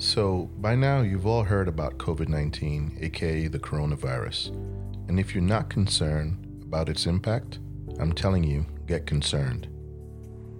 So, 0.00 0.48
by 0.56 0.76
now, 0.76 1.02
you've 1.02 1.26
all 1.26 1.42
heard 1.42 1.68
about 1.68 1.98
COVID 1.98 2.26
19, 2.26 2.96
aka 3.02 3.48
the 3.48 3.58
coronavirus. 3.58 4.48
And 5.08 5.20
if 5.20 5.34
you're 5.34 5.42
not 5.42 5.68
concerned 5.68 6.62
about 6.62 6.88
its 6.88 7.04
impact, 7.04 7.58
I'm 7.98 8.14
telling 8.14 8.42
you, 8.42 8.64
get 8.86 9.04
concerned. 9.04 9.68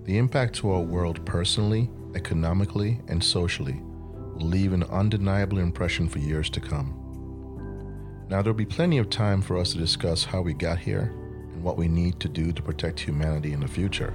The 0.05 0.19
impact 0.19 0.57
to 0.57 0.73
our 0.73 0.83
world 0.83 1.25
personally, 1.25 1.89
economically, 2.15 3.01
and 3.09 3.25
socially 3.25 3.81
will 4.35 4.47
leave 4.47 4.75
an 4.75 4.83
undeniable 4.85 5.57
impression 5.57 6.07
for 6.07 6.19
years 6.19 6.51
to 6.51 6.61
come. 6.61 8.27
Now, 8.29 8.43
there'll 8.43 8.53
be 8.53 8.67
plenty 8.67 8.99
of 8.99 9.09
time 9.09 9.41
for 9.41 9.57
us 9.57 9.73
to 9.73 9.79
discuss 9.79 10.23
how 10.23 10.43
we 10.43 10.53
got 10.53 10.79
here 10.79 11.15
and 11.55 11.65
what 11.65 11.79
we 11.79 11.89
need 11.89 12.21
to 12.21 12.29
do 12.29 12.53
to 12.53 12.61
protect 12.61 13.01
humanity 13.01 13.55
in 13.55 13.61
the 13.61 13.69
future. 13.69 14.13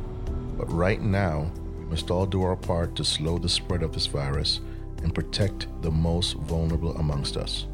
But 0.56 0.72
right 0.72 1.02
now, 1.02 1.52
we 1.80 1.86
must 1.86 2.12
all 2.12 2.28
do 2.28 2.44
our 2.44 2.56
part 2.56 2.96
to 2.98 3.04
slow 3.04 3.40
the 3.40 3.50
spread 3.50 3.82
of 3.82 3.92
this 3.92 4.06
virus 4.06 4.62
and 5.06 5.14
protect 5.14 5.68
the 5.84 5.92
most 5.92 6.34
vulnerable 6.34 6.98
amongst 6.98 7.38
us. 7.38 7.68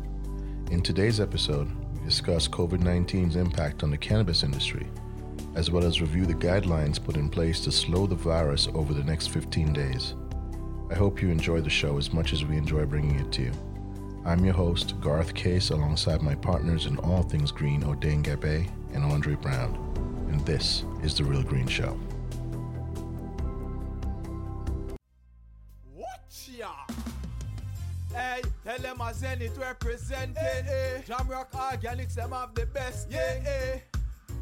In 0.70 0.82
today's 0.82 1.22
episode, 1.22 1.72
we 1.94 2.04
discuss 2.04 2.46
COVID 2.46 2.80
19's 2.80 3.38
impact 3.38 3.84
on 3.84 3.90
the 3.90 3.98
cannabis 3.98 4.44
industry, 4.44 4.86
as 5.56 5.72
well 5.72 5.86
as 5.86 6.02
review 6.02 6.26
the 6.26 6.34
guidelines 6.34 7.02
put 7.02 7.16
in 7.16 7.30
place 7.30 7.62
to 7.62 7.72
slow 7.72 8.06
the 8.06 8.16
virus 8.16 8.68
over 8.74 8.94
the 8.94 9.06
next 9.06 9.28
15 9.28 9.72
days. 9.72 10.14
I 10.90 10.96
hope 10.96 11.22
you 11.22 11.30
enjoy 11.30 11.62
the 11.62 11.70
show 11.70 11.98
as 11.98 12.12
much 12.12 12.34
as 12.34 12.44
we 12.44 12.58
enjoy 12.58 12.86
bringing 12.86 13.18
it 13.18 13.32
to 13.32 13.44
you. 13.44 13.52
I'm 14.26 14.44
your 14.44 14.54
host, 14.54 15.00
Garth 15.00 15.34
Case, 15.34 15.70
alongside 15.70 16.22
my 16.22 16.36
partners 16.36 16.86
in 16.86 16.98
all 16.98 17.24
things 17.24 17.50
green, 17.50 17.86
O'Dane 17.86 18.24
Gabe 18.24 18.68
and 18.94 19.06
Andre 19.06 19.36
Brown, 19.36 19.74
and 20.30 20.42
this 20.42 20.84
is 21.02 21.16
The 21.16 21.24
Real 21.24 21.44
Green 21.44 21.68
Show. 21.68 21.98
Zenith 29.22 29.56
representing. 29.56 30.34
Hey, 30.34 30.64
hey. 30.66 31.04
Jamrock 31.08 31.52
Organics, 31.52 32.16
them 32.16 32.32
have 32.32 32.56
the 32.56 32.66
best. 32.66 33.08
Yeah, 33.12 33.20
hey. 33.20 33.84
Eh. 33.94 33.98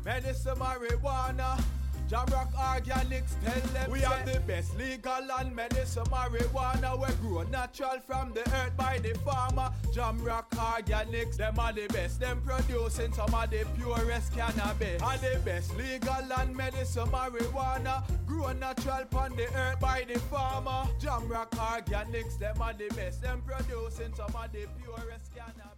Medicine 0.05 0.55
marijuana. 0.55 1.61
Jamrock 2.09 2.51
Organics, 2.53 3.35
tell 3.45 3.61
them 3.71 3.91
we 3.91 3.99
have 3.99 4.25
the 4.25 4.39
best 4.39 4.75
legal 4.79 5.11
and 5.39 5.55
medicinal 5.55 6.07
marijuana. 6.07 6.97
We 6.97 7.13
grow 7.21 7.43
natural 7.43 7.99
from 8.07 8.33
the 8.33 8.41
earth 8.55 8.75
by 8.75 8.97
the 8.97 9.13
farmer. 9.19 9.69
Jamrock 9.93 10.49
Organics, 10.55 11.37
them 11.37 11.59
are 11.59 11.71
the 11.71 11.85
best. 11.89 12.19
Them 12.19 12.41
producing 12.43 13.13
some 13.13 13.31
of 13.31 13.51
the 13.51 13.63
purest 13.77 14.33
cannabis. 14.33 15.03
Are 15.03 15.17
the 15.17 15.39
best 15.45 15.77
legal 15.77 16.33
and 16.35 16.55
medicinal 16.55 17.05
marijuana. 17.09 18.01
Grow 18.25 18.53
natural 18.53 19.05
from 19.11 19.35
the 19.35 19.45
earth 19.55 19.79
by 19.79 20.03
the 20.11 20.17
farmer. 20.17 20.89
Jamrock 20.99 21.51
Organics, 21.51 22.39
them 22.39 22.59
are 22.59 22.73
the 22.73 22.87
best. 22.95 23.21
Them 23.21 23.43
producing 23.45 24.15
some 24.15 24.35
of 24.35 24.51
the 24.51 24.65
purest 24.81 25.31
cannabis. 25.35 25.75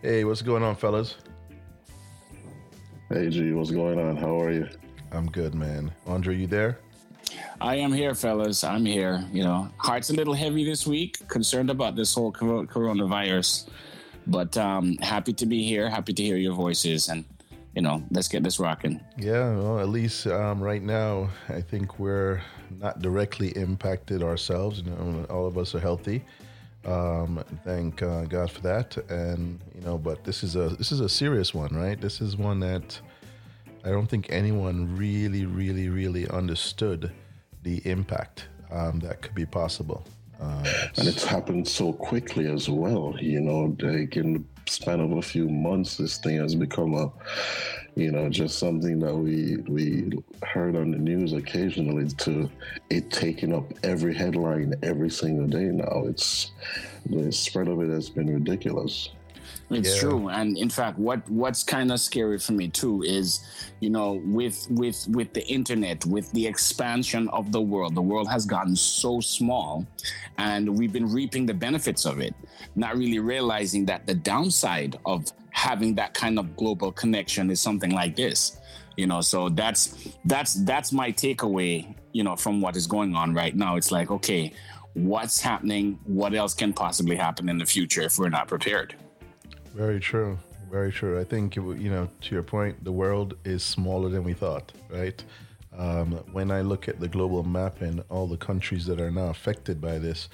Hey, 0.00 0.24
what's 0.24 0.40
going 0.40 0.62
on, 0.62 0.74
fellas? 0.74 1.16
Hey 3.08 3.30
G, 3.30 3.52
what's 3.52 3.70
going 3.70 4.00
on? 4.00 4.16
How 4.16 4.40
are 4.40 4.50
you? 4.50 4.68
I'm 5.12 5.26
good, 5.26 5.54
man. 5.54 5.92
Andre, 6.08 6.36
you 6.36 6.48
there? 6.48 6.80
I 7.60 7.76
am 7.76 7.92
here, 7.92 8.16
fellas. 8.16 8.64
I'm 8.64 8.84
here. 8.84 9.24
You 9.32 9.44
know, 9.44 9.68
heart's 9.78 10.10
a 10.10 10.12
little 10.12 10.34
heavy 10.34 10.64
this 10.64 10.88
week, 10.88 11.16
concerned 11.28 11.70
about 11.70 11.94
this 11.94 12.12
whole 12.12 12.32
coronavirus, 12.32 13.68
but 14.26 14.56
um, 14.56 14.96
happy 14.96 15.32
to 15.34 15.46
be 15.46 15.62
here. 15.62 15.88
Happy 15.88 16.12
to 16.14 16.22
hear 16.22 16.36
your 16.36 16.54
voices, 16.54 17.08
and 17.08 17.24
you 17.76 17.82
know, 17.82 18.02
let's 18.10 18.26
get 18.26 18.42
this 18.42 18.58
rocking. 18.58 19.00
Yeah, 19.16 19.54
well, 19.54 19.78
at 19.78 19.88
least 19.88 20.26
um, 20.26 20.60
right 20.60 20.82
now, 20.82 21.30
I 21.48 21.60
think 21.60 22.00
we're 22.00 22.42
not 22.80 23.02
directly 23.02 23.50
impacted 23.50 24.20
ourselves. 24.20 24.80
You 24.80 24.90
know, 24.90 25.26
all 25.30 25.46
of 25.46 25.56
us 25.58 25.76
are 25.76 25.80
healthy. 25.80 26.24
Um, 26.86 27.42
thank 27.64 28.00
uh, 28.02 28.24
God 28.24 28.50
for 28.50 28.60
that. 28.60 28.96
And 29.10 29.60
you 29.74 29.80
know, 29.80 29.98
but 29.98 30.24
this 30.24 30.42
is 30.42 30.56
a 30.56 30.68
this 30.70 30.92
is 30.92 31.00
a 31.00 31.08
serious 31.08 31.52
one, 31.52 31.74
right? 31.74 32.00
This 32.00 32.20
is 32.20 32.36
one 32.36 32.60
that 32.60 33.00
I 33.84 33.90
don't 33.90 34.06
think 34.06 34.26
anyone 34.30 34.96
really, 34.96 35.46
really, 35.46 35.88
really 35.88 36.28
understood 36.28 37.12
the 37.62 37.82
impact 37.88 38.46
um, 38.70 39.00
that 39.00 39.22
could 39.22 39.34
be 39.34 39.46
possible. 39.46 40.04
Uh, 40.40 40.64
and 40.96 41.08
it's 41.08 41.24
happened 41.24 41.66
so 41.66 41.92
quickly 41.92 42.46
as 42.46 42.68
well. 42.68 43.14
You 43.20 43.40
know, 43.40 43.76
like 43.80 44.16
in 44.16 44.34
the 44.34 44.44
span 44.70 45.00
of 45.00 45.12
a 45.12 45.22
few 45.22 45.48
months, 45.48 45.96
this 45.96 46.18
thing 46.18 46.38
has 46.38 46.54
become 46.54 46.94
a 46.94 47.10
you 47.96 48.12
know, 48.12 48.28
just 48.28 48.58
something 48.58 48.98
that 49.00 49.14
we 49.14 49.56
we 49.68 50.12
heard 50.42 50.76
on 50.76 50.90
the 50.90 50.98
news 50.98 51.32
occasionally 51.32 52.08
to 52.08 52.48
it 52.90 53.10
taking 53.10 53.54
up 53.54 53.72
every 53.82 54.14
headline 54.14 54.74
every 54.82 55.08
single 55.10 55.46
day 55.46 55.64
now. 55.64 56.04
It's 56.06 56.50
the 57.06 57.32
spread 57.32 57.68
of 57.68 57.80
it 57.80 57.88
has 57.88 58.10
been 58.10 58.32
ridiculous. 58.32 59.08
It's 59.68 59.94
yeah. 59.94 60.00
true, 60.00 60.28
and 60.28 60.56
in 60.56 60.70
fact, 60.70 60.96
what 60.96 61.28
what's 61.28 61.64
kind 61.64 61.90
of 61.90 61.98
scary 61.98 62.38
for 62.38 62.52
me 62.52 62.68
too 62.68 63.02
is, 63.02 63.44
you 63.80 63.90
know, 63.90 64.22
with 64.24 64.66
with 64.70 65.06
with 65.08 65.32
the 65.32 65.44
internet, 65.46 66.06
with 66.06 66.30
the 66.32 66.46
expansion 66.46 67.28
of 67.30 67.50
the 67.50 67.60
world, 67.60 67.96
the 67.96 68.02
world 68.02 68.28
has 68.28 68.46
gotten 68.46 68.76
so 68.76 69.20
small, 69.20 69.84
and 70.38 70.78
we've 70.78 70.92
been 70.92 71.10
reaping 71.10 71.46
the 71.46 71.54
benefits 71.54 72.06
of 72.06 72.20
it, 72.20 72.34
not 72.76 72.96
really 72.96 73.18
realizing 73.18 73.84
that 73.86 74.06
the 74.06 74.14
downside 74.14 74.98
of 75.04 75.32
having 75.50 75.96
that 75.96 76.14
kind 76.14 76.38
of 76.38 76.56
global 76.56 76.92
connection 76.92 77.50
is 77.50 77.60
something 77.60 77.90
like 77.90 78.14
this 78.14 78.58
you 78.96 79.06
know? 79.06 79.20
So 79.20 79.50
that's 79.50 80.08
that's 80.24 80.54
that's 80.64 80.90
my 80.90 81.12
takeaway 81.12 81.94
you 82.12 82.24
know 82.24 82.34
from 82.34 82.62
what 82.62 82.76
is 82.76 82.86
going 82.86 83.14
on 83.14 83.34
right 83.34 83.54
now. 83.54 83.76
It's 83.76 83.92
like 83.92 84.10
okay 84.10 84.52
what's 84.96 85.38
happening? 85.40 85.98
What 86.04 86.34
else 86.34 86.54
can 86.54 86.72
possibly 86.72 87.16
happen 87.16 87.50
in 87.50 87.58
the 87.58 87.66
future 87.66 88.00
if 88.00 88.18
we're 88.18 88.30
not 88.30 88.48
prepared 88.48 88.96
very 89.76 90.00
true. 90.00 90.38
Very 90.70 90.90
true. 90.90 91.20
I 91.20 91.24
think 91.24 91.54
you 91.56 91.90
know 91.90 92.08
to 92.22 92.34
your 92.34 92.42
point 92.42 92.82
the 92.82 92.92
world 92.92 93.36
is 93.44 93.62
smaller 93.62 94.08
than 94.08 94.24
we 94.24 94.32
thought 94.32 94.72
right? 94.90 95.22
Um, 95.76 96.12
when 96.32 96.50
i 96.50 96.62
look 96.62 96.88
at 96.88 97.00
the 97.00 97.08
global 97.08 97.42
map 97.42 97.82
and 97.82 98.02
all 98.08 98.26
the 98.26 98.38
countries 98.38 98.86
that 98.86 98.98
are 98.98 99.10
now 99.10 99.28
affected 99.28 99.78
by 99.78 99.98
this 99.98 100.30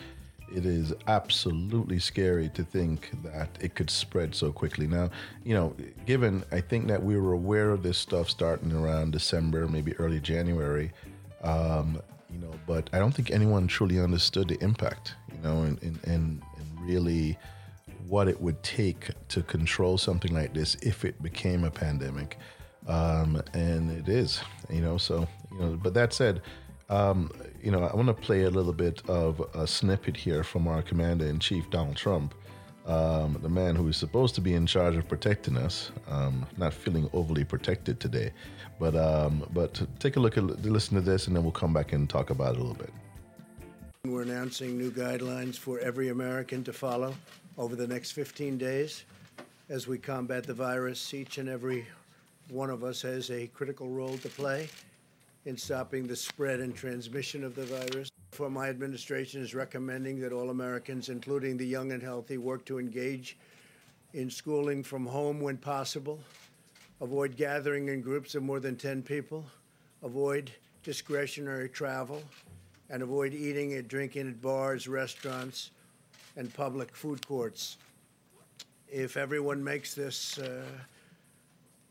it 0.54 0.66
is 0.66 0.92
absolutely 1.08 1.98
scary 1.98 2.48
to 2.50 2.62
think 2.62 3.10
that 3.22 3.48
it 3.60 3.74
could 3.74 3.90
spread 3.90 4.34
so 4.34 4.52
quickly. 4.52 4.86
Now, 4.86 5.10
you 5.44 5.54
know, 5.54 5.74
given 6.06 6.44
I 6.52 6.60
think 6.60 6.88
that 6.88 7.02
we 7.02 7.18
were 7.18 7.32
aware 7.32 7.70
of 7.70 7.82
this 7.82 7.98
stuff 7.98 8.28
starting 8.28 8.72
around 8.72 9.12
December, 9.12 9.66
maybe 9.68 9.94
early 9.96 10.20
January, 10.20 10.92
um, 11.42 12.00
you 12.30 12.38
know, 12.38 12.52
but 12.66 12.88
I 12.92 12.98
don't 12.98 13.12
think 13.12 13.30
anyone 13.30 13.66
truly 13.66 14.00
understood 14.00 14.48
the 14.48 14.62
impact, 14.62 15.14
you 15.32 15.42
know, 15.42 15.62
and, 15.62 15.82
and, 15.82 15.98
and, 16.04 16.42
and 16.56 16.80
really 16.80 17.38
what 18.12 18.28
it 18.28 18.38
would 18.42 18.62
take 18.62 19.08
to 19.26 19.42
control 19.42 19.96
something 19.96 20.34
like 20.34 20.52
this 20.52 20.74
if 20.82 21.02
it 21.02 21.22
became 21.22 21.64
a 21.64 21.70
pandemic. 21.70 22.36
Um, 22.86 23.40
and 23.54 23.90
it 23.90 24.06
is, 24.06 24.42
you 24.68 24.82
know, 24.82 24.98
so, 24.98 25.26
you 25.50 25.58
know, 25.58 25.80
but 25.82 25.94
that 25.94 26.12
said, 26.12 26.42
um, 26.90 27.30
you 27.62 27.70
know, 27.70 27.84
I 27.84 27.96
want 27.96 28.08
to 28.08 28.12
play 28.28 28.42
a 28.42 28.50
little 28.50 28.74
bit 28.74 29.00
of 29.08 29.40
a 29.54 29.66
snippet 29.66 30.14
here 30.14 30.44
from 30.44 30.68
our 30.68 30.82
commander 30.82 31.24
in 31.24 31.38
chief, 31.38 31.70
Donald 31.70 31.96
Trump, 31.96 32.34
um, 32.84 33.38
the 33.40 33.48
man 33.48 33.74
who 33.76 33.88
is 33.88 33.96
supposed 33.96 34.34
to 34.34 34.42
be 34.42 34.52
in 34.52 34.66
charge 34.66 34.94
of 34.94 35.08
protecting 35.08 35.56
us. 35.56 35.90
Um, 36.06 36.44
not 36.58 36.74
feeling 36.74 37.08
overly 37.14 37.44
protected 37.44 37.98
today, 37.98 38.30
but 38.78 38.94
um, 38.94 39.48
but 39.54 39.80
take 40.00 40.16
a 40.16 40.20
look 40.20 40.36
at 40.36 40.44
listen 40.66 40.96
to 40.96 41.00
this, 41.00 41.28
and 41.28 41.34
then 41.34 41.44
we'll 41.44 41.52
come 41.52 41.72
back 41.72 41.94
and 41.94 42.10
talk 42.10 42.28
about 42.28 42.56
it 42.56 42.58
a 42.58 42.60
little 42.60 42.76
bit. 42.76 42.92
We're 44.04 44.22
announcing 44.22 44.76
new 44.76 44.90
guidelines 44.90 45.56
for 45.56 45.78
every 45.78 46.10
American 46.10 46.62
to 46.64 46.74
follow 46.74 47.14
over 47.58 47.76
the 47.76 47.86
next 47.86 48.12
15 48.12 48.56
days 48.58 49.04
as 49.68 49.86
we 49.86 49.98
combat 49.98 50.44
the 50.44 50.54
virus. 50.54 51.12
Each 51.12 51.38
and 51.38 51.48
every 51.48 51.86
one 52.48 52.70
of 52.70 52.84
us 52.84 53.02
has 53.02 53.30
a 53.30 53.46
critical 53.48 53.88
role 53.88 54.16
to 54.18 54.28
play 54.28 54.68
in 55.44 55.56
stopping 55.56 56.06
the 56.06 56.16
spread 56.16 56.60
and 56.60 56.74
transmission 56.74 57.44
of 57.44 57.54
the 57.54 57.64
virus. 57.64 58.10
For 58.30 58.48
my 58.48 58.68
administration 58.68 59.42
is 59.42 59.54
recommending 59.54 60.20
that 60.20 60.32
all 60.32 60.50
Americans, 60.50 61.08
including 61.08 61.56
the 61.56 61.66
young 61.66 61.92
and 61.92 62.02
healthy, 62.02 62.38
work 62.38 62.64
to 62.66 62.78
engage 62.78 63.36
in 64.14 64.30
schooling 64.30 64.82
from 64.82 65.06
home 65.06 65.40
when 65.40 65.56
possible, 65.56 66.20
avoid 67.00 67.36
gathering 67.36 67.88
in 67.88 68.00
groups 68.00 68.34
of 68.34 68.42
more 68.42 68.60
than 68.60 68.76
10 68.76 69.02
people, 69.02 69.44
avoid 70.02 70.50
discretionary 70.82 71.68
travel, 71.68 72.22
and 72.88 73.02
avoid 73.02 73.34
eating 73.34 73.74
and 73.74 73.88
drinking 73.88 74.28
at 74.28 74.40
bars, 74.40 74.86
restaurants, 74.86 75.70
and 76.36 76.52
public 76.54 76.94
food 76.94 77.26
courts. 77.26 77.76
If 78.88 79.16
everyone 79.16 79.62
makes 79.62 79.94
this 79.94 80.38
uh, 80.38 80.62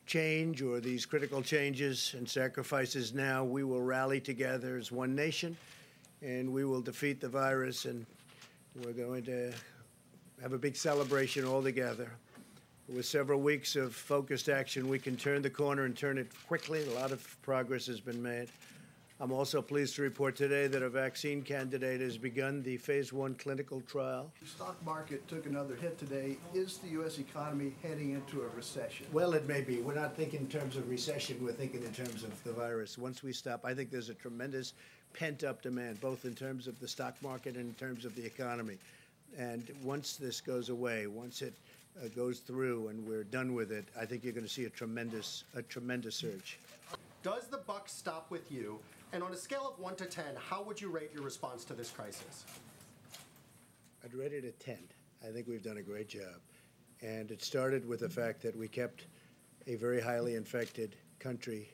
change 0.05 0.61
or 0.61 0.79
these 0.79 1.05
critical 1.05 1.41
changes 1.41 2.13
and 2.17 2.27
sacrifices 2.27 3.13
now, 3.13 3.43
we 3.43 3.63
will 3.63 3.81
rally 3.81 4.19
together 4.19 4.77
as 4.77 4.91
one 4.91 5.15
nation 5.15 5.55
and 6.21 6.51
we 6.51 6.65
will 6.65 6.81
defeat 6.81 7.19
the 7.19 7.29
virus. 7.29 7.85
And 7.85 8.05
we're 8.83 8.93
going 8.93 9.23
to 9.23 9.51
have 10.41 10.53
a 10.53 10.57
big 10.57 10.75
celebration 10.75 11.45
all 11.45 11.61
together. 11.61 12.11
With 12.93 13.05
several 13.05 13.39
weeks 13.39 13.75
of 13.75 13.95
focused 13.95 14.49
action, 14.49 14.89
we 14.89 14.99
can 14.99 15.15
turn 15.15 15.41
the 15.41 15.49
corner 15.49 15.85
and 15.85 15.95
turn 15.95 16.17
it 16.17 16.27
quickly. 16.47 16.85
A 16.88 16.91
lot 16.99 17.11
of 17.11 17.38
progress 17.41 17.88
has 17.88 18.01
been 18.01 18.21
made. 18.21 18.49
I'm 19.21 19.31
also 19.31 19.62
pleased 19.62 19.97
to 19.97 20.01
report 20.01 20.35
today 20.35 20.65
that 20.65 20.81
a 20.81 20.89
vaccine 20.89 21.44
candidate 21.44 22.01
has 22.01 22.18
begun 22.18 22.63
the 22.63 22.77
phase 22.77 23.13
one 23.13 23.35
clinical 23.35 23.79
trial. 23.81 24.31
The 24.41 24.47
stock 24.47 24.83
market 24.83 25.27
took 25.27 25.45
another 25.45 25.75
hit 25.75 26.00
today. 26.00 26.38
Is 26.56 26.79
the 26.79 26.88
U.S. 26.94 27.19
economy 27.19 27.75
heading 27.83 28.13
into 28.13 28.41
a 28.41 28.47
recession? 28.56 29.06
Well, 29.13 29.33
it 29.33 29.47
may 29.47 29.62
be. 29.62 29.79
We're 29.79 29.94
not 29.94 30.18
thinking 30.18 30.39
in 30.39 30.47
terms 30.47 30.75
of 30.75 30.89
recession, 30.89 31.38
we're 31.39 31.51
thinking 31.51 31.83
in 31.83 31.94
terms 31.94 32.23
of 32.23 32.44
the 32.44 32.51
virus. 32.51 32.97
Once 32.97 33.21
we 33.21 33.31
stop, 33.31 33.63
I 33.63 33.75
think 33.75 33.91
there's 33.91 34.09
a 34.09 34.15
tremendous 34.15 34.73
pent 35.13 35.44
up 35.44 35.62
demand, 35.62 36.01
both 36.01 36.25
in 36.25 36.33
terms 36.33 36.65
of 36.65 36.79
the 36.79 36.88
stock 36.88 37.13
market 37.21 37.57
and 37.57 37.67
in 37.67 37.74
terms 37.75 38.06
of 38.06 38.15
the 38.15 38.25
economy. 38.25 38.79
And 39.38 39.71
once 39.83 40.15
this 40.15 40.41
goes 40.41 40.69
away, 40.69 41.06
once 41.06 41.44
it 41.44 41.53
uh, 42.03 42.07
goes 42.15 42.39
through 42.39 42.88
and 42.88 43.06
we're 43.06 43.25
done 43.25 43.53
with 43.53 43.71
it, 43.71 43.85
I 43.95 44.03
think 44.03 44.24
you're 44.24 44.33
going 44.33 44.47
to 44.47 44.51
see 44.51 44.65
a 44.65 44.69
tremendous, 44.69 45.44
a 45.53 45.62
tremendous 45.62 46.15
surge. 46.15 46.57
Does 47.21 47.45
the 47.50 47.57
buck 47.57 47.88
stop 47.88 48.31
with 48.31 48.51
you? 48.51 48.79
And 49.13 49.24
on 49.24 49.34
a 49.34 49.38
scale 49.38 49.68
of 49.68 49.80
1 49.80 49.96
to 49.98 50.06
10, 50.06 50.24
how 50.38 50.63
would 50.63 50.80
you 50.80 50.90
rate 50.90 51.12
your 51.13 51.24
response 51.24 51.66
to 51.66 51.74
this 51.74 51.90
crisis? 51.90 52.46
I'd 54.04 54.13
rate 54.13 54.34
it 54.34 54.46
a 54.46 54.52
10. 54.52 54.78
I 55.28 55.31
think 55.31 55.48
we've 55.48 55.63
done 55.63 55.78
a 55.78 55.81
great 55.81 56.08
job. 56.08 56.40
And 57.02 57.30
it 57.30 57.44
started 57.44 57.86
with 57.88 58.00
the 58.00 58.10
fact 58.10 58.42
that 58.44 58.56
we 58.56 58.68
kept 58.68 59.06
a 59.68 59.75
very 59.75 60.00
highly 60.00 60.36
infected 60.36 60.96
country, 61.19 61.69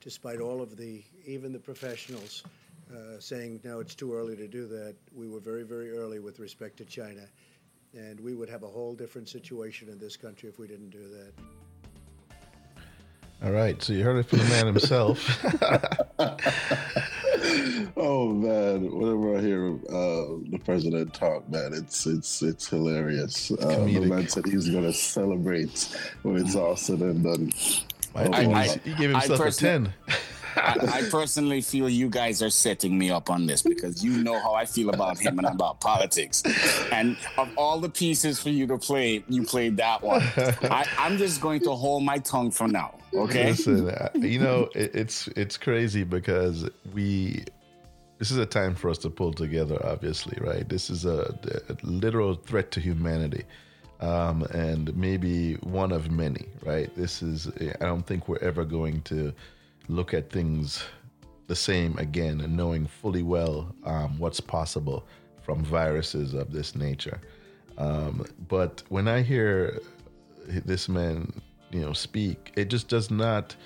despite 0.00 0.40
all 0.40 0.60
of 0.60 0.76
the, 0.76 1.02
even 1.24 1.52
the 1.52 1.58
professionals 1.58 2.42
uh, 2.92 3.20
saying, 3.20 3.60
no, 3.62 3.78
it's 3.78 3.94
too 3.94 4.14
early 4.14 4.34
to 4.36 4.48
do 4.48 4.66
that. 4.66 4.96
We 5.14 5.28
were 5.28 5.40
very, 5.40 5.62
very 5.62 5.92
early 5.92 6.18
with 6.18 6.40
respect 6.40 6.76
to 6.78 6.84
China. 6.84 7.22
And 7.94 8.18
we 8.18 8.34
would 8.34 8.48
have 8.48 8.62
a 8.62 8.68
whole 8.68 8.94
different 8.94 9.28
situation 9.28 9.88
in 9.88 9.98
this 9.98 10.16
country 10.16 10.48
if 10.48 10.58
we 10.58 10.66
didn't 10.66 10.90
do 10.90 11.08
that. 11.08 11.32
All 13.42 13.52
right, 13.52 13.82
so 13.82 13.94
you 13.94 14.04
heard 14.04 14.18
it 14.18 14.28
from 14.28 14.40
the 14.40 14.44
man 14.44 14.66
himself. 14.66 15.18
oh 17.96 18.28
man, 18.28 18.90
whenever 18.94 19.38
I 19.38 19.40
hear 19.40 19.72
uh, 19.88 20.36
the 20.50 20.60
president 20.62 21.14
talk, 21.14 21.48
man, 21.48 21.72
it's 21.72 22.06
it's 22.06 22.42
it's 22.42 22.68
hilarious. 22.68 23.50
Uh, 23.50 23.84
the 23.86 24.00
man 24.00 24.28
said 24.28 24.44
he's 24.44 24.68
going 24.68 24.84
to 24.84 24.92
celebrate 24.92 25.96
when 26.22 26.36
it's 26.36 26.54
all 26.54 26.76
said 26.76 27.00
and 27.00 27.24
done. 27.24 27.50
I, 28.14 28.24
oh, 28.24 28.32
I, 28.32 28.60
I, 28.60 28.66
he 28.84 28.94
gave 28.94 29.10
himself 29.10 29.40
a 29.40 29.50
ten. 29.50 29.94
I, 30.56 31.08
personally 31.10 31.60
feel 31.60 31.88
you 31.88 32.08
guys 32.08 32.42
are 32.42 32.50
setting 32.50 32.98
me 32.98 33.10
up 33.10 33.30
on 33.30 33.46
this 33.46 33.62
because 33.62 34.04
you 34.04 34.22
know 34.22 34.38
how 34.38 34.54
I 34.54 34.64
feel 34.64 34.90
about 34.90 35.18
him 35.18 35.38
and 35.38 35.46
about 35.46 35.80
politics. 35.80 36.42
And 36.92 37.16
of 37.38 37.50
all 37.56 37.80
the 37.80 37.88
pieces 37.88 38.40
for 38.40 38.50
you 38.50 38.66
to 38.66 38.78
play, 38.78 39.24
you 39.28 39.44
played 39.44 39.76
that 39.78 40.02
one. 40.02 40.22
I, 40.62 40.86
am 40.98 41.18
just 41.18 41.40
going 41.40 41.60
to 41.62 41.72
hold 41.72 42.04
my 42.04 42.18
tongue 42.18 42.50
for 42.50 42.68
now. 42.68 42.94
Okay. 43.14 43.50
Listen, 43.50 43.90
uh, 43.90 44.08
you 44.14 44.38
know 44.38 44.68
it, 44.74 44.94
it's 44.94 45.28
it's 45.28 45.56
crazy 45.56 46.04
because 46.04 46.68
we. 46.94 47.44
This 48.18 48.30
is 48.30 48.36
a 48.36 48.44
time 48.44 48.74
for 48.74 48.90
us 48.90 48.98
to 48.98 49.08
pull 49.08 49.32
together. 49.32 49.80
Obviously, 49.82 50.36
right? 50.42 50.68
This 50.68 50.90
is 50.90 51.06
a, 51.06 51.34
a 51.70 51.76
literal 51.82 52.34
threat 52.34 52.70
to 52.72 52.80
humanity. 52.80 53.44
Um, 54.00 54.42
and 54.44 54.94
maybe 54.96 55.54
one 55.56 55.92
of 55.92 56.10
many, 56.10 56.46
right? 56.62 56.94
This 56.96 57.22
is, 57.22 57.50
I 57.80 57.84
don't 57.84 58.06
think 58.06 58.28
we're 58.28 58.38
ever 58.38 58.64
going 58.64 59.02
to 59.02 59.32
look 59.90 60.14
at 60.14 60.30
things 60.30 60.84
the 61.48 61.56
same 61.56 61.98
again 61.98 62.40
and 62.40 62.56
knowing 62.56 62.86
fully 62.86 63.22
well 63.22 63.74
um, 63.84 64.18
what's 64.18 64.40
possible 64.40 65.04
from 65.42 65.64
viruses 65.64 66.32
of 66.32 66.52
this 66.52 66.76
nature. 66.76 67.20
Um, 67.76 68.24
but 68.48 68.82
when 68.88 69.08
I 69.08 69.22
hear 69.22 69.80
this 70.46 70.88
man, 70.88 71.42
you 71.72 71.80
know, 71.80 71.92
speak, 71.92 72.52
it 72.56 72.66
just 72.66 72.88
does 72.88 73.10
not 73.10 73.56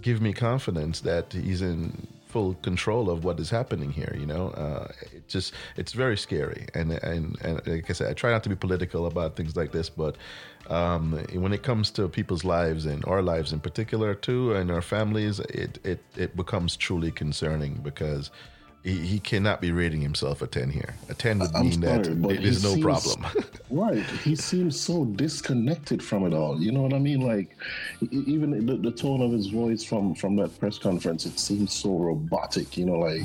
give 0.00 0.20
me 0.20 0.32
confidence 0.32 1.00
that 1.00 1.32
he's 1.32 1.62
in 1.62 2.06
full 2.34 2.54
control 2.68 3.04
of 3.14 3.22
what 3.26 3.38
is 3.38 3.50
happening 3.50 3.92
here. 4.00 4.14
You 4.18 4.26
know, 4.26 4.44
uh, 4.64 4.88
it 5.16 5.28
just 5.28 5.54
it's 5.76 5.92
very 5.92 6.18
scary. 6.26 6.66
And, 6.74 6.88
and 7.10 7.40
and 7.46 7.54
like 7.64 7.88
I 7.88 7.92
said, 7.98 8.08
I 8.10 8.14
try 8.22 8.30
not 8.32 8.42
to 8.42 8.48
be 8.48 8.56
political 8.66 9.06
about 9.06 9.36
things 9.36 9.54
like 9.60 9.70
this, 9.70 9.88
but 9.88 10.16
um, 10.78 11.04
when 11.44 11.52
it 11.52 11.62
comes 11.62 11.92
to 11.92 12.08
people's 12.08 12.44
lives 12.56 12.86
and 12.86 13.04
our 13.12 13.22
lives 13.22 13.52
in 13.52 13.60
particular 13.60 14.10
too, 14.28 14.42
and 14.58 14.66
our 14.76 14.82
families, 14.82 15.38
it 15.64 15.78
it 15.84 16.00
it 16.24 16.30
becomes 16.42 16.76
truly 16.86 17.12
concerning 17.12 17.74
because 17.88 18.32
he, 18.84 18.98
he 18.98 19.18
cannot 19.18 19.62
be 19.62 19.72
rating 19.72 20.02
himself 20.02 20.42
a 20.42 20.46
10 20.46 20.70
here. 20.70 20.94
A 21.08 21.14
10 21.14 21.38
would 21.38 21.54
mean 21.54 21.72
sorry, 21.72 22.02
that 22.02 22.30
it 22.30 22.44
is 22.44 22.62
no 22.62 22.74
seems, 22.74 22.84
problem. 22.84 23.26
right. 23.70 24.04
He 24.22 24.36
seems 24.36 24.78
so 24.78 25.06
disconnected 25.06 26.02
from 26.02 26.26
it 26.26 26.34
all. 26.34 26.60
You 26.60 26.70
know 26.70 26.82
what 26.82 26.92
I 26.92 26.98
mean? 26.98 27.22
Like, 27.22 27.56
even 28.12 28.66
the, 28.66 28.76
the, 28.76 28.90
tone 28.90 29.22
of 29.22 29.32
his 29.32 29.46
voice 29.46 29.82
from, 29.82 30.14
from 30.14 30.36
that 30.36 30.58
press 30.60 30.76
conference, 30.76 31.24
it 31.24 31.38
seems 31.38 31.72
so 31.72 31.96
robotic. 31.96 32.76
You 32.76 32.84
know, 32.84 32.98
like, 32.98 33.22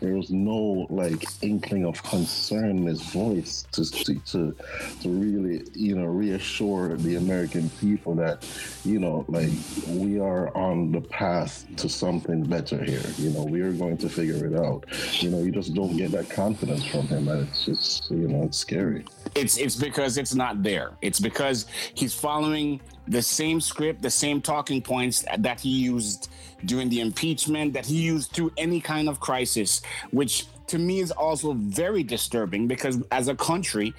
there 0.00 0.14
was 0.14 0.30
no, 0.30 0.88
like, 0.90 1.24
inkling 1.40 1.86
of 1.86 2.02
concern 2.02 2.78
in 2.78 2.86
his 2.86 3.02
voice 3.02 3.64
to, 3.72 3.88
to, 3.88 4.14
to, 4.14 4.56
to 5.02 5.08
really, 5.08 5.62
you 5.72 5.94
know, 5.94 6.06
reassure 6.06 6.96
the 6.96 7.14
American 7.14 7.70
people 7.80 8.16
that, 8.16 8.44
you 8.84 8.98
know, 8.98 9.24
like, 9.28 9.50
we 9.86 10.18
are 10.18 10.54
on 10.56 10.90
the 10.90 11.00
path 11.00 11.64
to 11.76 11.88
something 11.88 12.42
better 12.42 12.82
here. 12.82 13.04
You 13.18 13.30
know, 13.30 13.44
we 13.44 13.60
are 13.60 13.72
going 13.72 13.98
to 13.98 14.08
figure 14.08 14.44
it 14.44 14.58
out 14.58 14.84
you 15.22 15.30
know, 15.30 15.38
you 15.38 15.50
just 15.50 15.74
don't 15.74 15.96
get 15.96 16.12
that 16.12 16.28
confidence 16.30 16.84
from 16.84 17.06
him, 17.08 17.28
and 17.28 17.48
it's 17.48 17.64
just 17.64 18.10
you 18.10 18.28
know, 18.28 18.44
it's 18.44 18.58
scary. 18.58 19.04
It's 19.34 19.56
it's 19.56 19.76
because 19.76 20.18
it's 20.18 20.34
not 20.34 20.62
there. 20.62 20.92
It's 21.02 21.20
because 21.20 21.66
he's 21.94 22.14
following 22.14 22.80
the 23.08 23.22
same 23.22 23.60
script, 23.60 24.02
the 24.02 24.10
same 24.10 24.40
talking 24.40 24.82
points 24.82 25.24
that 25.38 25.60
he 25.60 25.70
used 25.70 26.28
during 26.64 26.88
the 26.88 27.00
impeachment, 27.00 27.72
that 27.74 27.86
he 27.86 27.96
used 27.96 28.32
through 28.32 28.52
any 28.56 28.80
kind 28.80 29.08
of 29.08 29.20
crisis, 29.20 29.82
which 30.10 30.46
to 30.68 30.78
me 30.78 31.00
is 31.00 31.10
also 31.12 31.52
very 31.52 32.02
disturbing 32.02 32.66
because 32.66 33.02
as 33.12 33.28
a 33.28 33.34
country, 33.34 33.94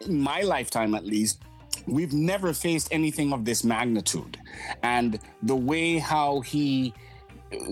in 0.00 0.20
my 0.20 0.42
lifetime 0.42 0.94
at 0.94 1.04
least, 1.04 1.42
we've 1.86 2.12
never 2.12 2.52
faced 2.52 2.88
anything 2.92 3.32
of 3.32 3.44
this 3.44 3.64
magnitude. 3.64 4.38
And 4.82 5.18
the 5.42 5.56
way 5.56 5.98
how 5.98 6.40
he 6.40 6.94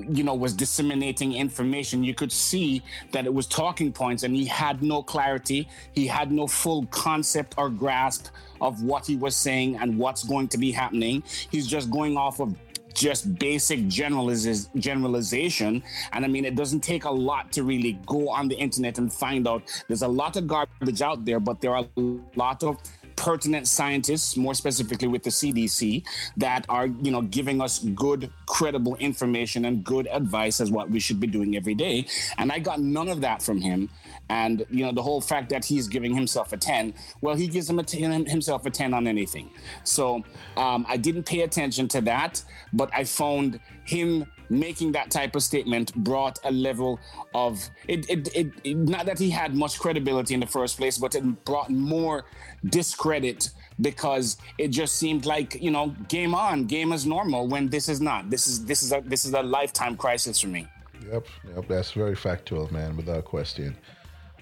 you 0.08 0.24
know 0.24 0.34
was 0.34 0.54
disseminating 0.54 1.34
information. 1.34 2.04
You 2.04 2.14
could 2.14 2.32
see 2.32 2.82
that 3.12 3.26
it 3.26 3.32
was 3.32 3.46
talking 3.46 3.92
points 3.92 4.22
and 4.22 4.34
he 4.34 4.44
had 4.44 4.82
no 4.82 5.02
clarity. 5.02 5.68
He 5.92 6.06
had 6.06 6.32
no 6.32 6.46
full 6.46 6.86
concept 6.86 7.54
or 7.56 7.70
grasp 7.70 8.26
of 8.60 8.82
what 8.82 9.06
he 9.06 9.16
was 9.16 9.36
saying 9.36 9.76
and 9.76 9.98
what's 9.98 10.24
going 10.24 10.48
to 10.48 10.58
be 10.58 10.70
happening. 10.70 11.22
He's 11.50 11.66
just 11.66 11.90
going 11.90 12.16
off 12.16 12.40
of 12.40 12.54
just 12.92 13.38
basic 13.38 13.80
generaliz- 13.86 14.68
generalization. 14.76 15.82
And 16.12 16.24
i 16.24 16.28
mean 16.28 16.44
it 16.44 16.56
doesn't 16.56 16.80
take 16.80 17.04
a 17.04 17.10
lot 17.10 17.52
to 17.52 17.62
really 17.62 17.98
go 18.06 18.28
on 18.28 18.48
the 18.48 18.56
internet 18.56 18.98
and 18.98 19.12
find 19.12 19.46
out. 19.46 19.62
There's 19.88 20.02
a 20.02 20.08
lot 20.08 20.36
of 20.36 20.46
garbage 20.46 21.02
out 21.02 21.24
there 21.24 21.40
but 21.40 21.60
there 21.60 21.74
are 21.74 21.86
a 21.96 22.00
lot 22.36 22.62
of 22.62 22.78
pertinent 23.20 23.68
scientists, 23.68 24.34
more 24.34 24.54
specifically 24.54 25.06
with 25.06 25.22
the 25.22 25.30
CDC, 25.30 26.02
that 26.38 26.64
are 26.70 26.86
you 26.86 27.10
know 27.10 27.20
giving 27.20 27.60
us 27.60 27.78
good, 27.78 28.30
credible 28.46 28.96
information 28.96 29.66
and 29.66 29.84
good 29.84 30.08
advice 30.10 30.58
as 30.58 30.70
what 30.70 30.90
we 30.90 30.98
should 30.98 31.20
be 31.20 31.26
doing 31.26 31.54
every 31.54 31.74
day. 31.74 32.06
And 32.38 32.50
I 32.50 32.58
got 32.58 32.80
none 32.80 33.08
of 33.08 33.20
that 33.20 33.42
from 33.42 33.60
him. 33.60 33.90
And 34.30 34.64
you 34.70 34.86
know 34.86 34.92
the 34.92 35.02
whole 35.02 35.20
fact 35.20 35.50
that 35.50 35.66
he's 35.66 35.86
giving 35.86 36.14
himself 36.14 36.54
a 36.54 36.56
ten, 36.56 36.94
well, 37.20 37.34
he 37.34 37.46
gives 37.46 37.68
him 37.68 37.78
a 37.78 37.82
10, 37.82 38.24
himself 38.24 38.64
a 38.64 38.70
ten 38.70 38.94
on 38.94 39.06
anything. 39.06 39.50
So 39.84 40.24
um, 40.56 40.86
I 40.88 40.96
didn't 40.96 41.24
pay 41.24 41.42
attention 41.42 41.88
to 41.88 42.00
that, 42.02 42.42
but 42.72 42.88
I 42.94 43.04
found 43.04 43.60
him 43.84 44.24
making 44.50 44.92
that 44.92 45.10
type 45.10 45.36
of 45.36 45.42
statement 45.42 45.94
brought 45.94 46.38
a 46.44 46.50
level 46.50 46.98
of 47.34 47.70
it, 47.88 48.08
it, 48.10 48.28
it, 48.34 48.52
it, 48.64 48.76
not 48.76 49.06
that 49.06 49.18
he 49.18 49.30
had 49.30 49.54
much 49.54 49.78
credibility 49.78 50.34
in 50.34 50.40
the 50.40 50.46
first 50.46 50.76
place 50.76 50.98
but 50.98 51.14
it 51.14 51.44
brought 51.44 51.70
more 51.70 52.24
discredit 52.66 53.50
because 53.80 54.36
it 54.58 54.68
just 54.68 54.96
seemed 54.96 55.24
like 55.24 55.60
you 55.62 55.70
know 55.70 55.94
game 56.08 56.34
on 56.34 56.66
game 56.66 56.92
as 56.92 57.06
normal 57.06 57.46
when 57.46 57.68
this 57.68 57.88
is 57.88 58.00
not 58.00 58.28
this 58.28 58.46
is 58.46 58.64
this 58.64 58.82
is 58.82 58.92
a 58.92 59.00
this 59.06 59.24
is 59.24 59.32
a 59.32 59.42
lifetime 59.42 59.96
crisis 59.96 60.40
for 60.40 60.48
me 60.48 60.66
yep 61.10 61.26
yep 61.54 61.66
that's 61.68 61.92
very 61.92 62.16
factual 62.16 62.70
man 62.72 62.96
without 62.96 63.24
question 63.24 63.76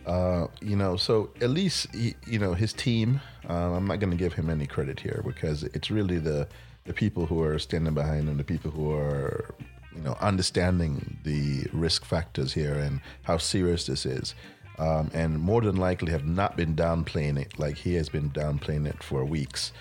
uh, 0.06 0.46
you 0.62 0.74
know, 0.74 0.96
so 0.96 1.28
at 1.42 1.50
least 1.50 1.94
he, 1.94 2.14
you 2.26 2.38
know 2.38 2.54
his 2.54 2.72
team. 2.72 3.20
Um, 3.46 3.74
I'm 3.74 3.86
not 3.86 4.00
going 4.00 4.10
to 4.10 4.16
give 4.16 4.32
him 4.32 4.48
any 4.48 4.66
credit 4.66 4.98
here 4.98 5.22
because 5.26 5.64
it's 5.64 5.90
really 5.90 6.18
the 6.18 6.48
the 6.86 6.94
people 6.94 7.26
who 7.26 7.42
are 7.42 7.58
standing 7.58 7.92
behind 7.92 8.26
him, 8.26 8.38
the 8.38 8.44
people 8.44 8.70
who 8.70 8.90
are 8.90 9.54
you 9.94 10.02
know 10.02 10.16
understanding 10.20 11.18
the 11.24 11.66
risk 11.72 12.04
factors 12.04 12.52
here 12.52 12.74
and 12.74 13.00
how 13.22 13.36
serious 13.36 13.86
this 13.86 14.06
is 14.06 14.34
um, 14.78 15.10
and 15.12 15.38
more 15.38 15.60
than 15.60 15.76
likely 15.76 16.12
have 16.12 16.24
not 16.24 16.56
been 16.56 16.74
downplaying 16.74 17.38
it 17.38 17.58
like 17.58 17.76
he 17.76 17.94
has 17.94 18.08
been 18.08 18.30
downplaying 18.30 18.86
it 18.86 19.02
for 19.02 19.24
weeks. 19.24 19.72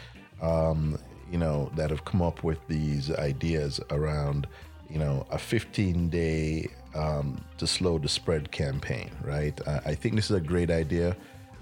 Um, 0.42 0.98
you 1.32 1.38
know, 1.38 1.72
that 1.76 1.90
have 1.90 2.06
come 2.06 2.22
up 2.22 2.44
with 2.44 2.66
these 2.68 3.12
ideas 3.16 3.80
around, 3.92 4.48
you 4.90 4.98
know, 4.98 5.26
a 5.30 5.38
15 5.38 6.10
day 6.10 6.68
um, 6.96 7.44
to 7.58 7.68
slow 7.68 7.98
the 7.98 8.08
spread 8.08 8.52
campaign, 8.52 9.12
right? 9.24 9.60
I, 9.68 9.82
I 9.88 9.96
think 9.96 10.16
this 10.16 10.26
is 10.32 10.38
a 10.38 10.42
great 10.42 10.72
idea. 10.72 11.16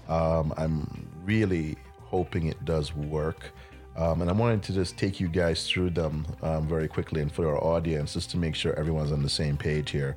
Um, 0.08 0.54
I'm 0.56 1.08
really 1.24 1.76
hoping 2.04 2.46
it 2.46 2.64
does 2.64 2.94
work. 2.94 3.52
Um, 3.96 4.20
and 4.20 4.28
I 4.30 4.34
wanted 4.34 4.62
to 4.64 4.72
just 4.72 4.98
take 4.98 5.20
you 5.20 5.28
guys 5.28 5.66
through 5.66 5.90
them 5.90 6.26
um, 6.42 6.68
very 6.68 6.86
quickly 6.86 7.22
and 7.22 7.32
for 7.32 7.48
our 7.48 7.62
audience, 7.62 8.12
just 8.12 8.30
to 8.32 8.36
make 8.36 8.54
sure 8.54 8.74
everyone's 8.74 9.10
on 9.10 9.22
the 9.22 9.28
same 9.28 9.56
page 9.56 9.90
here. 9.90 10.16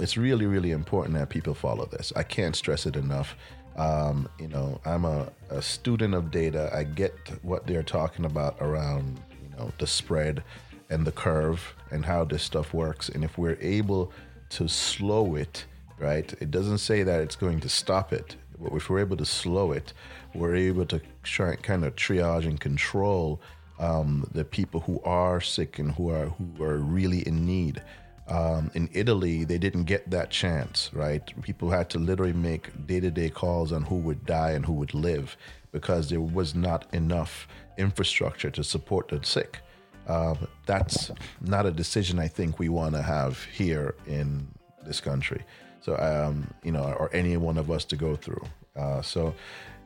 it's 0.00 0.16
really, 0.16 0.46
really 0.46 0.72
important 0.72 1.16
that 1.16 1.30
people 1.30 1.54
follow 1.54 1.86
this. 1.86 2.12
I 2.16 2.22
can't 2.22 2.54
stress 2.56 2.84
it 2.84 2.96
enough. 2.96 3.36
Um, 3.76 4.28
you 4.38 4.48
know, 4.48 4.80
I'm 4.84 5.04
a, 5.04 5.28
a 5.50 5.62
student 5.62 6.14
of 6.14 6.30
data. 6.30 6.70
I 6.74 6.84
get 6.84 7.14
what 7.42 7.66
they're 7.66 7.82
talking 7.82 8.24
about 8.24 8.56
around, 8.60 9.20
you 9.42 9.56
know, 9.56 9.70
the 9.78 9.86
spread 9.86 10.42
and 10.90 11.06
the 11.06 11.12
curve 11.12 11.74
and 11.90 12.04
how 12.04 12.24
this 12.24 12.42
stuff 12.42 12.74
works. 12.74 13.08
And 13.08 13.22
if 13.24 13.38
we're 13.38 13.58
able 13.60 14.12
to 14.50 14.68
slow 14.68 15.34
it, 15.36 15.64
right, 15.98 16.32
it 16.40 16.50
doesn't 16.50 16.78
say 16.78 17.02
that 17.02 17.20
it's 17.20 17.36
going 17.36 17.60
to 17.60 17.68
stop 17.68 18.12
it. 18.12 18.36
But 18.60 18.72
if 18.72 18.88
we're 18.88 19.00
able 19.00 19.16
to 19.16 19.26
slow 19.26 19.72
it, 19.72 19.92
we're 20.34 20.56
able 20.56 20.86
to 20.86 21.00
try, 21.22 21.56
kind 21.56 21.84
of 21.84 21.96
triage 21.96 22.44
and 22.44 22.60
control 22.60 23.40
um, 23.78 24.28
the 24.32 24.44
people 24.44 24.80
who 24.80 25.00
are 25.02 25.40
sick 25.40 25.78
and 25.78 25.92
who 25.92 26.10
are 26.10 26.26
who 26.26 26.62
are 26.62 26.78
really 26.78 27.26
in 27.26 27.44
need. 27.44 27.82
Um, 28.28 28.72
in 28.74 28.88
Italy, 28.92 29.44
they 29.44 29.58
didn't 29.58 29.84
get 29.84 30.10
that 30.10 30.30
chance, 30.30 30.90
right? 30.92 31.22
People 31.42 31.70
had 31.70 31.88
to 31.90 31.98
literally 31.98 32.32
make 32.32 32.86
day 32.86 32.98
to 33.00 33.10
day 33.10 33.28
calls 33.28 33.70
on 33.72 33.82
who 33.82 33.96
would 33.96 34.26
die 34.26 34.52
and 34.52 34.66
who 34.66 34.72
would 34.72 34.94
live 34.94 35.36
because 35.70 36.08
there 36.08 36.20
was 36.20 36.54
not 36.54 36.92
enough 36.92 37.46
infrastructure 37.78 38.50
to 38.50 38.64
support 38.64 39.08
the 39.08 39.22
sick. 39.22 39.60
Uh, 40.08 40.34
that's 40.66 41.10
not 41.40 41.66
a 41.66 41.70
decision 41.70 42.18
I 42.18 42.28
think 42.28 42.58
we 42.58 42.68
want 42.68 42.94
to 42.94 43.02
have 43.02 43.42
here 43.44 43.94
in 44.06 44.48
this 44.84 45.00
country. 45.00 45.44
So, 45.80 45.96
um, 45.98 46.52
you 46.62 46.72
know, 46.72 46.84
or 46.98 47.10
any 47.12 47.36
one 47.36 47.58
of 47.58 47.70
us 47.70 47.84
to 47.86 47.96
go 47.96 48.16
through. 48.16 48.42
Uh, 48.74 49.02
so, 49.02 49.34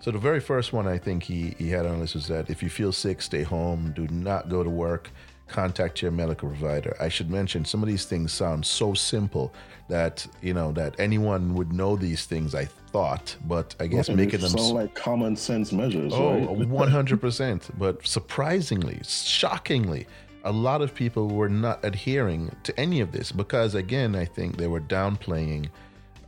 so 0.00 0.10
the 0.10 0.18
very 0.18 0.40
first 0.40 0.72
one 0.72 0.86
I 0.86 0.98
think 0.98 1.22
he, 1.22 1.54
he 1.58 1.68
had 1.68 1.86
on 1.86 2.00
this 2.00 2.14
was 2.14 2.26
that 2.28 2.48
if 2.48 2.62
you 2.62 2.70
feel 2.70 2.92
sick, 2.92 3.20
stay 3.20 3.42
home, 3.42 3.92
do 3.94 4.08
not 4.08 4.48
go 4.48 4.64
to 4.64 4.70
work 4.70 5.10
contact 5.50 6.00
your 6.00 6.10
medical 6.10 6.48
provider. 6.48 6.96
I 7.00 7.08
should 7.08 7.30
mention 7.30 7.64
some 7.64 7.82
of 7.82 7.88
these 7.88 8.04
things 8.04 8.32
sound 8.32 8.64
so 8.64 8.94
simple 8.94 9.52
that 9.88 10.26
you 10.40 10.54
know 10.54 10.72
that 10.72 10.98
anyone 10.98 11.54
would 11.54 11.72
know 11.72 11.96
these 11.96 12.24
things. 12.24 12.54
I 12.54 12.64
thought, 12.64 13.36
but 13.46 13.74
I 13.80 13.86
guess 13.86 14.08
making 14.08 14.40
them 14.40 14.50
sound 14.50 14.74
like 14.74 14.94
common 14.94 15.36
sense 15.36 15.72
measures. 15.72 16.12
Oh, 16.14 16.38
one 16.38 16.88
hundred 16.88 17.20
percent. 17.20 17.68
But 17.78 18.06
surprisingly, 18.06 19.00
shockingly, 19.04 20.06
a 20.44 20.52
lot 20.52 20.82
of 20.82 20.94
people 20.94 21.28
were 21.28 21.48
not 21.48 21.84
adhering 21.84 22.54
to 22.62 22.78
any 22.78 23.00
of 23.00 23.12
this 23.12 23.32
because, 23.32 23.74
again, 23.74 24.14
I 24.14 24.24
think 24.24 24.56
they 24.56 24.66
were 24.66 24.80
downplaying. 24.80 25.68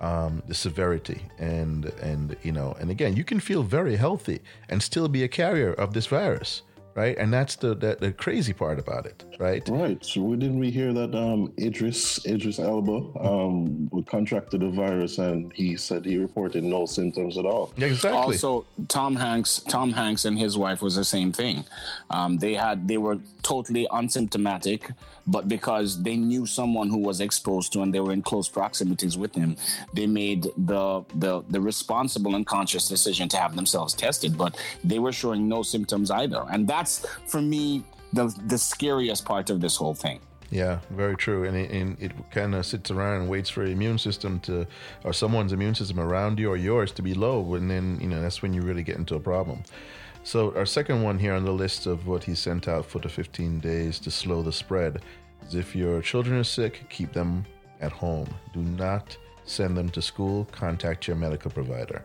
Um, 0.00 0.42
the 0.48 0.54
severity 0.54 1.22
and 1.38 1.84
and 2.02 2.36
you 2.42 2.50
know 2.50 2.74
and 2.80 2.90
again 2.90 3.14
you 3.14 3.22
can 3.22 3.38
feel 3.38 3.62
very 3.62 3.94
healthy 3.94 4.40
and 4.68 4.82
still 4.82 5.06
be 5.06 5.22
a 5.22 5.28
carrier 5.28 5.72
of 5.72 5.94
this 5.94 6.06
virus 6.06 6.62
right? 6.94 7.16
And 7.16 7.32
that's 7.32 7.56
the, 7.56 7.74
the, 7.74 7.96
the 7.98 8.12
crazy 8.12 8.52
part 8.52 8.78
about 8.78 9.06
it, 9.06 9.24
right? 9.38 9.66
Right. 9.68 10.04
So 10.04 10.20
we 10.22 10.36
didn't 10.36 10.58
we 10.58 10.70
hear 10.70 10.92
that 10.92 11.14
um, 11.14 11.52
Idris 11.58 12.24
Idris 12.26 12.58
Elba 12.58 13.18
um, 13.20 13.90
contracted 14.06 14.60
the 14.60 14.70
virus, 14.70 15.18
and 15.18 15.52
he 15.54 15.76
said 15.76 16.04
he 16.04 16.18
reported 16.18 16.64
no 16.64 16.86
symptoms 16.86 17.38
at 17.38 17.46
all. 17.46 17.72
Exactly. 17.76 18.18
Also, 18.18 18.66
Tom 18.88 19.16
Hanks, 19.16 19.60
Tom 19.68 19.92
Hanks 19.92 20.24
and 20.24 20.38
his 20.38 20.56
wife 20.58 20.82
was 20.82 20.96
the 20.96 21.04
same 21.04 21.32
thing. 21.32 21.64
Um, 22.10 22.38
they 22.38 22.54
had 22.54 22.88
they 22.88 22.98
were 22.98 23.18
totally 23.42 23.86
unsymptomatic, 23.90 24.94
but 25.26 25.48
because 25.48 26.02
they 26.02 26.16
knew 26.16 26.46
someone 26.46 26.88
who 26.88 26.98
was 26.98 27.20
exposed 27.20 27.72
to 27.72 27.82
and 27.82 27.92
they 27.92 28.00
were 28.00 28.12
in 28.12 28.22
close 28.22 28.48
proximities 28.48 29.16
with 29.16 29.34
him, 29.34 29.56
they 29.92 30.06
made 30.06 30.44
the 30.56 31.04
the 31.14 31.42
the 31.48 31.60
responsible 31.60 32.34
and 32.34 32.46
conscious 32.46 32.88
decision 32.88 33.28
to 33.28 33.36
have 33.36 33.56
themselves 33.56 33.94
tested. 33.94 34.36
But 34.36 34.56
they 34.84 34.98
were 34.98 35.12
showing 35.12 35.48
no 35.48 35.62
symptoms 35.62 36.10
either, 36.10 36.44
and 36.50 36.66
that's 36.82 37.06
for 37.26 37.40
me 37.40 37.84
the 38.12 38.26
the 38.46 38.58
scariest 38.58 39.24
part 39.24 39.50
of 39.50 39.60
this 39.60 39.76
whole 39.76 39.94
thing. 39.94 40.18
Yeah, 40.50 40.80
very 40.90 41.16
true. 41.16 41.44
And 41.44 41.56
it, 41.56 41.70
and 41.70 41.96
it 41.98 42.12
kind 42.30 42.54
of 42.54 42.66
sits 42.66 42.90
around 42.90 43.22
and 43.22 43.30
waits 43.30 43.48
for 43.48 43.62
your 43.62 43.72
immune 43.72 43.96
system 43.96 44.38
to, 44.40 44.66
or 45.02 45.14
someone's 45.14 45.54
immune 45.54 45.74
system 45.74 45.98
around 45.98 46.38
you 46.38 46.50
or 46.50 46.58
yours 46.58 46.92
to 46.92 47.02
be 47.02 47.14
low. 47.14 47.54
And 47.54 47.70
then, 47.70 47.98
you 48.02 48.08
know, 48.08 48.20
that's 48.20 48.42
when 48.42 48.52
you 48.52 48.60
really 48.60 48.82
get 48.82 48.98
into 48.98 49.14
a 49.14 49.20
problem. 49.20 49.62
So, 50.24 50.54
our 50.54 50.66
second 50.66 51.02
one 51.02 51.18
here 51.18 51.32
on 51.32 51.46
the 51.46 51.58
list 51.64 51.86
of 51.86 52.06
what 52.06 52.22
he 52.24 52.34
sent 52.34 52.68
out 52.68 52.84
for 52.84 52.98
the 52.98 53.08
15 53.08 53.60
days 53.60 53.98
to 54.00 54.10
slow 54.10 54.42
the 54.42 54.52
spread 54.52 55.00
is 55.46 55.54
if 55.54 55.74
your 55.74 56.02
children 56.02 56.36
are 56.38 56.44
sick, 56.58 56.84
keep 56.90 57.14
them 57.14 57.46
at 57.80 57.92
home. 57.92 58.28
Do 58.52 58.60
not 58.60 59.16
send 59.46 59.74
them 59.74 59.88
to 59.88 60.02
school. 60.02 60.46
Contact 60.52 61.06
your 61.08 61.16
medical 61.16 61.50
provider. 61.50 62.02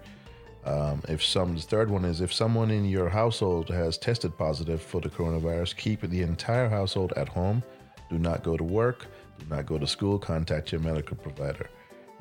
Um, 0.68 1.02
if 1.08 1.24
some, 1.24 1.56
the 1.56 1.62
third 1.62 1.90
one 1.90 2.04
is 2.04 2.20
if 2.20 2.34
someone 2.34 2.72
in 2.72 2.84
your 2.84 3.08
household 3.08 3.70
has 3.70 3.98
tested 3.98 4.38
positive 4.38 4.82
for 4.82 5.00
the 5.00 5.08
coronavirus, 5.08 5.78
keep 5.78 6.02
the 6.02 6.22
entire 6.22 6.68
household 6.68 7.14
at 7.16 7.30
home. 7.30 7.64
Do 8.10 8.18
not 8.18 8.44
go 8.44 8.58
to 8.58 8.64
work. 8.66 9.08
Do 9.40 9.46
not 9.50 9.66
go 9.66 9.78
to 9.78 9.88
school. 9.88 10.20
Contact 10.20 10.74
your 10.74 10.82
medical 10.82 11.16
provider. 11.16 11.70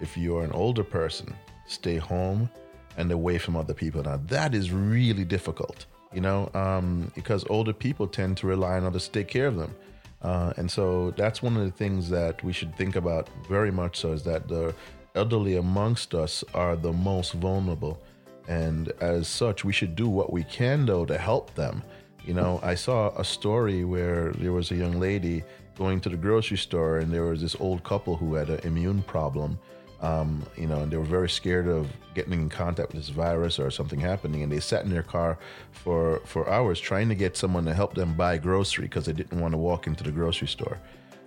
If 0.00 0.16
you 0.16 0.36
are 0.36 0.44
an 0.44 0.52
older 0.52 0.84
person, 0.84 1.34
stay 1.66 1.96
home 1.96 2.48
and 2.96 3.10
away 3.10 3.38
from 3.38 3.56
other 3.56 3.74
people. 3.74 4.04
Now, 4.04 4.20
that 4.28 4.54
is 4.54 4.70
really 4.70 5.24
difficult, 5.24 5.86
you 6.12 6.20
know, 6.20 6.48
um, 6.54 7.10
because 7.16 7.44
older 7.50 7.72
people 7.72 8.06
tend 8.06 8.36
to 8.38 8.46
rely 8.46 8.76
on 8.76 8.84
others 8.84 9.06
to 9.06 9.12
take 9.12 9.28
care 9.28 9.48
of 9.48 9.56
them. 9.56 9.74
Uh, 10.22 10.52
and 10.56 10.70
so 10.70 11.12
that's 11.16 11.42
one 11.42 11.56
of 11.56 11.64
the 11.64 11.72
things 11.72 12.08
that 12.10 12.42
we 12.44 12.52
should 12.52 12.76
think 12.76 12.94
about 12.94 13.28
very 13.48 13.72
much 13.72 13.98
so 13.98 14.12
is 14.12 14.22
that 14.22 14.46
the 14.46 14.72
elderly 15.16 15.56
amongst 15.56 16.14
us 16.14 16.44
are 16.54 16.76
the 16.76 16.92
most 16.92 17.32
vulnerable. 17.32 18.00
And 18.48 18.92
as 19.00 19.28
such, 19.28 19.64
we 19.64 19.72
should 19.72 19.96
do 19.96 20.08
what 20.08 20.32
we 20.32 20.44
can, 20.44 20.86
though, 20.86 21.04
to 21.04 21.18
help 21.18 21.54
them. 21.54 21.82
You 22.24 22.34
know, 22.34 22.60
I 22.62 22.74
saw 22.74 23.10
a 23.16 23.24
story 23.24 23.84
where 23.84 24.32
there 24.32 24.52
was 24.52 24.70
a 24.70 24.76
young 24.76 24.98
lady 24.98 25.44
going 25.76 26.00
to 26.00 26.08
the 26.08 26.16
grocery 26.16 26.56
store, 26.56 26.98
and 26.98 27.12
there 27.12 27.24
was 27.24 27.40
this 27.40 27.56
old 27.60 27.84
couple 27.84 28.16
who 28.16 28.34
had 28.34 28.50
an 28.50 28.60
immune 28.64 29.02
problem 29.02 29.58
um, 30.00 30.44
you 30.56 30.66
know, 30.66 30.80
and 30.80 30.92
they 30.92 30.96
were 30.96 31.04
very 31.04 31.28
scared 31.28 31.68
of 31.68 31.88
getting 32.14 32.34
in 32.34 32.48
contact 32.48 32.92
with 32.92 33.00
this 33.00 33.08
virus 33.08 33.58
or 33.58 33.70
something 33.70 33.98
happening, 33.98 34.42
and 34.42 34.52
they 34.52 34.60
sat 34.60 34.84
in 34.84 34.90
their 34.90 35.02
car 35.02 35.38
for 35.72 36.20
for 36.24 36.48
hours 36.50 36.78
trying 36.78 37.08
to 37.08 37.14
get 37.14 37.36
someone 37.36 37.64
to 37.64 37.74
help 37.74 37.94
them 37.94 38.14
buy 38.14 38.36
grocery 38.36 38.84
because 38.84 39.06
they 39.06 39.12
didn't 39.12 39.40
want 39.40 39.52
to 39.52 39.58
walk 39.58 39.86
into 39.86 40.04
the 40.04 40.12
grocery 40.12 40.48
store. 40.48 40.78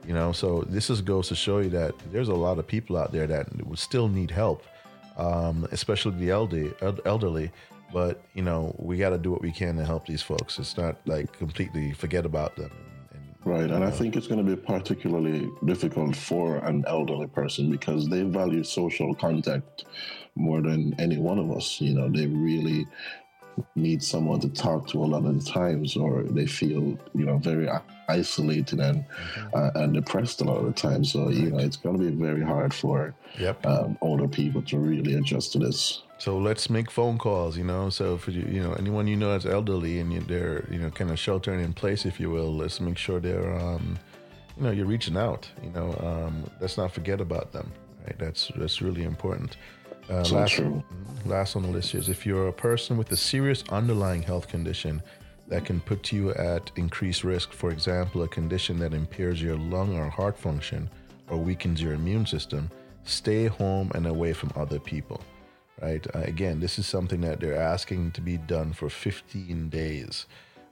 You 0.08 0.14
know, 0.14 0.32
so 0.32 0.64
this 0.70 0.90
is 0.90 1.02
goes 1.02 1.28
to 1.30 1.36
show 1.36 1.60
you 1.60 1.70
that 1.72 1.94
there's 2.12 2.30
a 2.30 2.34
lot 2.34 2.60
of 2.60 2.68
people 2.68 2.96
out 2.96 3.12
there 3.12 3.28
that 3.28 3.66
would 3.66 3.80
still 3.80 4.08
need 4.08 4.32
help, 4.32 4.64
um, 5.20 5.68
especially 5.72 6.18
the 6.18 6.32
elderly. 6.32 6.74
Elderly, 7.06 7.52
but 7.94 8.22
you 8.34 8.42
know, 8.42 8.76
we 8.80 8.98
got 8.98 9.10
to 9.10 9.18
do 9.18 9.32
what 9.32 9.42
we 9.42 9.52
can 9.52 9.76
to 9.78 9.86
help 9.86 10.08
these 10.08 10.22
folks. 10.22 10.58
It's 10.58 10.78
not 10.78 10.98
like 11.06 11.32
completely 11.34 11.92
forget 11.94 12.26
about 12.26 12.56
them 12.56 12.72
Right, 13.46 13.72
and 13.72 13.86
I 13.86 13.90
think 13.90 14.18
it's 14.18 14.28
going 14.28 14.46
to 14.46 14.56
be 14.56 14.62
particularly 14.62 15.50
difficult 15.64 16.16
for 16.16 16.58
an 16.58 16.84
elderly 16.88 17.28
person 17.28 17.72
because 17.72 18.10
they 18.10 18.24
value 18.24 18.64
social 18.64 19.16
contact 19.16 19.86
more 20.36 20.62
than 20.62 20.94
any 21.00 21.18
one 21.18 21.40
of 21.40 21.50
us. 21.50 21.80
You 21.80 21.94
know, 21.94 22.10
they 22.10 22.28
really 22.28 22.86
need 23.76 24.04
someone 24.04 24.40
to 24.42 24.50
talk 24.50 24.88
to 24.90 25.04
a 25.04 25.06
lot 25.06 25.26
of 25.26 25.44
the 25.44 25.52
times, 25.52 25.96
or 25.96 26.24
they 26.24 26.46
feel, 26.46 26.98
you 27.14 27.26
know, 27.26 27.38
very 27.38 27.70
isolated 28.08 28.80
and 28.80 29.06
mm-hmm. 29.06 29.48
uh, 29.54 29.82
and 29.82 29.94
depressed 29.94 30.42
a 30.42 30.44
lot 30.44 30.58
of 30.58 30.66
the 30.66 30.74
time. 30.74 31.04
So, 31.04 31.30
you 31.30 31.52
know, 31.52 31.60
it's 31.60 31.78
going 31.78 31.98
to 31.98 32.04
be 32.04 32.16
very 32.16 32.44
hard 32.44 32.74
for 32.74 33.14
yep. 33.40 33.64
um, 33.66 33.98
older 34.02 34.28
people 34.28 34.62
to 34.64 34.78
really 34.78 35.16
adjust 35.16 35.54
to 35.54 35.60
this. 35.60 36.04
So 36.18 36.38
let's 36.38 36.70
make 36.70 36.92
phone 36.92 37.18
calls, 37.18 37.58
you 37.58 37.64
know. 37.64 37.90
So 37.90 38.18
for 38.18 38.32
you, 38.32 38.46
you 38.52 38.62
know, 38.62 38.74
anyone 38.74 39.08
you 39.08 39.16
know 39.16 39.32
that's 39.32 39.46
elderly 39.46 40.00
and 40.00 40.12
they're, 40.28 40.66
you 40.70 40.80
know, 40.80 40.90
kind 40.90 41.12
of 41.12 41.20
sheltering 41.20 41.64
in 41.64 41.74
place, 41.74 42.06
if 42.06 42.20
you 42.20 42.30
will, 42.30 42.54
let's 42.54 42.82
make 42.82 42.98
sure 42.98 43.22
they're, 43.22 43.58
um, 43.58 43.98
you 44.58 44.64
know, 44.64 44.72
you're 44.72 44.86
reaching 44.86 45.16
out. 45.16 45.50
You 45.64 45.70
know, 45.70 45.94
um, 46.04 46.50
let's 46.60 46.78
not 46.78 46.92
forget 46.92 47.22
about 47.22 47.54
them. 47.54 47.72
Right? 48.06 48.20
That's 48.20 48.52
that's 48.56 48.82
really 48.82 49.04
important. 49.04 49.56
Uh, 50.10 50.24
so 50.24 50.36
last, 50.36 50.52
true. 50.52 50.84
last 51.26 51.56
on 51.56 51.62
the 51.62 51.70
list 51.70 51.94
is 51.94 52.10
if 52.10 52.26
you're 52.26 52.48
a 52.48 52.54
person 52.54 52.98
with 52.98 53.12
a 53.12 53.18
serious 53.18 53.64
underlying 53.70 54.22
health 54.24 54.48
condition 54.48 55.02
that 55.48 55.66
can 55.66 55.80
put 55.82 56.12
you 56.12 56.32
at 56.34 56.72
increased 56.76 57.24
risk, 57.24 57.54
for 57.54 57.72
example, 57.72 58.24
a 58.24 58.28
condition 58.28 58.80
that 58.80 58.94
impairs 58.94 59.42
your 59.42 59.58
lung 59.58 59.98
or 59.98 60.10
heart 60.10 60.38
function 60.38 60.90
or 61.30 61.38
weakens 61.38 61.82
your 61.82 61.94
immune 61.94 62.26
system, 62.26 62.70
stay 63.04 63.46
home 63.46 63.92
and 63.96 64.08
away 64.08 64.34
from 64.34 64.52
other 64.56 64.80
people 64.80 65.22
right? 65.82 66.06
Uh, 66.16 66.20
again, 66.20 66.60
this 66.60 66.80
is 66.80 66.88
something 66.88 67.22
that 67.22 67.40
they're 67.40 67.60
asking 67.60 68.12
to 68.12 68.22
be 68.22 68.38
done 68.38 68.74
for 68.74 68.90
15 68.90 69.70
days. 69.70 70.26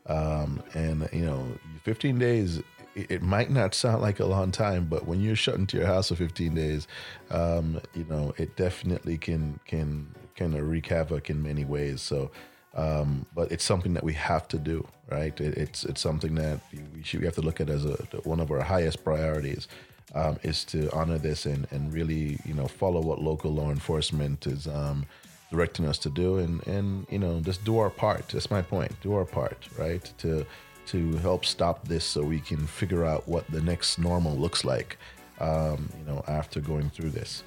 Um, 0.08 0.64
and, 0.74 1.08
you 1.12 1.26
know, 1.26 1.46
15 1.84 2.18
days, 2.18 2.62
it, 2.98 3.22
might 3.22 3.52
not 3.52 3.76
sound 3.76 4.02
like 4.02 4.20
a 4.20 4.26
long 4.26 4.52
time, 4.52 4.86
but 4.86 5.06
when 5.06 5.22
you're 5.22 5.36
shut 5.36 5.56
into 5.56 5.78
your 5.78 5.86
house 5.86 6.10
for 6.10 6.16
15 6.16 6.54
days, 6.56 6.88
um, 7.30 7.80
you 7.94 8.06
know, 8.06 8.34
it 8.38 8.56
definitely 8.56 9.18
can, 9.18 9.60
can 9.66 10.14
of 10.40 10.68
wreak 10.68 10.88
havoc 10.88 11.30
in 11.30 11.42
many 11.42 11.66
ways. 11.66 12.02
So, 12.02 12.32
um, 12.76 13.26
but 13.34 13.52
it's 13.52 13.64
something 13.64 13.94
that 13.94 14.04
we 14.04 14.14
have 14.14 14.48
to 14.50 14.58
do, 14.58 14.88
right? 15.10 15.40
It, 15.40 15.58
it's, 15.58 15.84
it's 15.84 16.02
something 16.02 16.36
that 16.36 16.60
we, 16.94 17.04
should, 17.04 17.20
we 17.22 17.26
have 17.26 17.36
to 17.36 17.42
look 17.42 17.60
at 17.60 17.70
as 17.70 17.86
a, 17.86 17.96
one 18.24 18.40
of 18.40 18.52
our 18.52 18.62
highest 18.62 19.04
priorities 19.04 19.68
um, 20.16 20.38
is 20.44 20.64
to 20.66 20.90
honor 20.92 21.18
this 21.18 21.46
and, 21.46 21.68
and 21.72 21.94
really, 21.94 22.40
you 22.46 22.54
know, 22.54 22.68
follow 22.68 23.02
what 23.02 23.22
local 23.22 23.52
law 23.52 23.72
enforcement 23.72 24.48
is 24.48 24.68
um, 24.68 25.06
directing 25.52 25.86
us 25.86 25.98
to 26.00 26.10
do 26.10 26.38
and, 26.38 26.66
and, 26.68 27.08
you 27.10 27.20
know, 27.20 27.40
just 27.40 27.64
do 27.66 27.78
our 27.78 27.90
part. 27.90 28.30
That's 28.30 28.52
my 28.52 28.62
point. 28.62 28.92
Do 29.02 29.14
our 29.16 29.26
part, 29.26 29.68
right? 29.78 30.12
To, 30.20 30.46
to 30.88 31.14
help 31.18 31.46
stop 31.46 31.88
this 31.88 32.06
so 32.06 32.24
we 32.24 32.40
can 32.40 32.66
figure 32.68 33.06
out 33.06 33.28
what 33.28 33.50
the 33.52 33.62
next 33.62 34.00
normal 34.00 34.36
looks 34.36 34.66
like. 34.66 34.98
um, 35.40 35.90
you 35.98 36.06
know, 36.06 36.24
after 36.28 36.60
going 36.60 36.90
through 36.90 37.12
this. 37.12 37.44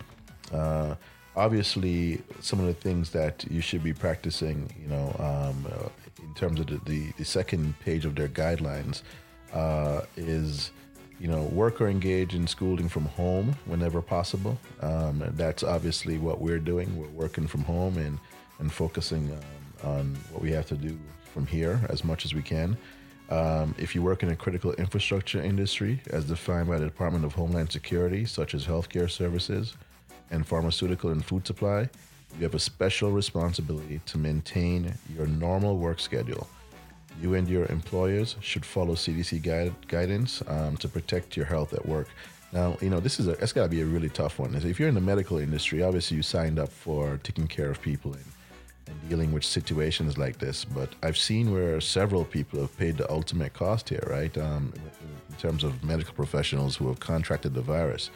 Uh, 0.53 0.95
obviously, 1.37 2.23
some 2.41 2.61
of 2.61 2.67
the 2.67 2.75
things 2.75 3.11
that 3.11 3.45
you 3.51 3.61
should 3.61 3.83
be 3.83 3.93
practicing, 3.93 4.73
you 4.81 4.89
know, 4.89 5.15
um, 5.19 5.67
uh, 5.73 5.89
in 6.23 6.35
terms 6.35 6.61
of 6.61 6.67
the, 6.67 6.81
the, 6.85 7.13
the, 7.19 7.25
second 7.25 7.75
page 7.81 8.05
of 8.05 8.15
their 8.15 8.29
guidelines, 8.29 9.03
uh, 9.53 10.03
is 10.17 10.71
you 11.19 11.29
know, 11.29 11.43
work 11.43 11.83
or 11.83 11.89
engage 11.89 12.35
in 12.35 12.47
schooling 12.47 12.89
from 12.89 13.05
home 13.05 13.55
whenever 13.67 14.01
possible. 14.01 14.59
Um, 14.81 15.23
that's 15.37 15.63
obviously 15.63 16.17
what 16.17 16.41
we're 16.41 16.59
doing. 16.59 16.97
We're 16.99 17.09
working 17.09 17.47
from 17.47 17.63
home 17.63 17.99
and, 17.99 18.19
and 18.59 18.73
focusing 18.73 19.31
um, 19.83 19.91
on 19.91 20.15
what 20.31 20.41
we 20.41 20.51
have 20.53 20.65
to 20.67 20.77
do 20.77 20.99
from 21.35 21.47
here 21.47 21.79
as 21.91 22.05
much 22.05 22.25
as 22.25 22.33
we 22.33 22.41
can. 22.41 22.75
Um, 23.31 23.75
if 23.79 23.95
you 23.95 24.03
work 24.03 24.23
in 24.23 24.31
a 24.31 24.37
critical 24.37 24.73
infrastructure 24.73 25.41
industry, 25.41 26.03
as 26.11 26.25
defined 26.25 26.69
by 26.69 26.79
the 26.79 26.85
Department 26.85 27.25
of 27.25 27.33
Homeland 27.33 27.71
Security, 27.71 28.25
such 28.25 28.55
as 28.55 28.67
healthcare 28.67 29.09
services 29.09 29.75
and 30.31 30.47
pharmaceutical 30.47 31.11
and 31.11 31.25
food 31.25 31.47
supply, 31.47 31.89
you 32.37 32.43
have 32.43 32.55
a 32.55 32.59
special 32.59 33.13
responsibility 33.13 34.01
to 34.07 34.19
maintain 34.19 34.93
your 35.17 35.27
normal 35.27 35.79
work 35.79 36.01
schedule 36.01 36.49
you 37.21 37.35
and 37.35 37.49
your 37.49 37.67
employers 37.67 38.37
should 38.41 38.65
follow 38.65 38.95
CDC 38.95 39.43
guide, 39.43 39.75
guidance 39.89 40.43
um, 40.47 40.77
to 40.79 40.89
protect 40.89 41.37
your 41.37 41.47
health 41.47 41.73
at 41.75 41.85
work. 41.87 42.09
Now, 42.53 42.77
you 42.81 42.91
know, 42.91 43.01
this 43.01 43.21
is 43.21 43.29
a, 43.29 43.33
it's 43.33 43.53
got 43.53 43.65
to 43.65 43.69
be 43.69 43.81
a 43.81 43.87
really 43.87 44.09
tough 44.09 44.39
one. 44.39 44.55
If 44.55 44.81
you're 44.81 44.89
in 44.89 44.95
the 44.95 45.01
medical 45.01 45.39
industry, 45.39 45.83
obviously 45.83 46.17
you 46.17 46.23
signed 46.23 46.59
up 46.59 46.71
for 46.71 47.21
taking 47.23 47.47
care 47.47 47.71
of 47.71 47.81
people 47.81 48.13
and, 48.13 48.25
and 48.25 48.40
dealing 49.11 49.33
with 49.33 49.45
situations 49.45 50.17
like 50.17 50.39
this. 50.39 50.65
But 50.65 50.91
I've 51.03 51.19
seen 51.19 51.53
where 51.53 51.81
several 51.81 52.25
people 52.25 52.61
have 52.61 52.75
paid 52.79 52.97
the 52.97 53.11
ultimate 53.11 53.53
cost 53.53 53.89
here, 53.89 54.07
right? 54.07 54.35
Um, 54.39 54.73
in 55.29 55.37
terms 55.37 55.65
of 55.65 55.83
medical 55.85 56.15
professionals 56.15 56.77
who 56.77 56.87
have 56.89 57.01
contracted 57.01 57.53
the 57.53 57.61
virus. 57.61 58.11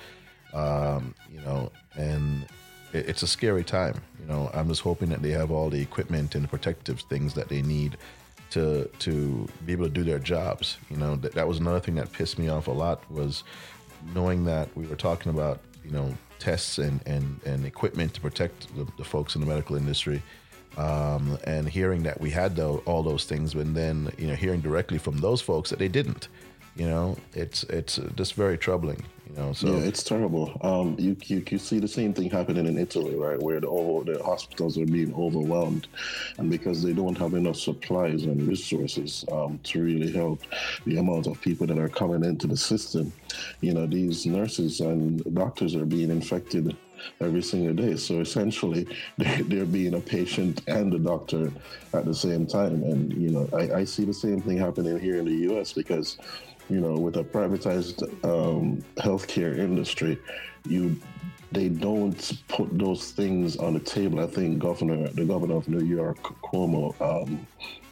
Um, 0.55 1.15
you 1.31 1.41
know, 1.41 1.73
and 1.97 2.47
it, 2.93 3.09
it's 3.09 3.23
a 3.23 3.27
scary 3.27 3.65
time. 3.65 3.97
You 4.21 4.27
know, 4.27 4.51
I'm 4.55 4.69
just 4.69 4.83
hoping 4.83 5.09
that 5.11 5.21
they 5.21 5.33
have 5.33 5.51
all 5.51 5.69
the 5.69 5.83
equipment 5.83 6.37
and 6.37 6.49
protective 6.49 7.01
things 7.01 7.35
that 7.35 7.49
they 7.49 7.61
need 7.61 7.97
to 8.51 8.89
to 9.01 9.49
be 9.67 9.73
able 9.73 9.87
to 9.87 9.91
do 9.91 10.05
their 10.05 10.21
jobs. 10.21 10.79
You 10.91 10.97
know, 10.97 11.17
that, 11.17 11.33
that 11.33 11.49
was 11.49 11.59
another 11.59 11.81
thing 11.81 11.97
that 11.97 12.13
pissed 12.13 12.39
me 12.39 12.49
off 12.49 12.69
a 12.69 12.77
lot 12.85 13.11
was 13.11 13.43
knowing 14.15 14.45
that 14.45 14.69
we 14.77 14.87
were 14.87 14.97
talking 14.97 15.31
about, 15.31 15.61
you 15.85 15.91
know, 15.91 16.15
tests 16.39 16.79
and, 16.79 17.01
and, 17.07 17.41
and 17.45 17.65
equipment 17.65 18.13
to 18.15 18.21
protect 18.21 18.75
the, 18.77 18.87
the 18.97 19.05
folks 19.05 19.35
in 19.35 19.41
the 19.41 19.47
medical 19.47 19.77
industry. 19.77 20.23
Um, 20.77 21.39
and 21.45 21.69
hearing 21.69 22.03
that 22.03 22.21
we 22.21 22.31
had 22.31 22.59
all 22.59 23.03
those 23.03 23.25
things, 23.25 23.55
and 23.55 23.77
then 23.77 24.11
you 24.19 24.27
know 24.27 24.35
hearing 24.35 24.61
directly 24.61 24.99
from 24.99 25.19
those 25.19 25.41
folks 25.41 25.71
that 25.71 25.79
they 25.79 25.89
didn't, 25.89 26.29
you 26.77 26.89
know, 26.89 27.17
it's 27.35 27.63
it's 27.65 28.01
just 28.17 28.35
very 28.35 28.59
troubling. 28.59 29.05
You 29.29 29.37
know, 29.37 29.53
so 29.53 29.69
yeah, 29.69 29.85
it's 29.85 30.03
terrible. 30.03 30.59
Um, 30.63 30.97
you, 30.99 31.17
you 31.27 31.43
you 31.49 31.59
see 31.59 31.79
the 31.79 31.89
same 31.89 32.13
thing 32.13 32.31
happening 32.31 32.67
in 32.67 32.79
Italy, 32.79 33.15
right, 33.15 33.41
where 33.41 33.61
the 33.61 33.69
over, 33.69 34.13
the 34.13 34.23
hospitals 34.23 34.77
are 34.79 34.87
being 34.87 35.15
overwhelmed, 35.15 35.87
and 36.39 36.51
because 36.51 36.83
they 36.83 36.93
don't 36.93 37.17
have 37.17 37.35
enough 37.35 37.57
supplies 37.57 38.25
and 38.25 38.47
resources 38.47 39.25
um, 39.31 39.61
to 39.65 39.83
really 39.83 40.13
help 40.13 40.41
the 40.85 40.99
amount 40.99 41.27
of 41.27 41.41
people 41.41 41.67
that 41.69 41.79
are 41.79 41.89
coming 41.89 42.25
into 42.25 42.47
the 42.49 42.57
system, 42.57 43.13
you 43.61 43.73
know, 43.73 43.87
these 43.87 44.27
nurses 44.27 44.81
and 44.81 45.23
doctors 45.35 45.75
are 45.77 45.87
being 45.87 46.11
infected 46.11 46.77
every 47.21 47.43
single 47.43 47.75
day. 47.75 47.97
So 47.97 48.21
essentially, 48.21 48.87
they're, 49.19 49.65
being 49.65 49.95
a 49.95 50.01
patient 50.01 50.63
and 50.69 50.93
a 50.95 50.99
doctor 50.99 51.51
at 51.95 52.05
the 52.05 52.15
same 52.15 52.47
time. 52.47 52.83
And, 52.83 53.13
you 53.15 53.31
know, 53.31 53.49
I, 53.53 53.81
I 53.81 53.85
see 53.85 54.05
the 54.05 54.15
same 54.15 54.41
thing 54.41 54.59
happening 54.59 54.99
here 55.01 55.17
in 55.17 55.25
the 55.25 55.55
US 55.55 55.73
because 55.73 56.19
you 56.71 56.81
know, 56.81 56.95
with 56.95 57.17
a 57.17 57.25
privatized 57.25 58.03
um, 58.25 58.83
healthcare 58.97 59.59
industry, 59.59 60.19
you 60.67 60.97
they 61.55 61.69
don't 61.69 62.43
put 62.49 62.77
those 62.77 63.13
things 63.13 63.57
on 63.57 63.75
the 63.75 63.81
table. 63.81 64.21
I 64.21 64.27
think 64.27 64.59
Governor, 64.59 65.09
the 65.09 65.25
governor 65.25 65.57
of 65.57 65.69
New 65.69 65.85
York, 65.85 66.19
Cuomo, 66.43 66.95
um, 67.01 67.47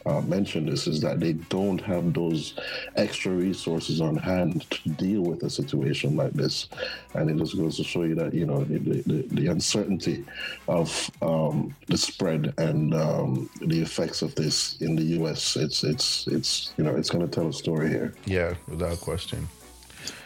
uh, 0.05 0.21
mentioned 0.21 0.67
this 0.67 0.85
is 0.85 0.99
that 0.99 1.21
they 1.21 1.33
don't 1.33 1.79
have 1.79 2.13
those 2.13 2.55
extra 2.97 3.31
resources 3.31 4.01
on 4.01 4.17
hand 4.17 4.69
to 4.69 4.89
deal 4.89 5.21
with 5.21 5.43
a 5.43 5.49
situation 5.49 6.17
like 6.17 6.33
this, 6.33 6.67
and 7.13 7.29
it 7.29 7.37
just 7.37 7.57
goes 7.57 7.77
to 7.77 7.85
show 7.85 8.03
you 8.03 8.13
that 8.15 8.33
you 8.33 8.45
know 8.45 8.65
the, 8.65 8.79
the, 8.79 9.21
the 9.31 9.47
uncertainty 9.47 10.25
of 10.67 11.09
um, 11.21 11.73
the 11.87 11.97
spread 11.97 12.53
and 12.57 12.93
um, 12.93 13.49
the 13.61 13.81
effects 13.81 14.21
of 14.21 14.35
this 14.35 14.75
in 14.81 14.95
the 14.95 15.03
U.S. 15.19 15.55
It's 15.55 15.85
it's 15.85 16.27
it's 16.27 16.73
you 16.77 16.83
know 16.83 16.95
it's 16.95 17.09
going 17.09 17.25
to 17.25 17.33
tell 17.33 17.47
a 17.47 17.53
story 17.53 17.89
here. 17.89 18.13
Yeah, 18.25 18.55
without 18.67 18.99
question. 18.99 19.47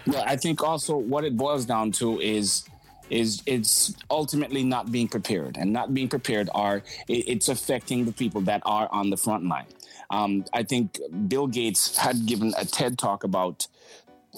Yeah, 0.07 0.23
I 0.25 0.37
think 0.37 0.63
also 0.63 0.97
what 0.97 1.23
it 1.23 1.37
boils 1.37 1.65
down 1.65 1.91
to 1.93 2.19
is 2.19 2.67
is 3.09 3.41
it's 3.45 3.95
ultimately 4.09 4.63
not 4.63 4.91
being 4.91 5.07
prepared. 5.07 5.57
And 5.57 5.71
not 5.71 5.93
being 5.93 6.09
prepared 6.09 6.49
are 6.53 6.83
it's 7.07 7.49
affecting 7.49 8.05
the 8.05 8.11
people 8.11 8.41
that 8.41 8.61
are 8.65 8.87
on 8.91 9.09
the 9.09 9.17
front 9.17 9.45
line. 9.45 9.67
Um, 10.09 10.45
i 10.53 10.63
think 10.63 11.01
bill 11.27 11.47
gates 11.47 11.97
had 11.97 12.25
given 12.25 12.53
a 12.57 12.63
ted 12.63 12.97
talk 12.97 13.25
about 13.25 13.67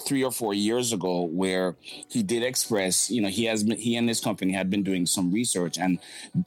three 0.06 0.24
or 0.24 0.30
four 0.30 0.54
years 0.54 0.92
ago 0.92 1.22
where 1.24 1.76
he 2.08 2.22
did 2.22 2.42
express 2.42 3.10
you 3.10 3.20
know 3.20 3.28
he 3.28 3.44
has 3.44 3.62
been 3.62 3.76
he 3.76 3.96
and 3.96 4.08
his 4.08 4.20
company 4.20 4.52
had 4.52 4.70
been 4.70 4.82
doing 4.82 5.06
some 5.06 5.30
research 5.30 5.78
and 5.78 5.98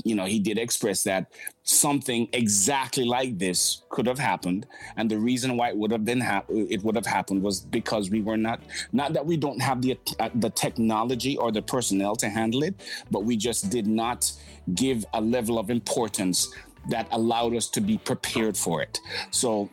you 0.03 0.15
know 0.15 0.25
he 0.25 0.39
did 0.39 0.57
express 0.57 1.03
that 1.03 1.31
something 1.63 2.27
exactly 2.33 3.05
like 3.05 3.37
this 3.37 3.83
could 3.89 4.05
have 4.05 4.19
happened 4.19 4.65
and 4.97 5.09
the 5.09 5.17
reason 5.17 5.55
why 5.55 5.69
it 5.69 5.77
would 5.77 5.91
have 5.91 6.03
been 6.03 6.19
ha- 6.19 6.43
it 6.49 6.83
would 6.83 6.95
have 6.95 7.05
happened 7.05 7.41
was 7.41 7.61
because 7.61 8.09
we 8.09 8.21
were 8.21 8.37
not 8.37 8.61
not 8.91 9.13
that 9.13 9.25
we 9.25 9.37
don't 9.37 9.61
have 9.61 9.81
the 9.81 9.97
uh, 10.19 10.29
the 10.35 10.49
technology 10.49 11.37
or 11.37 11.51
the 11.51 11.61
personnel 11.61 12.15
to 12.15 12.29
handle 12.29 12.63
it 12.63 12.75
but 13.11 13.23
we 13.23 13.37
just 13.37 13.69
did 13.69 13.87
not 13.87 14.31
give 14.75 15.05
a 15.13 15.21
level 15.21 15.59
of 15.59 15.69
importance 15.69 16.53
that 16.89 17.07
allowed 17.11 17.55
us 17.55 17.69
to 17.69 17.79
be 17.79 17.97
prepared 17.97 18.57
for 18.57 18.81
it 18.81 18.99
so 19.31 19.69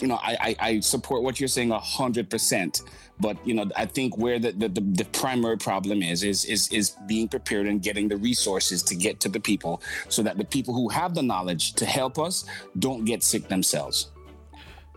you 0.00 0.08
know, 0.08 0.18
I, 0.22 0.36
I, 0.40 0.56
I 0.60 0.80
support 0.80 1.22
what 1.22 1.40
you're 1.40 1.48
saying 1.48 1.70
a 1.70 1.78
hundred 1.78 2.30
percent. 2.30 2.82
But 3.20 3.36
you 3.46 3.54
know, 3.54 3.70
I 3.76 3.86
think 3.86 4.16
where 4.16 4.38
the, 4.38 4.52
the, 4.52 4.68
the 4.68 5.04
primary 5.12 5.58
problem 5.58 6.02
is 6.02 6.22
is 6.22 6.44
is 6.44 6.68
is 6.72 6.96
being 7.06 7.28
prepared 7.28 7.66
and 7.66 7.82
getting 7.82 8.08
the 8.08 8.16
resources 8.16 8.82
to 8.84 8.94
get 8.94 9.20
to 9.20 9.28
the 9.28 9.40
people, 9.40 9.82
so 10.08 10.22
that 10.22 10.38
the 10.38 10.44
people 10.44 10.74
who 10.74 10.88
have 10.88 11.14
the 11.14 11.22
knowledge 11.22 11.72
to 11.74 11.84
help 11.84 12.18
us 12.18 12.44
don't 12.78 13.04
get 13.04 13.22
sick 13.22 13.48
themselves. 13.48 14.10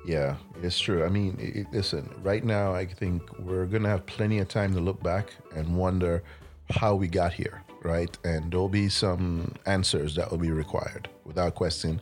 Yeah, 0.06 0.36
it's 0.64 0.80
true. 0.80 1.06
I 1.06 1.10
mean, 1.10 1.38
it, 1.40 1.68
listen, 1.72 2.10
right 2.24 2.44
now, 2.44 2.74
I 2.74 2.86
think 2.86 3.22
we're 3.40 3.66
going 3.68 3.84
to 3.84 3.90
have 3.90 4.06
plenty 4.06 4.40
of 4.40 4.48
time 4.48 4.74
to 4.74 4.80
look 4.80 5.02
back 5.04 5.34
and 5.56 5.78
wonder 5.78 6.24
how 6.72 6.96
we 6.96 7.08
got 7.08 7.34
here, 7.34 7.62
right? 7.84 8.16
And 8.24 8.52
there'll 8.52 8.70
be 8.70 8.90
some 8.90 9.54
answers 9.66 10.16
that 10.16 10.32
will 10.32 10.40
be 10.40 10.52
required 10.52 11.08
without 11.24 11.54
question. 11.56 12.02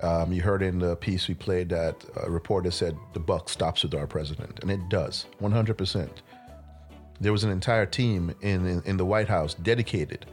Um, 0.00 0.32
you 0.32 0.42
heard 0.42 0.62
in 0.62 0.78
the 0.78 0.96
piece 0.96 1.26
we 1.26 1.34
played 1.34 1.68
that 1.70 2.04
a 2.22 2.30
reporter 2.30 2.70
said 2.70 2.96
the 3.14 3.20
buck 3.20 3.48
stops 3.48 3.82
with 3.82 3.94
our 3.94 4.06
president, 4.06 4.60
and 4.60 4.70
it 4.70 4.88
does, 4.88 5.26
100%. 5.42 6.08
There 7.20 7.32
was 7.32 7.42
an 7.42 7.50
entire 7.50 7.86
team 7.86 8.34
in, 8.42 8.64
in, 8.66 8.82
in 8.84 8.96
the 8.96 9.04
White 9.04 9.28
House 9.28 9.54
dedicated 9.54 10.26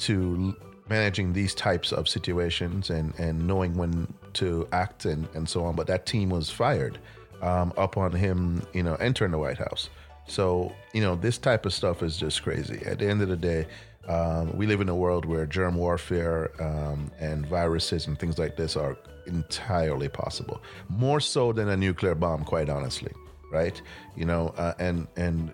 to 0.00 0.54
managing 0.90 1.32
these 1.32 1.54
types 1.54 1.92
of 1.92 2.08
situations 2.08 2.90
and, 2.90 3.18
and 3.18 3.46
knowing 3.46 3.74
when 3.76 4.12
to 4.34 4.68
act 4.72 5.04
and, 5.04 5.26
and 5.34 5.48
so 5.48 5.64
on. 5.64 5.74
But 5.74 5.86
that 5.86 6.06
team 6.06 6.30
was 6.30 6.50
fired 6.50 6.98
um, 7.42 7.72
upon 7.76 8.12
him, 8.12 8.62
you 8.72 8.82
know, 8.82 8.94
entering 8.96 9.30
the 9.30 9.38
White 9.38 9.58
House. 9.58 9.90
So, 10.26 10.72
you 10.92 11.00
know, 11.00 11.16
this 11.16 11.38
type 11.38 11.64
of 11.64 11.72
stuff 11.72 12.02
is 12.02 12.16
just 12.16 12.42
crazy. 12.42 12.82
At 12.84 12.98
the 12.98 13.06
end 13.06 13.22
of 13.22 13.28
the 13.28 13.36
day, 13.36 13.66
um, 14.08 14.56
we 14.56 14.66
live 14.66 14.80
in 14.80 14.88
a 14.88 14.94
world 14.96 15.24
where 15.24 15.46
germ 15.46 15.74
warfare 15.74 16.50
um, 16.60 17.10
and 17.20 17.46
viruses 17.46 18.06
and 18.06 18.18
things 18.18 18.38
like 18.38 18.56
this 18.56 18.76
are 18.76 18.96
entirely 19.26 20.08
possible, 20.08 20.62
more 20.88 21.20
so 21.20 21.52
than 21.52 21.68
a 21.68 21.76
nuclear 21.76 22.14
bomb, 22.14 22.44
quite 22.44 22.70
honestly, 22.70 23.12
right? 23.52 23.80
You 24.16 24.24
know, 24.24 24.54
uh, 24.56 24.72
and 24.78 25.06
and 25.16 25.52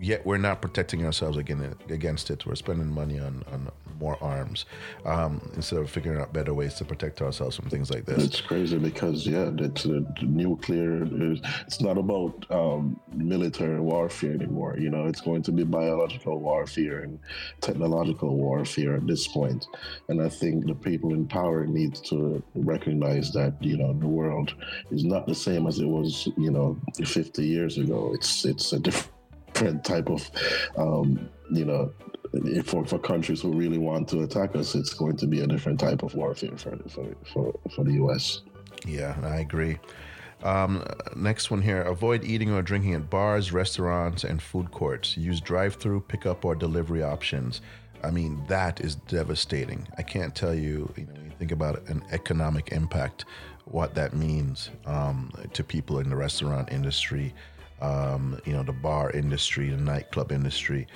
yet 0.00 0.24
we're 0.24 0.38
not 0.38 0.62
protecting 0.62 1.04
ourselves 1.04 1.36
against 1.36 2.30
it. 2.30 2.46
We're 2.46 2.54
spending 2.54 2.88
money 2.88 3.18
on, 3.18 3.42
on 3.52 3.70
more 4.00 4.22
arms 4.22 4.64
um, 5.04 5.40
instead 5.54 5.78
of 5.78 5.90
figuring 5.90 6.20
out 6.20 6.32
better 6.32 6.54
ways 6.54 6.74
to 6.74 6.84
protect 6.84 7.22
ourselves 7.22 7.56
from 7.56 7.68
things 7.68 7.90
like 7.90 8.04
this. 8.04 8.24
It's 8.24 8.40
crazy 8.40 8.78
because 8.78 9.26
yeah, 9.26 9.50
it's 9.58 9.86
uh, 9.86 10.00
nuclear. 10.22 11.06
It's 11.66 11.80
not 11.80 11.98
about 11.98 12.46
um, 12.50 13.00
military 13.14 13.80
warfare 13.80 14.32
anymore. 14.32 14.76
You 14.78 14.90
know, 14.90 15.06
it's 15.06 15.20
going 15.20 15.42
to 15.42 15.52
be 15.52 15.64
biological 15.64 16.40
warfare 16.40 17.00
and 17.00 17.18
technological 17.60 18.36
warfare 18.36 18.96
at 18.96 19.06
this 19.06 19.26
point. 19.28 19.66
And 20.08 20.22
I 20.22 20.28
think 20.28 20.66
the 20.66 20.74
people 20.74 21.14
in 21.14 21.26
power 21.26 21.66
need 21.66 21.94
to 22.06 22.42
recognize 22.54 23.32
that 23.32 23.54
you 23.60 23.76
know 23.76 23.92
the 23.92 24.06
world 24.06 24.54
is 24.90 25.04
not 25.04 25.26
the 25.26 25.34
same 25.34 25.66
as 25.66 25.78
it 25.78 25.86
was 25.86 26.28
you 26.36 26.50
know 26.50 26.78
50 27.04 27.44
years 27.44 27.78
ago. 27.78 28.12
It's 28.14 28.44
it's 28.44 28.72
a 28.72 28.78
different 28.78 29.17
type 29.84 30.08
of, 30.08 30.30
um, 30.76 31.28
you 31.50 31.64
know, 31.64 31.92
for, 32.64 32.84
for 32.84 32.98
countries 32.98 33.40
who 33.40 33.52
really 33.52 33.78
want 33.78 34.08
to 34.08 34.22
attack 34.22 34.54
us, 34.54 34.74
it's 34.74 34.92
going 34.92 35.16
to 35.16 35.26
be 35.26 35.40
a 35.40 35.46
different 35.46 35.80
type 35.80 36.02
of 36.02 36.14
warfare 36.14 36.56
for 36.56 36.76
for, 36.88 37.06
for, 37.32 37.58
for 37.74 37.84
the 37.84 37.92
U.S. 37.94 38.42
Yeah, 38.86 39.16
I 39.22 39.38
agree. 39.38 39.78
Um, 40.42 40.84
next 41.16 41.50
one 41.50 41.62
here 41.62 41.82
avoid 41.82 42.22
eating 42.22 42.52
or 42.52 42.62
drinking 42.62 42.94
at 42.94 43.10
bars, 43.10 43.52
restaurants, 43.52 44.24
and 44.24 44.40
food 44.40 44.70
courts. 44.70 45.16
Use 45.16 45.40
drive 45.40 45.74
through, 45.74 46.02
pickup, 46.02 46.44
or 46.44 46.54
delivery 46.54 47.02
options. 47.02 47.60
I 48.04 48.10
mean, 48.12 48.44
that 48.46 48.80
is 48.80 48.94
devastating. 48.94 49.88
I 49.98 50.02
can't 50.02 50.34
tell 50.34 50.54
you, 50.54 50.92
you 50.96 51.06
know, 51.06 51.12
when 51.14 51.24
you 51.24 51.32
think 51.38 51.50
about 51.50 51.88
an 51.88 52.04
economic 52.12 52.70
impact, 52.70 53.24
what 53.64 53.94
that 53.96 54.14
means 54.14 54.70
um, 54.86 55.32
to 55.52 55.64
people 55.64 55.98
in 55.98 56.08
the 56.08 56.16
restaurant 56.16 56.70
industry, 56.70 57.34
um, 57.80 58.40
you 58.44 58.52
know, 58.52 58.62
the 58.62 58.72
bar 58.72 59.10
industry, 59.10 59.70
the 59.70 59.76
nightclub 59.76 60.32
industry. 60.32 60.86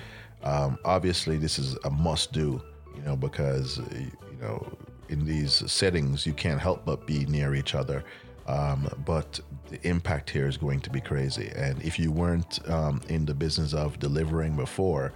Um, 0.43 0.77
obviously, 0.83 1.37
this 1.37 1.57
is 1.57 1.77
a 1.85 1.89
must 1.89 2.33
do, 2.33 2.61
you 2.95 3.01
know, 3.03 3.15
because, 3.15 3.77
you 3.91 4.37
know, 4.41 4.77
in 5.09 5.25
these 5.25 5.69
settings, 5.71 6.25
you 6.25 6.33
can't 6.33 6.59
help 6.59 6.85
but 6.85 7.07
be 7.07 7.25
near 7.25 7.55
each 7.55 7.75
other. 7.75 8.03
Um, 8.45 8.89
but 9.05 9.39
the 9.69 9.85
impact 9.87 10.29
here 10.29 10.47
is 10.47 10.57
going 10.57 10.81
to 10.81 10.89
be 10.89 10.99
crazy. 10.99 11.49
And 11.55 11.81
if 11.81 11.97
you 11.97 12.11
weren't 12.11 12.59
um, 12.69 13.01
in 13.07 13.25
the 13.25 13.33
business 13.33 13.73
of 13.73 13.99
delivering 13.99 14.55
before, 14.55 15.13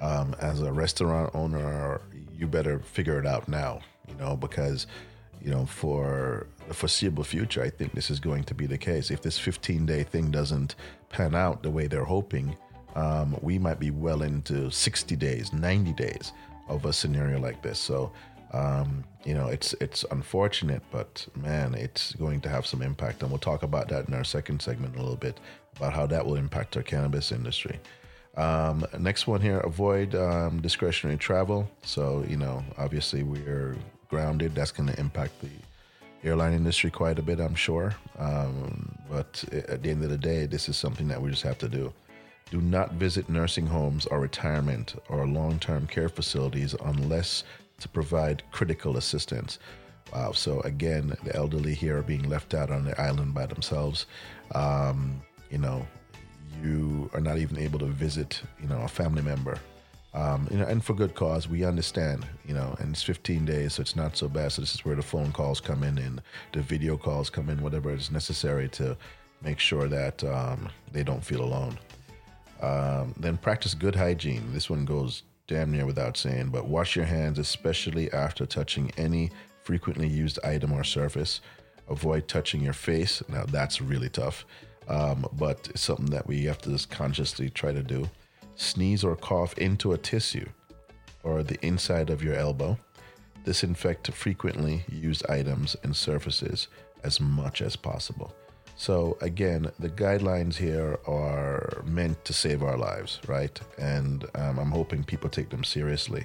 um, 0.00 0.34
as 0.40 0.62
a 0.62 0.72
restaurant 0.72 1.30
owner, 1.34 2.00
you 2.34 2.46
better 2.46 2.78
figure 2.78 3.18
it 3.18 3.26
out 3.26 3.48
now, 3.48 3.80
you 4.08 4.14
know, 4.14 4.34
because, 4.34 4.86
you 5.42 5.50
know, 5.50 5.66
for 5.66 6.46
the 6.68 6.74
foreseeable 6.74 7.24
future, 7.24 7.62
I 7.62 7.68
think 7.68 7.92
this 7.92 8.10
is 8.10 8.18
going 8.18 8.44
to 8.44 8.54
be 8.54 8.64
the 8.66 8.78
case. 8.78 9.10
If 9.10 9.20
this 9.20 9.38
15 9.38 9.84
day 9.84 10.02
thing 10.04 10.30
doesn't 10.30 10.74
pan 11.10 11.34
out 11.34 11.62
the 11.62 11.70
way 11.70 11.86
they're 11.86 12.04
hoping, 12.04 12.56
um, 12.94 13.36
we 13.42 13.58
might 13.58 13.78
be 13.78 13.90
well 13.90 14.22
into 14.22 14.70
60 14.70 15.14
days, 15.16 15.52
90 15.52 15.92
days 15.92 16.32
of 16.68 16.86
a 16.86 16.92
scenario 16.92 17.38
like 17.38 17.62
this. 17.62 17.78
So, 17.78 18.10
um, 18.52 19.04
you 19.24 19.34
know, 19.34 19.48
it's 19.48 19.74
it's 19.74 20.04
unfortunate, 20.10 20.82
but 20.90 21.26
man, 21.36 21.74
it's 21.74 22.12
going 22.14 22.40
to 22.40 22.48
have 22.48 22.66
some 22.66 22.82
impact, 22.82 23.22
and 23.22 23.30
we'll 23.30 23.38
talk 23.38 23.62
about 23.62 23.88
that 23.88 24.08
in 24.08 24.14
our 24.14 24.24
second 24.24 24.60
segment 24.62 24.96
a 24.96 24.98
little 24.98 25.16
bit 25.16 25.38
about 25.76 25.92
how 25.92 26.06
that 26.06 26.24
will 26.24 26.36
impact 26.36 26.76
our 26.76 26.82
cannabis 26.82 27.30
industry. 27.30 27.78
Um, 28.36 28.84
next 28.98 29.26
one 29.26 29.40
here: 29.40 29.58
avoid 29.58 30.14
um, 30.14 30.60
discretionary 30.62 31.18
travel. 31.18 31.70
So, 31.82 32.24
you 32.28 32.36
know, 32.36 32.64
obviously 32.76 33.22
we're 33.22 33.76
grounded. 34.08 34.54
That's 34.54 34.72
going 34.72 34.88
to 34.88 34.98
impact 34.98 35.40
the 35.40 35.50
airline 36.22 36.52
industry 36.52 36.90
quite 36.90 37.18
a 37.18 37.22
bit, 37.22 37.40
I'm 37.40 37.54
sure. 37.54 37.94
Um, 38.18 38.94
but 39.08 39.44
at 39.52 39.82
the 39.82 39.90
end 39.90 40.02
of 40.04 40.10
the 40.10 40.18
day, 40.18 40.46
this 40.46 40.68
is 40.68 40.76
something 40.76 41.08
that 41.08 41.20
we 41.20 41.30
just 41.30 41.42
have 41.42 41.58
to 41.58 41.68
do. 41.68 41.92
Do 42.50 42.60
not 42.60 42.94
visit 42.94 43.28
nursing 43.28 43.66
homes 43.66 44.06
or 44.06 44.20
retirement 44.20 44.96
or 45.08 45.26
long 45.26 45.58
term 45.58 45.86
care 45.86 46.08
facilities 46.08 46.74
unless 46.84 47.44
to 47.78 47.88
provide 47.88 48.42
critical 48.50 48.96
assistance. 48.96 49.58
Wow. 50.12 50.32
So, 50.32 50.60
again, 50.62 51.16
the 51.22 51.34
elderly 51.36 51.74
here 51.74 51.98
are 51.98 52.02
being 52.02 52.28
left 52.28 52.54
out 52.54 52.70
on 52.70 52.84
the 52.84 53.00
island 53.00 53.32
by 53.32 53.46
themselves. 53.46 54.06
Um, 54.54 55.22
you 55.50 55.58
know, 55.58 55.86
you 56.62 57.08
are 57.14 57.20
not 57.20 57.38
even 57.38 57.58
able 57.58 57.78
to 57.78 57.86
visit, 57.86 58.42
you 58.60 58.68
know, 58.68 58.80
a 58.82 58.88
family 58.88 59.22
member. 59.22 59.58
Um, 60.12 60.48
you 60.50 60.58
know, 60.58 60.66
and 60.66 60.84
for 60.84 60.94
good 60.94 61.14
cause, 61.14 61.48
we 61.48 61.64
understand, 61.64 62.26
you 62.46 62.52
know, 62.52 62.74
and 62.80 62.92
it's 62.92 63.02
15 63.02 63.44
days, 63.44 63.74
so 63.74 63.82
it's 63.82 63.94
not 63.94 64.16
so 64.16 64.28
bad. 64.28 64.52
So 64.52 64.62
this 64.62 64.74
is 64.74 64.84
where 64.84 64.96
the 64.96 65.02
phone 65.02 65.30
calls 65.32 65.60
come 65.60 65.84
in 65.84 65.98
and 65.98 66.20
the 66.52 66.62
video 66.62 66.96
calls 66.96 67.30
come 67.30 67.48
in, 67.48 67.62
whatever 67.62 67.92
is 67.92 68.10
necessary 68.10 68.68
to 68.70 68.96
make 69.40 69.60
sure 69.60 69.88
that 69.88 70.22
um, 70.24 70.68
they 70.92 71.04
don't 71.04 71.24
feel 71.24 71.42
alone. 71.42 71.78
Um, 72.60 73.14
then 73.18 73.36
practice 73.36 73.74
good 73.74 73.94
hygiene. 73.94 74.52
This 74.52 74.68
one 74.68 74.84
goes 74.84 75.22
damn 75.46 75.70
near 75.70 75.86
without 75.86 76.16
saying, 76.16 76.48
but 76.48 76.66
wash 76.66 76.96
your 76.96 77.04
hands, 77.04 77.38
especially 77.38 78.12
after 78.12 78.46
touching 78.46 78.90
any 78.96 79.30
frequently 79.62 80.08
used 80.08 80.38
item 80.44 80.72
or 80.72 80.84
surface. 80.84 81.40
Avoid 81.88 82.28
touching 82.28 82.62
your 82.62 82.72
face. 82.72 83.22
Now, 83.28 83.44
that's 83.44 83.80
really 83.80 84.08
tough, 84.08 84.44
um, 84.88 85.26
but 85.32 85.68
it's 85.70 85.82
something 85.82 86.06
that 86.06 86.26
we 86.26 86.44
have 86.44 86.58
to 86.58 86.70
just 86.70 86.90
consciously 86.90 87.48
try 87.48 87.72
to 87.72 87.82
do. 87.82 88.08
Sneeze 88.60 89.04
or 89.04 89.16
cough 89.16 89.56
into 89.56 89.92
a 89.92 89.98
tissue 89.98 90.46
or 91.22 91.42
the 91.42 91.58
inside 91.64 92.10
of 92.10 92.22
your 92.22 92.34
elbow. 92.34 92.78
Disinfect 93.44 94.12
frequently 94.12 94.84
used 94.86 95.28
items 95.30 95.76
and 95.82 95.96
surfaces 95.96 96.68
as 97.02 97.20
much 97.20 97.62
as 97.62 97.74
possible. 97.74 98.34
So 98.76 99.16
again, 99.22 99.70
the 99.78 99.88
guidelines 99.88 100.56
here 100.56 100.98
are 101.06 101.82
meant 101.86 102.22
to 102.26 102.34
save 102.34 102.62
our 102.62 102.76
lives, 102.76 103.18
right? 103.26 103.58
And 103.78 104.24
um, 104.34 104.58
I'm 104.58 104.70
hoping 104.70 105.04
people 105.04 105.30
take 105.30 105.48
them 105.48 105.64
seriously. 105.64 106.24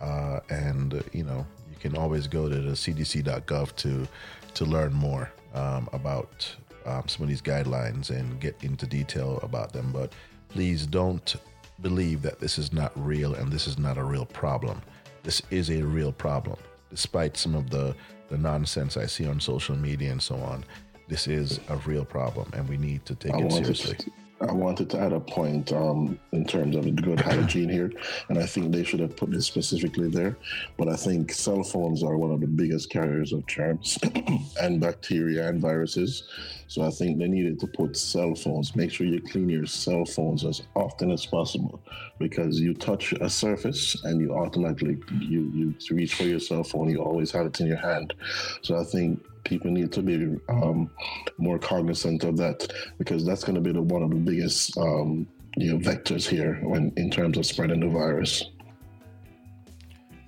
Uh, 0.00 0.38
and 0.50 1.02
you 1.12 1.24
know, 1.24 1.44
you 1.68 1.76
can 1.80 1.96
always 1.96 2.28
go 2.28 2.48
to 2.48 2.60
the 2.60 2.72
CDC.gov 2.72 3.74
to 3.76 4.06
to 4.54 4.64
learn 4.64 4.92
more 4.92 5.32
um, 5.54 5.88
about 5.92 6.54
um, 6.86 7.08
some 7.08 7.24
of 7.24 7.28
these 7.28 7.42
guidelines 7.42 8.10
and 8.10 8.40
get 8.40 8.56
into 8.62 8.86
detail 8.86 9.40
about 9.42 9.72
them. 9.72 9.90
But 9.92 10.12
please 10.48 10.86
don't 10.86 11.34
believe 11.82 12.22
that 12.22 12.40
this 12.40 12.58
is 12.58 12.72
not 12.72 12.92
real 12.96 13.34
and 13.34 13.52
this 13.52 13.66
is 13.66 13.78
not 13.78 13.98
a 13.98 14.04
real 14.04 14.26
problem. 14.26 14.80
This 15.22 15.42
is 15.50 15.70
a 15.70 15.82
real 15.82 16.12
problem, 16.12 16.58
despite 16.90 17.36
some 17.36 17.54
of 17.54 17.70
the 17.70 17.94
the 18.28 18.38
nonsense 18.38 18.96
I 18.96 19.04
see 19.06 19.26
on 19.26 19.38
social 19.40 19.76
media 19.76 20.10
and 20.10 20.22
so 20.22 20.36
on 20.36 20.64
this 21.12 21.26
is 21.26 21.60
a 21.68 21.76
real 21.78 22.06
problem 22.06 22.50
and 22.54 22.66
we 22.66 22.78
need 22.78 23.04
to 23.04 23.14
take 23.14 23.34
I 23.34 23.40
it 23.40 23.52
seriously. 23.52 23.96
To, 23.96 24.10
I 24.42 24.52
wanted 24.52 24.90
to 24.90 25.00
add 25.00 25.12
a 25.12 25.20
point 25.20 25.72
um, 25.72 26.18
in 26.32 26.44
terms 26.44 26.74
of 26.74 26.94
good 26.96 27.20
hygiene 27.30 27.68
here, 27.68 27.92
and 28.28 28.38
I 28.38 28.46
think 28.46 28.72
they 28.72 28.82
should 28.82 29.00
have 29.00 29.16
put 29.16 29.30
this 29.30 29.46
specifically 29.46 30.08
there. 30.08 30.36
But 30.76 30.88
I 30.88 30.96
think 30.96 31.32
cell 31.32 31.62
phones 31.62 32.02
are 32.02 32.16
one 32.16 32.32
of 32.32 32.40
the 32.40 32.46
biggest 32.46 32.90
carriers 32.90 33.32
of 33.32 33.46
germs 33.46 33.98
and 34.60 34.80
bacteria 34.80 35.48
and 35.48 35.60
viruses. 35.60 36.24
So 36.66 36.82
I 36.82 36.90
think 36.90 37.18
they 37.18 37.28
needed 37.28 37.60
to 37.60 37.66
put 37.66 37.96
cell 37.96 38.34
phones. 38.34 38.74
Make 38.74 38.90
sure 38.90 39.06
you 39.06 39.20
clean 39.20 39.48
your 39.48 39.66
cell 39.66 40.04
phones 40.04 40.44
as 40.44 40.62
often 40.74 41.10
as 41.10 41.24
possible, 41.26 41.80
because 42.18 42.58
you 42.58 42.74
touch 42.74 43.12
a 43.12 43.28
surface 43.28 44.02
and 44.04 44.20
you 44.20 44.34
automatically 44.34 44.98
you 45.20 45.50
you 45.54 45.74
reach 45.90 46.14
for 46.14 46.24
your 46.24 46.40
cell 46.40 46.64
phone. 46.64 46.88
You 46.88 47.02
always 47.02 47.30
have 47.32 47.46
it 47.46 47.60
in 47.60 47.66
your 47.66 47.76
hand. 47.76 48.14
So 48.62 48.76
I 48.76 48.84
think 48.84 49.22
people 49.44 49.70
need 49.70 49.92
to 49.92 50.02
be 50.02 50.36
um, 50.48 50.90
more 51.38 51.58
cognizant 51.58 52.24
of 52.24 52.36
that 52.36 52.72
because 52.98 53.24
that's 53.24 53.44
going 53.44 53.54
to 53.54 53.60
be 53.60 53.72
the, 53.72 53.82
one 53.82 54.02
of 54.02 54.10
the 54.10 54.16
biggest 54.16 54.76
um, 54.78 55.26
you 55.56 55.72
know 55.72 55.78
vectors 55.78 56.26
here 56.26 56.58
when 56.62 56.92
in 56.96 57.10
terms 57.10 57.36
of 57.36 57.46
spreading 57.46 57.80
the 57.80 57.88
virus. 57.88 58.44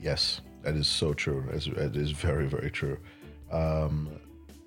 Yes, 0.00 0.40
that 0.62 0.74
is 0.74 0.86
so 0.86 1.14
true. 1.14 1.44
It 1.50 1.96
is 1.96 2.10
very 2.10 2.46
very 2.46 2.70
true. 2.70 2.98
Um, 3.50 4.10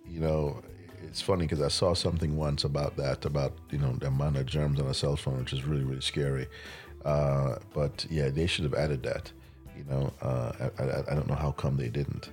you 0.10 0.20
know, 0.20 0.62
it's 1.04 1.22
funny 1.22 1.46
because 1.46 1.62
I 1.62 1.68
saw 1.68 1.94
something 1.94 2.38
once 2.38 2.64
about 2.64 2.96
that 2.98 3.26
about 3.26 3.54
you 3.72 3.78
know 3.78 3.94
the 3.94 4.08
amount 4.08 4.38
of 4.38 4.46
germs 4.46 4.80
on 4.80 4.88
a 4.88 4.94
cell 4.94 5.16
phone, 5.16 5.40
which 5.40 5.54
is 5.54 5.66
really 5.66 5.84
really 5.84 6.02
scary. 6.02 6.48
Uh, 7.06 7.56
but 7.74 8.06
yeah, 8.10 8.30
they 8.30 8.48
should 8.48 8.64
have 8.64 8.74
added 8.74 9.04
that. 9.04 9.32
You 9.78 9.84
know, 9.84 10.14
uh, 10.22 10.70
I, 10.80 10.84
I, 10.84 11.04
I 11.12 11.16
don't 11.16 11.28
know 11.28 11.36
how 11.36 11.52
come 11.52 11.78
they 11.78 11.90
didn't. 11.90 12.30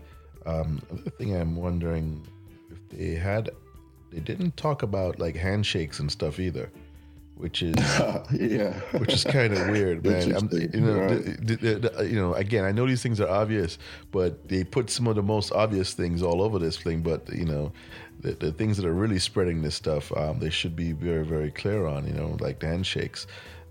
Um, 0.46 0.83
another 0.90 1.11
thing 1.11 1.37
I'm 1.37 1.57
wondering 1.57 2.22
if 2.70 2.98
they 2.98 3.14
had, 3.14 3.50
they 4.11 4.20
didn't 4.20 4.57
talk 4.57 4.83
about 4.83 5.18
like 5.18 5.37
handshakes 5.37 6.00
and 6.00 6.11
stuff 6.11 6.38
either, 6.38 6.70
which 7.37 7.62
is 7.62 7.74
yeah, 8.33 8.78
which 8.98 9.12
is 9.12 9.24
kind 9.24 9.52
of 9.52 9.68
weird, 9.68 10.04
man. 10.04 10.37
I'm, 10.37 10.48
you 10.52 10.80
know, 10.80 11.00
right. 11.00 11.24
the, 11.46 11.57
the, 11.57 11.74
the, 11.76 12.09
you 12.09 12.16
know, 12.16 12.35
again, 12.35 12.64
I 12.64 12.72
know 12.72 12.87
these 12.87 13.02
things 13.02 13.20
are 13.20 13.28
obvious, 13.28 13.78
but 14.12 14.48
they 14.48 14.64
put 14.64 14.90
some 14.90 15.07
of 15.07 15.16
the 15.16 15.22
most 15.22 15.52
obvious 15.52 15.94
things 15.94 16.22
all 16.22 16.42
over 16.42 16.59
this 16.59 16.76
thing. 16.76 17.02
But 17.02 17.28
you 17.33 17.46
know, 17.46 17.72
the, 18.20 18.33
the 18.33 18.52
things 18.52 18.76
that 18.76 18.87
are 18.87 18.94
really 18.94 19.18
spreading 19.18 19.62
this 19.62 19.74
stuff, 19.74 20.14
um, 20.16 20.38
they 20.38 20.50
should 20.50 20.76
be 20.76 20.92
very, 20.92 21.24
very 21.24 21.50
clear 21.50 21.87
on. 21.87 22.07
You 22.07 22.14
know, 22.14 22.37
like 22.40 22.61
the 22.61 22.66
handshakes. 22.66 23.26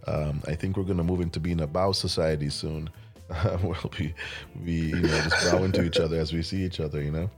Um, 0.06 0.42
I 0.48 0.56
think 0.56 0.76
we're 0.76 0.84
going 0.84 0.98
to 0.98 1.04
move 1.04 1.22
into 1.22 1.40
being 1.40 1.62
a 1.62 1.68
bow 1.68 1.94
society 1.94 2.50
soon. 2.50 2.90
we'll 3.64 3.92
be 3.98 4.14
we 4.64 4.72
you 4.72 4.96
know 5.02 5.22
just 5.22 5.52
bow 5.52 5.64
into 5.64 5.84
each 5.84 5.98
other 5.98 6.20
as 6.20 6.34
we 6.34 6.42
see 6.42 6.64
each 6.64 6.80
other, 6.80 7.02
you 7.02 7.12
know. 7.12 7.30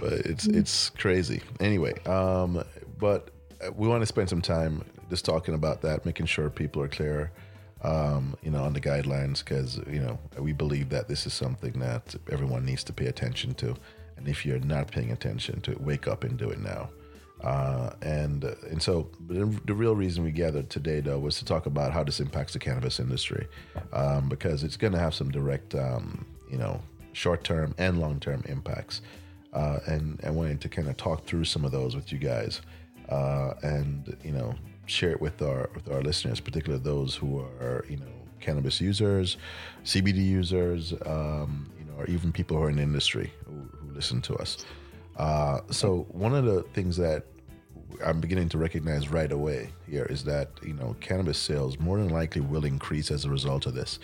But 0.00 0.12
it's 0.12 0.46
it's 0.46 0.90
crazy. 0.90 1.42
Anyway, 1.60 1.94
um, 2.04 2.62
but 2.98 3.30
we 3.74 3.88
want 3.88 4.02
to 4.02 4.06
spend 4.06 4.28
some 4.28 4.42
time 4.42 4.84
just 5.10 5.24
talking 5.24 5.54
about 5.54 5.82
that, 5.82 6.04
making 6.04 6.26
sure 6.26 6.50
people 6.50 6.82
are 6.82 6.88
clear, 6.88 7.32
um, 7.82 8.36
you 8.42 8.50
know, 8.50 8.62
on 8.62 8.72
the 8.74 8.80
guidelines 8.80 9.38
because 9.38 9.78
you 9.90 10.00
know 10.00 10.18
we 10.38 10.52
believe 10.52 10.90
that 10.90 11.08
this 11.08 11.26
is 11.26 11.32
something 11.32 11.72
that 11.80 12.14
everyone 12.30 12.64
needs 12.64 12.84
to 12.84 12.92
pay 12.92 13.06
attention 13.06 13.54
to, 13.54 13.74
and 14.16 14.28
if 14.28 14.44
you're 14.44 14.60
not 14.60 14.88
paying 14.90 15.10
attention 15.10 15.60
to 15.62 15.72
it, 15.72 15.80
wake 15.80 16.06
up 16.06 16.24
and 16.24 16.38
do 16.38 16.50
it 16.50 16.60
now. 16.60 16.90
Uh, 17.42 17.90
and 18.02 18.44
uh, 18.44 18.54
and 18.68 18.82
so 18.82 19.08
the, 19.28 19.74
real 19.74 19.94
reason 19.94 20.24
we 20.24 20.32
gathered 20.32 20.68
today, 20.70 21.00
though, 21.00 21.18
was 21.18 21.38
to 21.38 21.44
talk 21.44 21.66
about 21.66 21.92
how 21.92 22.02
this 22.02 22.18
impacts 22.18 22.52
the 22.52 22.58
cannabis 22.58 22.98
industry, 22.98 23.46
um, 23.92 24.28
because 24.28 24.64
it's 24.64 24.76
going 24.76 24.92
to 24.92 24.98
have 24.98 25.14
some 25.14 25.30
direct, 25.30 25.74
um, 25.76 26.24
you 26.50 26.58
know, 26.58 26.80
short-term 27.12 27.74
and 27.78 28.00
long-term 28.00 28.42
impacts. 28.46 29.02
Uh, 29.52 29.78
and 29.86 30.20
I 30.24 30.30
wanted 30.30 30.60
to 30.62 30.68
kind 30.68 30.88
of 30.88 30.96
talk 30.96 31.26
through 31.26 31.44
some 31.44 31.64
of 31.64 31.70
those 31.70 31.94
with 31.94 32.12
you 32.12 32.18
guys, 32.18 32.60
uh, 33.08 33.54
and 33.62 34.16
you 34.24 34.32
know, 34.32 34.54
share 34.86 35.10
it 35.12 35.20
with 35.20 35.40
our 35.40 35.70
with 35.74 35.88
our 35.90 36.02
listeners, 36.02 36.40
particularly 36.40 36.82
those 36.82 37.14
who 37.14 37.38
are 37.38 37.84
you 37.88 37.98
know 37.98 38.06
cannabis 38.40 38.80
users, 38.80 39.36
CBD 39.84 40.16
users, 40.16 40.92
um, 41.06 41.70
you 41.78 41.84
know, 41.84 41.94
or 41.98 42.06
even 42.06 42.32
people 42.32 42.56
who 42.56 42.64
are 42.64 42.70
in 42.70 42.76
the 42.76 42.82
industry 42.82 43.32
who, 43.46 43.52
who 43.78 43.94
listen 43.94 44.20
to 44.22 44.34
us. 44.36 44.64
Uh, 45.18 45.60
so 45.70 46.06
one 46.10 46.34
of 46.34 46.44
the 46.44 46.62
things 46.74 46.96
that 46.96 47.24
I'm 48.04 48.20
beginning 48.20 48.48
to 48.50 48.58
recognize 48.58 49.10
right 49.10 49.30
away 49.30 49.70
here 49.90 50.06
is 50.08 50.24
that 50.24 50.50
you 50.62 50.74
know 50.74 50.96
cannabis 51.00 51.38
sales 51.38 51.78
more 51.78 51.98
than 51.98 52.08
likely 52.08 52.40
will 52.40 52.64
increase 52.64 53.10
as 53.10 53.24
a 53.24 53.30
result 53.30 53.66
of 53.66 53.74
this. 53.74 53.98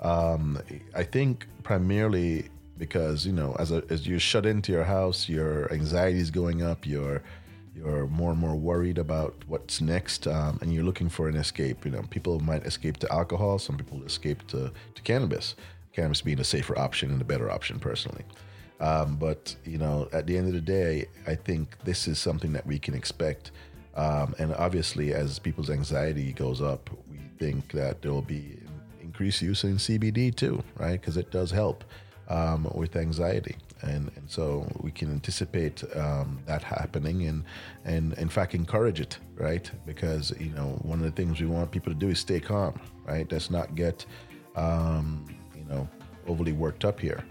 Um, 0.00 0.60
I 0.94 1.02
think 1.02 1.46
primarily 1.62 2.48
because 2.76 3.26
you 3.26 3.32
know 3.32 3.56
as 3.58 3.70
a, 3.72 3.82
as 3.88 4.06
you're 4.06 4.20
shut 4.20 4.44
into 4.46 4.72
your 4.72 4.84
house, 4.84 5.28
your 5.28 5.72
anxiety 5.72 6.18
is 6.18 6.30
going 6.30 6.62
up, 6.62 6.86
you're 6.86 7.22
you're 7.74 8.06
more 8.08 8.32
and 8.32 8.40
more 8.40 8.56
worried 8.56 8.98
about 8.98 9.34
what's 9.46 9.80
next, 9.80 10.26
um, 10.26 10.58
and 10.60 10.74
you're 10.74 10.84
looking 10.84 11.08
for 11.08 11.28
an 11.28 11.36
escape. 11.36 11.86
You 11.86 11.92
know, 11.92 12.02
people 12.10 12.40
might 12.40 12.66
escape 12.66 12.98
to 12.98 13.12
alcohol, 13.12 13.58
some 13.58 13.78
people 13.78 14.02
escape 14.04 14.46
to 14.48 14.70
to 14.94 15.02
cannabis. 15.02 15.54
Cannabis 15.92 16.20
being 16.20 16.38
a 16.38 16.44
safer 16.44 16.78
option 16.78 17.10
and 17.10 17.20
a 17.20 17.24
better 17.24 17.50
option, 17.50 17.80
personally. 17.80 18.24
Um, 18.80 19.16
but 19.16 19.54
you 19.64 19.78
know, 19.78 20.08
at 20.12 20.26
the 20.26 20.36
end 20.36 20.48
of 20.48 20.54
the 20.54 20.60
day, 20.60 21.06
I 21.26 21.34
think 21.34 21.76
this 21.84 22.08
is 22.08 22.18
something 22.18 22.52
that 22.54 22.66
we 22.66 22.78
can 22.78 22.94
expect. 22.94 23.52
Um, 23.94 24.34
and 24.38 24.54
obviously, 24.54 25.12
as 25.12 25.38
people's 25.38 25.68
anxiety 25.68 26.32
goes 26.32 26.62
up, 26.62 26.88
we 27.10 27.18
think 27.38 27.72
that 27.72 28.00
there 28.02 28.12
will 28.12 28.22
be 28.22 28.58
increased 29.02 29.42
use 29.42 29.64
in 29.64 29.76
CBD 29.76 30.34
too, 30.34 30.62
right? 30.78 30.98
Because 30.98 31.16
it 31.16 31.30
does 31.30 31.50
help 31.50 31.84
um, 32.28 32.70
with 32.74 32.96
anxiety, 32.96 33.56
and, 33.82 34.10
and 34.16 34.30
so 34.30 34.66
we 34.80 34.90
can 34.92 35.10
anticipate 35.10 35.82
um, 35.96 36.40
that 36.46 36.62
happening, 36.62 37.26
and 37.26 37.44
and 37.84 38.14
in 38.14 38.28
fact 38.30 38.54
encourage 38.54 39.00
it, 39.00 39.18
right? 39.34 39.70
Because 39.84 40.32
you 40.40 40.54
know 40.54 40.78
one 40.82 41.00
of 41.00 41.04
the 41.04 41.10
things 41.10 41.38
we 41.40 41.46
want 41.46 41.70
people 41.70 41.92
to 41.92 41.98
do 41.98 42.08
is 42.08 42.20
stay 42.20 42.40
calm, 42.40 42.80
right? 43.04 43.30
Let's 43.30 43.50
not 43.50 43.74
get 43.74 44.06
um, 44.56 45.26
you 45.54 45.64
know 45.64 45.86
overly 46.26 46.52
worked 46.52 46.84
up 46.84 46.98
here 47.00 47.24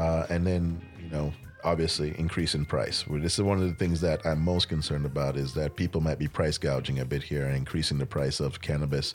uh, 0.00 0.26
and 0.30 0.46
then 0.46 0.80
you 1.02 1.10
know 1.10 1.32
obviously 1.62 2.18
increase 2.18 2.54
in 2.54 2.64
price. 2.64 3.04
This 3.08 3.38
is 3.38 3.42
one 3.42 3.58
of 3.58 3.68
the 3.68 3.74
things 3.74 4.00
that 4.00 4.24
I'm 4.24 4.40
most 4.40 4.68
concerned 4.68 5.04
about 5.04 5.36
is 5.36 5.52
that 5.54 5.76
people 5.76 6.00
might 6.00 6.18
be 6.18 6.26
price 6.26 6.56
gouging 6.56 7.00
a 7.00 7.04
bit 7.04 7.22
here 7.22 7.44
and 7.44 7.54
increasing 7.54 7.98
the 7.98 8.06
price 8.06 8.40
of 8.40 8.60
cannabis, 8.62 9.14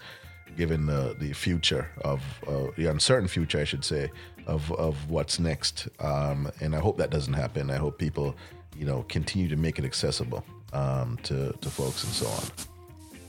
given 0.55 0.85
the 0.85 1.15
the 1.19 1.33
future 1.33 1.89
of 2.03 2.21
uh, 2.47 2.67
the 2.77 2.85
uncertain 2.85 3.27
future, 3.27 3.59
I 3.59 3.63
should 3.63 3.83
say, 3.83 4.11
of 4.45 4.71
of 4.73 5.09
what's 5.09 5.39
next. 5.39 5.87
Um, 5.99 6.51
and 6.61 6.75
I 6.75 6.79
hope 6.79 6.97
that 6.97 7.09
doesn't 7.09 7.33
happen. 7.33 7.71
I 7.71 7.77
hope 7.77 7.97
people, 7.97 8.35
you 8.77 8.85
know, 8.85 9.03
continue 9.09 9.49
to 9.49 9.55
make 9.55 9.79
it 9.79 9.85
accessible 9.85 10.45
um, 10.71 11.17
to 11.23 11.51
to 11.61 11.69
folks 11.69 12.03
and 12.03 12.13
so 12.13 12.27
on. 12.27 12.43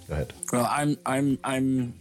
Go 0.08 0.14
ahead. 0.14 0.32
Well, 0.52 0.68
I'm 0.70 0.98
I'm 1.06 1.38
I'm 1.42 1.94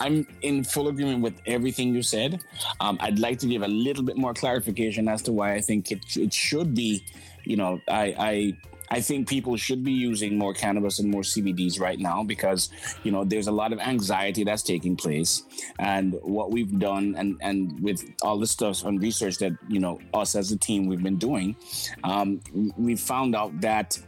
I'm 0.00 0.26
in 0.42 0.64
full 0.64 0.88
agreement 0.88 1.22
with 1.22 1.40
everything 1.46 1.94
you 1.94 2.02
said. 2.02 2.42
Um, 2.80 2.98
I'd 3.00 3.18
like 3.18 3.38
to 3.40 3.46
give 3.46 3.62
a 3.62 3.68
little 3.68 4.04
bit 4.04 4.16
more 4.16 4.34
clarification 4.34 5.08
as 5.08 5.22
to 5.22 5.32
why 5.32 5.54
I 5.54 5.60
think 5.60 5.90
it, 5.90 6.16
it 6.16 6.32
should 6.32 6.74
be, 6.74 7.04
you 7.44 7.56
know, 7.56 7.80
I, 7.88 8.14
I 8.18 8.56
I 8.90 9.00
think 9.00 9.28
people 9.28 9.56
should 9.56 9.84
be 9.84 9.92
using 9.92 10.38
more 10.38 10.54
cannabis 10.54 10.98
and 10.98 11.10
more 11.10 11.22
CBDs 11.22 11.80
right 11.80 11.98
now 11.98 12.22
because 12.22 12.70
you 13.04 13.12
know 13.12 13.24
there's 13.24 13.46
a 13.46 13.52
lot 13.52 13.72
of 13.72 13.80
anxiety 13.80 14.44
that's 14.44 14.62
taking 14.62 14.96
place, 14.96 15.42
and 15.78 16.16
what 16.22 16.50
we've 16.50 16.78
done 16.78 17.14
and 17.16 17.36
and 17.42 17.78
with 17.80 18.02
all 18.22 18.38
the 18.38 18.46
stuff 18.46 18.84
and 18.84 19.02
research 19.02 19.38
that 19.38 19.52
you 19.68 19.80
know 19.80 20.00
us 20.14 20.34
as 20.34 20.52
a 20.52 20.56
team 20.56 20.86
we've 20.86 21.02
been 21.02 21.18
doing, 21.18 21.56
um, 22.04 22.40
we 22.76 22.96
found 22.96 23.36
out 23.36 23.60
that 23.60 23.98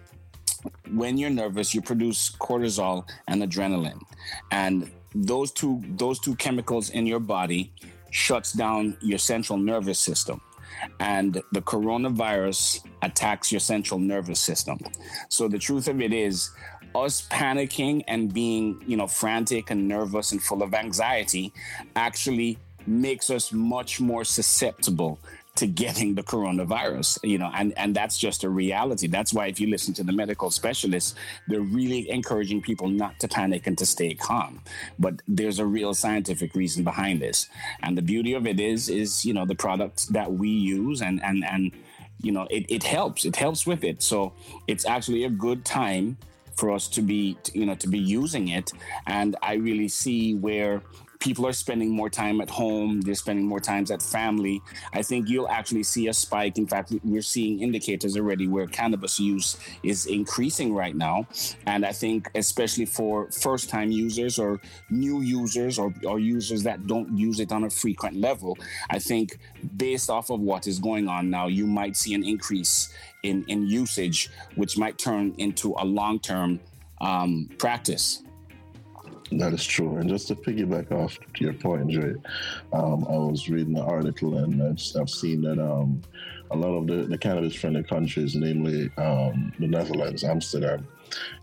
when 0.92 1.16
you're 1.16 1.31
nervous, 1.31 1.74
you 1.74 1.81
produce 1.81 2.31
cortisol 2.31 3.09
and 3.29 3.42
adrenaline, 3.42 4.00
and 4.50 4.90
those 5.14 5.51
two 5.53 5.83
those 5.96 6.18
two 6.18 6.37
chemicals 6.37 6.90
in 6.90 7.07
your 7.07 7.20
body 7.20 7.73
shuts 8.11 8.53
down 8.53 8.96
your 9.01 9.18
central 9.18 9.59
nervous 9.59 9.99
system. 9.99 10.40
And 10.99 11.42
the 11.53 11.61
coronavirus 11.61 12.87
attacks 13.03 13.53
your 13.53 13.61
central 13.61 14.01
nervous 14.01 14.40
system. 14.40 14.79
So 15.29 15.46
the 15.49 15.59
truth 15.59 15.88
of 15.88 16.01
it 16.01 16.12
is 16.12 16.51
us 16.94 17.29
panicking 17.29 18.03
and 18.09 18.33
being 18.33 18.83
you 18.87 18.96
know 18.96 19.07
frantic 19.07 19.70
and 19.70 19.87
nervous 19.87 20.33
and 20.33 20.42
full 20.42 20.62
of 20.62 20.75
anxiety 20.75 21.53
actually 21.96 22.59
makes 22.87 23.31
us 23.31 23.53
much 23.53 24.01
more 24.01 24.25
susceptible 24.25 25.18
to 25.61 25.66
getting 25.66 26.14
the 26.14 26.23
coronavirus 26.23 27.18
you 27.23 27.37
know 27.37 27.51
and 27.55 27.77
and 27.77 27.94
that's 27.94 28.16
just 28.16 28.44
a 28.44 28.49
reality. 28.49 29.07
That's 29.07 29.33
why 29.35 29.46
if 29.49 29.61
you 29.61 29.68
listen 29.68 29.92
to 29.94 30.03
the 30.03 30.12
medical 30.12 30.51
specialists 30.51 31.14
they're 31.49 31.61
really 31.61 32.11
encouraging 32.11 32.62
people 32.62 32.88
not 32.88 33.18
to 33.20 33.29
panic 33.29 33.66
and 33.66 33.77
to 33.77 33.85
stay 33.85 34.14
calm. 34.14 34.62
But 34.99 35.20
there's 35.29 35.59
a 35.59 35.66
real 35.66 35.92
scientific 35.92 36.55
reason 36.55 36.83
behind 36.83 37.20
this. 37.20 37.49
And 37.83 37.96
the 37.96 38.03
beauty 38.03 38.33
of 38.33 38.46
it 38.46 38.59
is 38.59 38.88
is 38.88 39.25
you 39.27 39.35
know 39.35 39.44
the 39.44 39.55
products 39.55 40.07
that 40.07 40.33
we 40.33 40.49
use 40.49 41.03
and 41.03 41.23
and 41.23 41.44
and 41.44 41.73
you 42.23 42.33
know 42.33 42.46
it, 42.51 42.64
it 42.70 42.83
helps. 42.83 43.27
It 43.27 43.37
helps 43.37 43.66
with 43.66 43.85
it. 43.85 44.03
So 44.03 44.33
it's 44.66 44.87
actually 44.87 45.25
a 45.25 45.31
good 45.31 45.64
time 45.66 46.16
for 46.57 46.70
us 46.70 46.88
to 46.88 47.03
be 47.03 47.37
you 47.53 47.66
know 47.66 47.75
to 47.75 47.88
be 47.88 47.99
using 47.99 48.49
it. 48.49 48.73
And 49.07 49.37
i 49.42 49.55
really 49.55 49.88
see 49.88 50.35
where 50.35 50.83
people 51.20 51.46
are 51.46 51.52
spending 51.52 51.90
more 51.90 52.11
time 52.11 52.40
at 52.40 52.50
home 52.50 53.00
they're 53.02 53.14
spending 53.14 53.46
more 53.46 53.61
times 53.61 53.90
at 53.90 54.02
family. 54.02 54.61
I 54.92 55.02
think 55.02 55.28
you'll 55.28 55.48
actually 55.48 55.83
see 55.83 56.09
a 56.09 56.14
spike. 56.14 56.59
In 56.59 56.66
fact 56.66 56.92
we're 57.04 57.22
seeing 57.22 57.61
indicators 57.61 58.16
already 58.16 58.48
where 58.48 58.66
cannabis 58.66 59.20
use 59.20 59.59
is 59.83 60.06
increasing 60.06 60.74
right 60.74 60.96
now. 60.96 61.26
And 61.66 61.85
i 61.87 61.92
think 61.92 62.30
especially 62.35 62.87
for 62.87 63.30
first 63.30 63.68
time 63.68 63.90
users 63.90 64.38
or 64.38 64.61
new 64.90 65.20
users 65.20 65.78
or, 65.78 65.94
or 66.06 66.18
users 66.18 66.62
that 66.62 66.87
don't 66.87 67.16
use 67.16 67.40
it 67.40 67.52
on 67.52 67.64
a 67.64 67.70
frequent 67.70 68.16
level 68.16 68.56
i 68.90 68.98
think 68.98 69.38
based 69.76 70.09
off 70.11 70.30
of 70.30 70.40
what 70.40 70.66
is 70.66 70.78
going 70.78 71.09
on 71.09 71.30
now 71.30 71.46
you 71.46 71.66
might 71.66 71.96
see 71.96 72.14
an 72.14 72.24
increase 72.24 72.94
in, 73.22 73.44
in 73.48 73.66
usage 73.66 74.30
which 74.54 74.78
might 74.78 74.98
turn 74.98 75.35
into 75.38 75.74
a 75.78 75.85
long-term 75.85 76.61
um, 77.00 77.48
practice 77.59 78.22
that 79.33 79.53
is 79.53 79.64
true. 79.64 79.97
And 79.97 80.09
just 80.09 80.29
to 80.29 80.35
piggyback 80.35 80.90
off 80.93 81.19
your 81.38 81.53
point, 81.53 81.90
Jay, 81.90 82.14
um, 82.73 83.07
I 83.09 83.16
was 83.16 83.49
reading 83.49 83.75
the 83.75 83.83
article 83.83 84.38
and 84.38 84.62
I've, 84.62 85.01
I've 85.01 85.11
seen 85.11 85.43
that 85.43 85.59
um, 85.59 86.03
a 86.51 86.57
lot 86.57 86.75
of 86.75 86.87
the, 86.87 87.07
the 87.07 87.19
cannabis 87.19 87.55
friendly 87.55 87.83
countries, 87.85 88.35
namely 88.35 88.90
um, 88.97 89.53
the 89.59 89.69
Netherlands, 89.69 90.25
Amsterdam, 90.25 90.87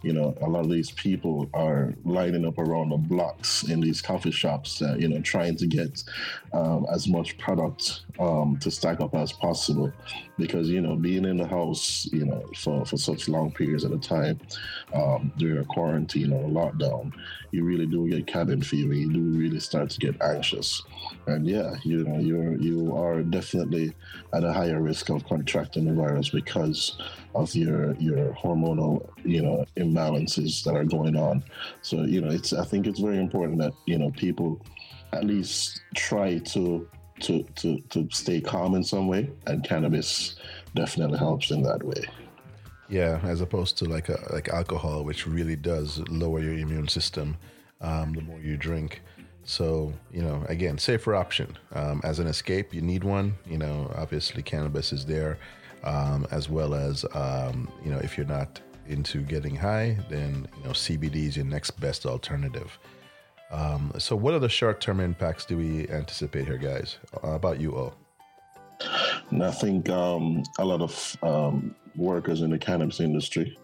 you 0.03 0.13
know, 0.13 0.35
a 0.41 0.47
lot 0.47 0.61
of 0.61 0.69
these 0.69 0.91
people 0.91 1.49
are 1.53 1.93
lining 2.05 2.45
up 2.45 2.57
around 2.57 2.89
the 2.89 2.97
blocks 2.97 3.63
in 3.63 3.79
these 3.79 4.01
coffee 4.01 4.31
shops, 4.31 4.81
uh, 4.81 4.95
you 4.97 5.07
know, 5.07 5.21
trying 5.21 5.55
to 5.57 5.67
get 5.67 6.03
um, 6.53 6.85
as 6.91 7.07
much 7.07 7.37
product 7.37 8.01
um, 8.19 8.57
to 8.61 8.71
stack 8.71 8.99
up 9.01 9.15
as 9.15 9.31
possible. 9.31 9.91
Because, 10.37 10.69
you 10.69 10.81
know, 10.81 10.95
being 10.95 11.25
in 11.25 11.37
the 11.37 11.47
house, 11.47 12.07
you 12.11 12.25
know, 12.25 12.43
for, 12.55 12.85
for 12.85 12.97
such 12.97 13.27
long 13.27 13.51
periods 13.51 13.85
at 13.85 13.91
a 13.91 13.97
time 13.97 14.39
um, 14.93 15.31
during 15.37 15.57
a 15.57 15.65
quarantine 15.65 16.31
or 16.31 16.45
a 16.45 16.49
lockdown, 16.49 17.11
you 17.51 17.63
really 17.63 17.85
do 17.85 18.07
get 18.09 18.27
cabin 18.27 18.61
fever. 18.61 18.93
You 18.93 19.11
do 19.11 19.21
really 19.21 19.59
start 19.59 19.89
to 19.91 19.99
get 19.99 20.21
anxious. 20.21 20.83
And 21.25 21.47
yeah, 21.47 21.75
you 21.83 22.03
know, 22.03 22.19
you're, 22.19 22.55
you 22.57 22.95
are 22.95 23.23
definitely 23.23 23.93
at 24.33 24.43
a 24.43 24.53
higher 24.53 24.81
risk 24.81 25.09
of 25.09 25.25
contracting 25.25 25.85
the 25.85 25.93
virus 25.93 26.29
because 26.29 26.97
of 27.37 27.53
your 27.55 27.93
your 27.95 28.33
hormonal 28.33 29.07
you 29.23 29.41
know 29.41 29.63
imbalances 29.77 30.63
that 30.63 30.75
are 30.75 30.83
going 30.83 31.15
on 31.15 31.43
so 31.81 32.03
you 32.03 32.19
know 32.19 32.29
it's 32.29 32.51
i 32.53 32.65
think 32.65 32.87
it's 32.87 32.99
very 32.99 33.19
important 33.19 33.59
that 33.59 33.73
you 33.85 33.97
know 33.97 34.09
people 34.11 34.59
at 35.13 35.23
least 35.23 35.81
try 35.95 36.37
to 36.39 36.87
to 37.19 37.43
to, 37.55 37.79
to 37.89 38.07
stay 38.11 38.39
calm 38.41 38.75
in 38.75 38.83
some 38.83 39.07
way 39.07 39.29
and 39.47 39.63
cannabis 39.63 40.35
definitely 40.75 41.17
helps 41.17 41.51
in 41.51 41.61
that 41.63 41.83
way 41.83 42.03
yeah 42.89 43.19
as 43.23 43.41
opposed 43.41 43.77
to 43.77 43.85
like 43.85 44.09
a 44.09 44.19
like 44.31 44.49
alcohol 44.49 45.03
which 45.03 45.27
really 45.27 45.55
does 45.55 45.99
lower 46.09 46.39
your 46.39 46.53
immune 46.53 46.87
system 46.87 47.35
um, 47.81 48.13
the 48.13 48.21
more 48.21 48.39
you 48.39 48.57
drink 48.57 49.01
so, 49.49 49.93
you 50.11 50.21
know, 50.21 50.43
again, 50.49 50.77
safer 50.77 51.15
option. 51.15 51.57
Um, 51.71 52.01
as 52.03 52.19
an 52.19 52.27
escape, 52.27 52.73
you 52.73 52.81
need 52.81 53.05
one. 53.05 53.33
You 53.45 53.57
know, 53.57 53.89
obviously, 53.95 54.43
cannabis 54.43 54.91
is 54.91 55.05
there 55.05 55.37
um, 55.83 56.27
as 56.31 56.49
well 56.49 56.73
as 56.73 57.05
um, 57.13 57.71
you 57.83 57.91
know 57.91 57.97
if 57.99 58.17
you're 58.17 58.27
not 58.27 58.59
into 58.87 59.19
getting 59.21 59.55
high, 59.55 59.97
then 60.09 60.47
you 60.57 60.63
know 60.63 60.71
CBD 60.71 61.27
is 61.27 61.35
your 61.35 61.45
next 61.45 61.71
best 61.79 62.05
alternative. 62.05 62.77
Um, 63.51 63.93
so, 63.97 64.15
what 64.15 64.33
are 64.33 64.39
the 64.39 64.49
short-term 64.49 64.99
impacts 64.99 65.45
do 65.45 65.57
we 65.57 65.87
anticipate 65.89 66.45
here, 66.45 66.57
guys? 66.57 66.97
How 67.21 67.33
about 67.33 67.59
you, 67.61 67.75
all? 67.75 67.95
I 69.41 69.51
think 69.51 69.89
um, 69.89 70.43
a 70.59 70.65
lot 70.65 70.81
of 70.81 71.17
um, 71.23 71.75
workers 71.95 72.41
in 72.41 72.51
the 72.51 72.59
cannabis 72.59 72.99
industry 72.99 73.57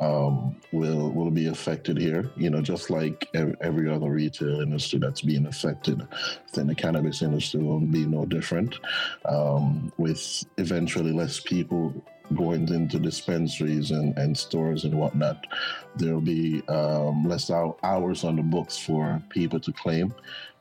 um, 0.00 0.56
will 0.72 1.10
will 1.10 1.30
be 1.30 1.46
affected 1.46 1.98
here. 1.98 2.30
You 2.36 2.50
know, 2.50 2.62
just 2.62 2.90
like 2.90 3.28
every 3.34 3.90
other 3.90 4.10
retail 4.10 4.60
industry 4.60 4.98
that's 4.98 5.20
being 5.20 5.46
affected, 5.46 6.06
then 6.54 6.66
the 6.66 6.74
cannabis 6.74 7.22
industry 7.22 7.62
will 7.62 7.80
be 7.80 8.06
no 8.06 8.24
different. 8.24 8.78
Um, 9.26 9.92
with 9.98 10.44
eventually 10.58 11.12
less 11.12 11.40
people 11.40 11.94
going 12.34 12.68
into 12.68 12.98
dispensaries 12.98 13.90
and, 13.90 14.16
and 14.16 14.36
stores 14.36 14.84
and 14.84 14.94
whatnot, 14.94 15.46
there'll 15.96 16.20
be 16.20 16.62
um, 16.68 17.24
less 17.24 17.50
hours 17.50 18.24
on 18.24 18.36
the 18.36 18.42
books 18.42 18.76
for 18.76 19.22
people 19.30 19.60
to 19.60 19.72
claim, 19.72 20.14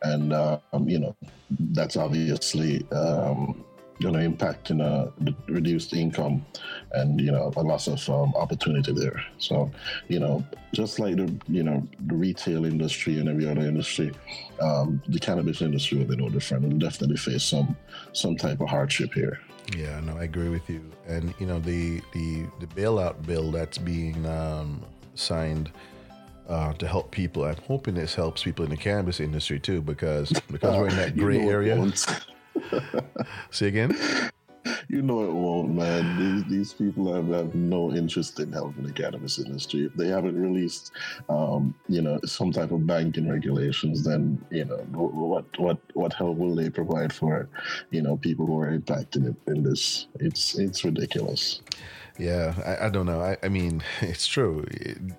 and 0.04 0.34
uh, 0.34 0.60
um, 0.74 0.88
you 0.88 1.00
know, 1.00 1.16
that's 1.50 1.98
obviously 1.98 2.86
um, 2.92 3.64
you 4.00 4.10
know, 4.10 4.20
impacting 4.20 4.82
a 4.82 5.12
reduced 5.52 5.94
income 5.94 6.46
and 6.94 7.20
you 7.20 7.32
know 7.32 7.52
a 7.56 7.62
loss 7.62 7.88
of 7.88 8.10
um, 8.10 8.34
opportunity 8.36 8.94
there. 8.94 9.22
So, 9.38 9.70
you 10.08 10.20
know, 10.20 10.46
just 10.74 11.00
like 11.00 11.18
the 11.18 11.34
you 11.48 11.64
know 11.64 11.86
the 12.08 12.16
retail 12.16 12.66
industry 12.66 13.20
and 13.20 13.28
every 13.28 13.48
other 13.48 13.62
industry, 13.62 14.12
um, 14.62 15.02
the 15.10 15.20
cannabis 15.20 15.62
industry 15.62 15.98
will 15.98 16.06
be 16.06 16.16
no 16.16 16.30
different. 16.30 16.64
Will 16.64 16.80
definitely 16.80 17.18
face 17.18 17.44
some 17.44 17.76
some 18.14 18.38
type 18.38 18.62
of 18.62 18.70
hardship 18.70 19.14
here. 19.14 19.40
Yeah, 19.76 20.00
no, 20.00 20.18
I 20.18 20.24
agree 20.24 20.50
with 20.50 20.70
you. 20.70 20.82
And 21.08 21.34
you 21.40 21.46
know 21.46 21.60
the 21.60 22.02
the 22.14 22.46
the 22.60 22.68
bailout 22.68 23.26
bill 23.26 23.52
that's 23.52 23.78
being 23.78 24.26
um, 24.26 24.84
signed. 25.16 25.72
Uh, 26.48 26.74
to 26.74 26.88
help 26.88 27.12
people, 27.12 27.44
I'm 27.44 27.56
hoping 27.68 27.94
this 27.94 28.16
helps 28.16 28.42
people 28.42 28.66
in 28.66 28.72
the 28.72 28.78
cannabis 28.78 29.20
industry 29.20 29.60
too, 29.60 29.82
because 29.82 30.32
because 30.50 30.76
we're 30.80 30.88
in 30.88 30.96
that 30.96 31.16
gray 31.16 31.42
area. 31.42 31.92
Say 33.52 33.68
again. 33.68 33.96
You 34.90 35.04
know 35.04 35.24
it 35.24 35.32
won't, 35.32 35.76
man. 35.76 36.18
These 36.18 36.46
these 36.46 36.74
people 36.74 37.14
have, 37.14 37.28
have 37.28 37.54
no 37.54 37.94
interest 37.94 38.40
in 38.40 38.52
helping 38.52 38.84
the 38.84 38.92
cannabis 38.92 39.38
industry. 39.38 39.86
If 39.86 39.94
they 39.94 40.08
haven't 40.08 40.36
released, 40.36 40.94
um, 41.30 41.76
you 41.88 42.02
know, 42.02 42.20
some 42.26 42.52
type 42.52 42.72
of 42.72 42.88
banking 42.88 43.30
regulations, 43.30 44.04
then 44.04 44.44
you 44.50 44.66
know 44.66 44.78
what 44.92 45.46
what 45.60 45.78
what 45.94 46.14
help 46.14 46.38
will 46.38 46.56
they 46.56 46.72
provide 46.72 47.14
for, 47.14 47.48
you 47.92 48.02
know, 48.02 48.18
people 48.18 48.48
who 48.48 48.60
are 48.60 48.70
impacted 48.70 49.26
in, 49.26 49.38
in 49.46 49.62
this? 49.62 50.08
It's 50.20 50.58
it's 50.58 50.84
ridiculous. 50.84 51.62
Yeah, 52.18 52.56
I, 52.66 52.88
I 52.88 52.90
don't 52.90 53.06
know. 53.06 53.22
I, 53.22 53.38
I, 53.44 53.48
mean, 53.48 53.82
it's 54.02 54.28
true. 54.28 54.66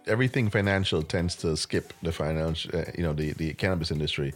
Everything 0.07 0.51
financial 0.51 1.03
tends 1.03 1.35
to 1.37 1.57
skip 1.57 1.95
the 2.03 2.13
financial, 2.13 2.79
uh, 2.79 2.85
you 2.95 3.03
know, 3.03 3.15
the, 3.15 3.33
the 3.33 3.55
cannabis 3.55 3.91
industry. 3.91 4.35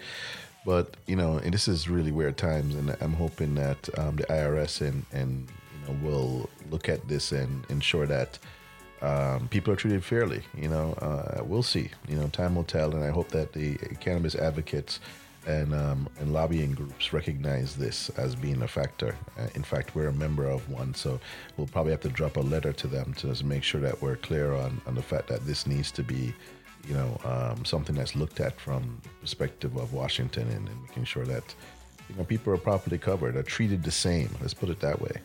But 0.64 0.96
you 1.06 1.16
know, 1.16 1.38
and 1.38 1.52
this 1.52 1.68
is 1.68 1.88
really 1.88 2.12
weird 2.12 2.36
times, 2.36 2.74
and 2.74 2.96
I'm 3.00 3.12
hoping 3.12 3.54
that 3.56 3.88
um, 3.98 4.16
the 4.16 4.24
IRS 4.24 4.80
and 4.80 5.04
and 5.12 5.48
you 5.72 5.92
know 5.92 5.98
will 6.08 6.50
look 6.70 6.88
at 6.88 7.06
this 7.06 7.32
and 7.32 7.64
ensure 7.68 8.06
that 8.06 8.38
um, 9.02 9.48
people 9.48 9.72
are 9.72 9.76
treated 9.76 10.04
fairly. 10.04 10.42
You 10.56 10.68
know, 10.68 10.94
uh, 10.94 11.44
we'll 11.44 11.62
see. 11.62 11.90
You 12.08 12.16
know, 12.16 12.28
time 12.28 12.54
will 12.54 12.64
tell, 12.64 12.94
and 12.94 13.04
I 13.04 13.10
hope 13.10 13.28
that 13.28 13.52
the 13.52 13.76
cannabis 14.00 14.34
advocates 14.34 15.00
and 15.46 15.74
um, 15.74 16.08
and 16.18 16.32
lobbying 16.32 16.72
groups 16.72 17.12
recognize 17.12 17.76
this 17.76 18.08
as 18.10 18.34
being 18.34 18.62
a 18.62 18.68
factor. 18.68 19.16
Uh, 19.38 19.48
in 19.54 19.62
fact, 19.62 19.94
we're 19.94 20.08
a 20.08 20.12
member 20.12 20.48
of 20.48 20.68
one, 20.70 20.94
so 20.94 21.20
we'll 21.56 21.66
probably 21.66 21.92
have 21.92 22.00
to 22.00 22.08
drop 22.08 22.36
a 22.36 22.40
letter 22.40 22.72
to 22.72 22.86
them 22.86 23.12
to 23.14 23.44
make 23.44 23.62
sure 23.62 23.80
that 23.80 24.00
we're 24.00 24.16
clear 24.16 24.54
on 24.54 24.80
on 24.86 24.94
the 24.94 25.02
fact 25.02 25.28
that 25.28 25.46
this 25.46 25.66
needs 25.66 25.90
to 25.92 26.02
be 26.02 26.34
you 26.88 26.94
know, 26.94 27.18
um, 27.24 27.64
something 27.64 27.94
that's 27.94 28.14
looked 28.14 28.40
at 28.40 28.58
from 28.60 29.00
perspective 29.20 29.76
of 29.76 29.92
Washington 29.92 30.48
and, 30.48 30.68
and, 30.68 30.82
making 30.82 31.04
sure 31.04 31.24
that, 31.24 31.54
you 32.08 32.16
know, 32.16 32.24
people 32.24 32.52
are 32.52 32.58
properly 32.58 32.98
covered, 32.98 33.36
are 33.36 33.42
treated 33.42 33.82
the 33.82 33.90
same. 33.90 34.28
Let's 34.40 34.54
put 34.54 34.68
it 34.68 34.80
that 34.80 35.00
way. 35.00 35.16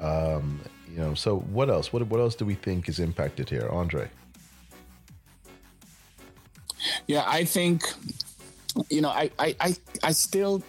Um, 0.00 0.60
you 0.90 0.98
know, 0.98 1.14
so 1.14 1.38
what 1.38 1.68
else? 1.68 1.92
What, 1.92 2.06
what 2.06 2.20
else 2.20 2.34
do 2.34 2.44
we 2.44 2.54
think 2.54 2.88
is 2.88 3.00
impacted 3.00 3.48
here, 3.48 3.68
Andre? 3.70 4.08
Yeah, 7.06 7.24
I 7.26 7.44
think, 7.44 7.82
you 8.88 9.00
know, 9.00 9.10
I, 9.10 9.30
I, 9.38 9.56
I, 9.60 9.76
I 10.02 10.12
still, 10.12 10.62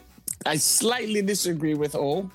I 0.45 0.57
slightly 0.57 1.21
disagree 1.21 1.75
with 1.75 1.95
all 1.95 2.29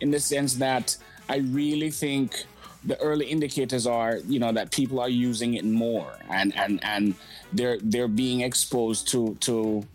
in 0.00 0.10
the 0.10 0.20
sense 0.20 0.54
that 0.54 0.96
I 1.28 1.36
really 1.36 1.90
think 1.90 2.44
the 2.84 3.00
early 3.00 3.26
indicators 3.26 3.86
are 3.86 4.18
you 4.26 4.38
know 4.38 4.52
that 4.52 4.70
people 4.70 5.00
are 5.00 5.08
using 5.08 5.54
it 5.54 5.64
more 5.64 6.12
and 6.28 6.54
and 6.56 6.82
and 6.82 7.14
they're 7.52 7.78
they're 7.82 8.08
being 8.08 8.40
exposed 8.40 9.08
to 9.08 9.36
to 9.40 9.86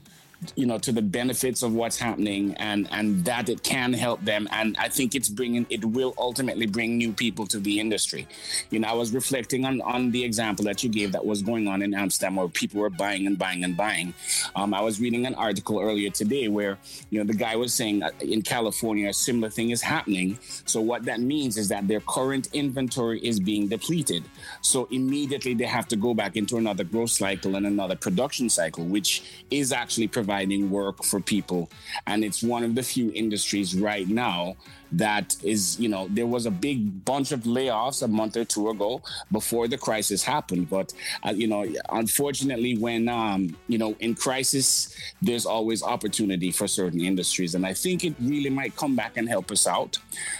you 0.55 0.65
know 0.65 0.77
to 0.77 0.91
the 0.91 1.01
benefits 1.01 1.63
of 1.63 1.73
what's 1.73 1.97
happening 1.97 2.53
and 2.55 2.87
and 2.91 3.25
that 3.25 3.49
it 3.49 3.63
can 3.63 3.93
help 3.93 4.23
them. 4.23 4.47
And 4.51 4.75
i 4.77 4.89
think 4.89 5.15
it's 5.15 5.29
bringing 5.29 5.65
it 5.69 5.83
will 5.83 6.13
ultimately 6.17 6.67
bring 6.67 6.97
new 6.97 7.13
people 7.13 7.45
to 7.47 7.59
the 7.59 7.79
industry. 7.79 8.27
You 8.69 8.79
know 8.79 8.87
i 8.87 8.93
was 8.93 9.13
reflecting 9.13 9.65
on 9.65 9.81
on 9.81 10.11
the 10.11 10.23
example 10.23 10.65
that 10.65 10.83
you 10.83 10.89
gave 10.89 11.11
that 11.11 11.25
was 11.25 11.41
going 11.41 11.67
on 11.67 11.81
in 11.81 11.93
amsterdam 11.93 12.35
where 12.35 12.47
people 12.47 12.81
were 12.81 12.89
buying 12.89 13.27
and 13.27 13.37
buying 13.37 13.63
and 13.63 13.75
buying. 13.75 14.13
Um, 14.55 14.73
i 14.73 14.81
was 14.81 14.99
reading 14.99 15.25
an 15.25 15.35
article 15.35 15.79
earlier 15.79 16.09
today 16.09 16.47
where 16.47 16.77
you 17.09 17.19
know 17.19 17.25
the 17.25 17.37
guy 17.37 17.55
was 17.55 17.73
saying 17.73 18.03
in 18.21 18.41
california 18.41 19.09
a 19.09 19.13
similar 19.13 19.49
thing 19.49 19.71
is 19.71 19.81
happening. 19.81 20.37
So 20.65 20.81
what 20.81 21.03
that 21.05 21.19
means 21.19 21.57
is 21.57 21.67
that 21.69 21.87
their 21.87 22.01
current 22.01 22.49
inventory 22.53 23.19
is 23.19 23.39
being 23.39 23.67
depleted. 23.67 24.23
So 24.61 24.87
immediately 24.91 25.53
they 25.53 25.65
have 25.65 25.87
to 25.89 25.95
go 25.95 26.13
back 26.13 26.35
into 26.35 26.57
another 26.57 26.83
growth 26.83 27.11
cycle 27.11 27.55
and 27.55 27.65
another 27.65 27.95
production 27.95 28.49
cycle 28.49 28.85
which 28.85 29.23
is 29.51 29.71
actually 29.71 30.07
providing 30.27 30.69
work 30.69 31.05
for 31.05 31.21
people. 31.21 31.69
And 32.05 32.21
it's 32.21 32.43
one 32.43 32.65
of 32.65 32.75
the 32.75 32.83
few 32.83 33.11
industries 33.15 33.79
right 33.79 34.07
now 34.09 34.57
that 34.91 35.35
is, 35.43 35.79
you 35.79 35.89
know, 35.89 36.07
there 36.09 36.27
was 36.27 36.45
a 36.45 36.51
big 36.51 37.03
bunch 37.05 37.31
of 37.31 37.41
layoffs 37.41 38.01
a 38.03 38.07
month 38.07 38.37
or 38.37 38.45
two 38.45 38.69
ago 38.69 39.01
before 39.31 39.67
the 39.67 39.77
crisis 39.77 40.23
happened. 40.23 40.69
But, 40.69 40.93
uh, 41.25 41.31
you 41.31 41.47
know, 41.47 41.65
unfortunately, 41.89 42.77
when, 42.77 43.09
um, 43.09 43.55
you 43.67 43.77
know, 43.77 43.95
in 43.99 44.15
crisis, 44.15 44.95
there's 45.21 45.45
always 45.45 45.83
opportunity 45.83 46.51
for 46.51 46.67
certain 46.67 47.01
industries. 47.01 47.55
And 47.55 47.65
I 47.65 47.73
think 47.73 48.03
it 48.03 48.13
really 48.21 48.49
might 48.49 48.75
come 48.75 48.95
back 48.95 49.17
and 49.17 49.27
help 49.27 49.51
us 49.51 49.67
out. 49.67 49.97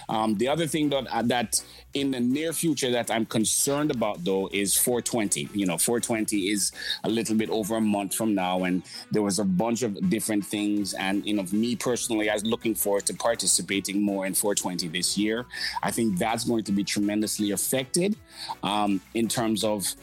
Um, 0.08 0.36
the 0.36 0.48
other 0.48 0.66
thing 0.66 0.88
that, 0.90 1.06
uh, 1.08 1.22
that 1.22 1.62
in 1.94 2.10
the 2.10 2.20
near 2.20 2.52
future 2.52 2.90
that 2.90 3.10
I'm 3.10 3.26
concerned 3.26 3.90
about, 3.90 4.24
though, 4.24 4.48
is 4.52 4.76
420. 4.76 5.48
You 5.54 5.66
know, 5.66 5.78
420 5.78 6.50
is 6.50 6.72
a 7.04 7.08
little 7.08 7.34
bit 7.34 7.50
over 7.50 7.76
a 7.76 7.80
month 7.80 8.14
from 8.14 8.34
now. 8.34 8.64
And 8.64 8.82
there 9.10 9.22
was 9.22 9.38
a 9.38 9.44
bunch 9.44 9.82
of 9.82 10.10
different 10.10 10.44
things. 10.44 10.94
And, 10.94 11.24
you 11.26 11.34
know, 11.34 11.44
me 11.50 11.76
personally, 11.76 12.30
I 12.30 12.34
was 12.34 12.44
looking 12.44 12.74
forward 12.74 13.06
to 13.06 13.14
participating 13.14 14.02
more 14.02 14.26
in 14.26 14.34
420 14.38 14.88
this 14.88 15.18
year. 15.18 15.46
I 15.82 15.90
think 15.90 16.18
that's 16.18 16.44
going 16.44 16.64
to 16.64 16.72
be 16.72 16.84
tremendously 16.84 17.50
affected 17.50 18.16
um, 18.62 19.00
in 19.14 19.28
terms 19.28 19.64
of, 19.64 19.94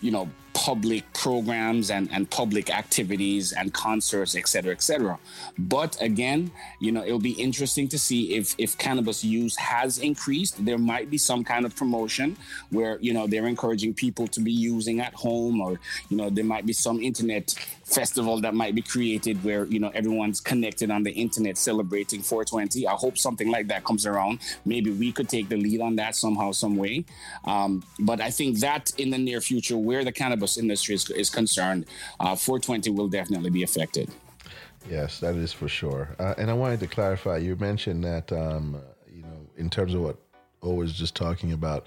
you 0.00 0.10
know, 0.10 0.28
public 0.58 1.04
programs 1.12 1.88
and, 1.88 2.10
and 2.10 2.28
public 2.30 2.68
activities 2.68 3.52
and 3.52 3.72
concerts, 3.72 4.34
et 4.34 4.48
cetera, 4.48 4.72
et 4.72 4.82
cetera. 4.82 5.16
But 5.56 5.96
again, 6.02 6.50
you 6.80 6.90
know, 6.90 7.04
it'll 7.04 7.20
be 7.20 7.40
interesting 7.46 7.86
to 7.90 7.98
see 7.98 8.34
if 8.34 8.56
if 8.58 8.76
cannabis 8.76 9.22
use 9.22 9.54
has 9.56 9.98
increased. 9.98 10.64
There 10.64 10.76
might 10.92 11.10
be 11.10 11.18
some 11.30 11.44
kind 11.44 11.64
of 11.64 11.76
promotion 11.76 12.36
where, 12.70 12.98
you 13.00 13.12
know, 13.14 13.28
they're 13.28 13.46
encouraging 13.46 13.94
people 13.94 14.26
to 14.26 14.40
be 14.40 14.50
using 14.50 15.00
at 15.00 15.14
home 15.14 15.60
or, 15.60 15.78
you 16.08 16.16
know, 16.16 16.28
there 16.28 16.44
might 16.44 16.66
be 16.66 16.72
some 16.72 17.00
internet 17.00 17.54
festival 17.84 18.40
that 18.40 18.52
might 18.52 18.74
be 18.74 18.82
created 18.82 19.42
where, 19.44 19.64
you 19.66 19.78
know, 19.78 19.90
everyone's 19.94 20.40
connected 20.40 20.90
on 20.90 21.04
the 21.04 21.12
internet 21.12 21.56
celebrating 21.56 22.20
420. 22.20 22.86
I 22.86 22.92
hope 22.92 23.16
something 23.16 23.48
like 23.48 23.68
that 23.68 23.84
comes 23.84 24.06
around. 24.06 24.40
Maybe 24.64 24.90
we 24.90 25.12
could 25.12 25.28
take 25.28 25.48
the 25.48 25.56
lead 25.56 25.80
on 25.80 25.94
that 25.96 26.16
somehow, 26.16 26.50
some 26.50 26.76
way. 26.76 27.04
Um, 27.44 27.82
but 28.00 28.20
I 28.20 28.30
think 28.30 28.58
that 28.58 28.92
in 28.98 29.10
the 29.10 29.18
near 29.18 29.40
future, 29.40 29.78
where 29.78 30.04
the 30.04 30.12
cannabis 30.12 30.47
industry 30.56 30.94
is, 30.94 31.10
is 31.10 31.30
concerned, 31.30 31.86
uh, 32.20 32.34
420 32.34 32.90
will 32.90 33.08
definitely 33.08 33.50
be 33.50 33.62
affected. 33.62 34.10
Yes, 34.88 35.20
that 35.20 35.34
is 35.34 35.52
for 35.52 35.68
sure. 35.68 36.14
Uh, 36.18 36.34
and 36.38 36.50
I 36.50 36.54
wanted 36.54 36.80
to 36.80 36.86
clarify. 36.86 37.38
You 37.38 37.56
mentioned 37.56 38.04
that 38.04 38.32
um, 38.32 38.80
you 39.12 39.22
know, 39.22 39.46
in 39.56 39.68
terms 39.68 39.94
of 39.94 40.00
what 40.00 40.16
O 40.62 40.74
was 40.74 40.92
just 40.92 41.14
talking 41.14 41.52
about, 41.52 41.86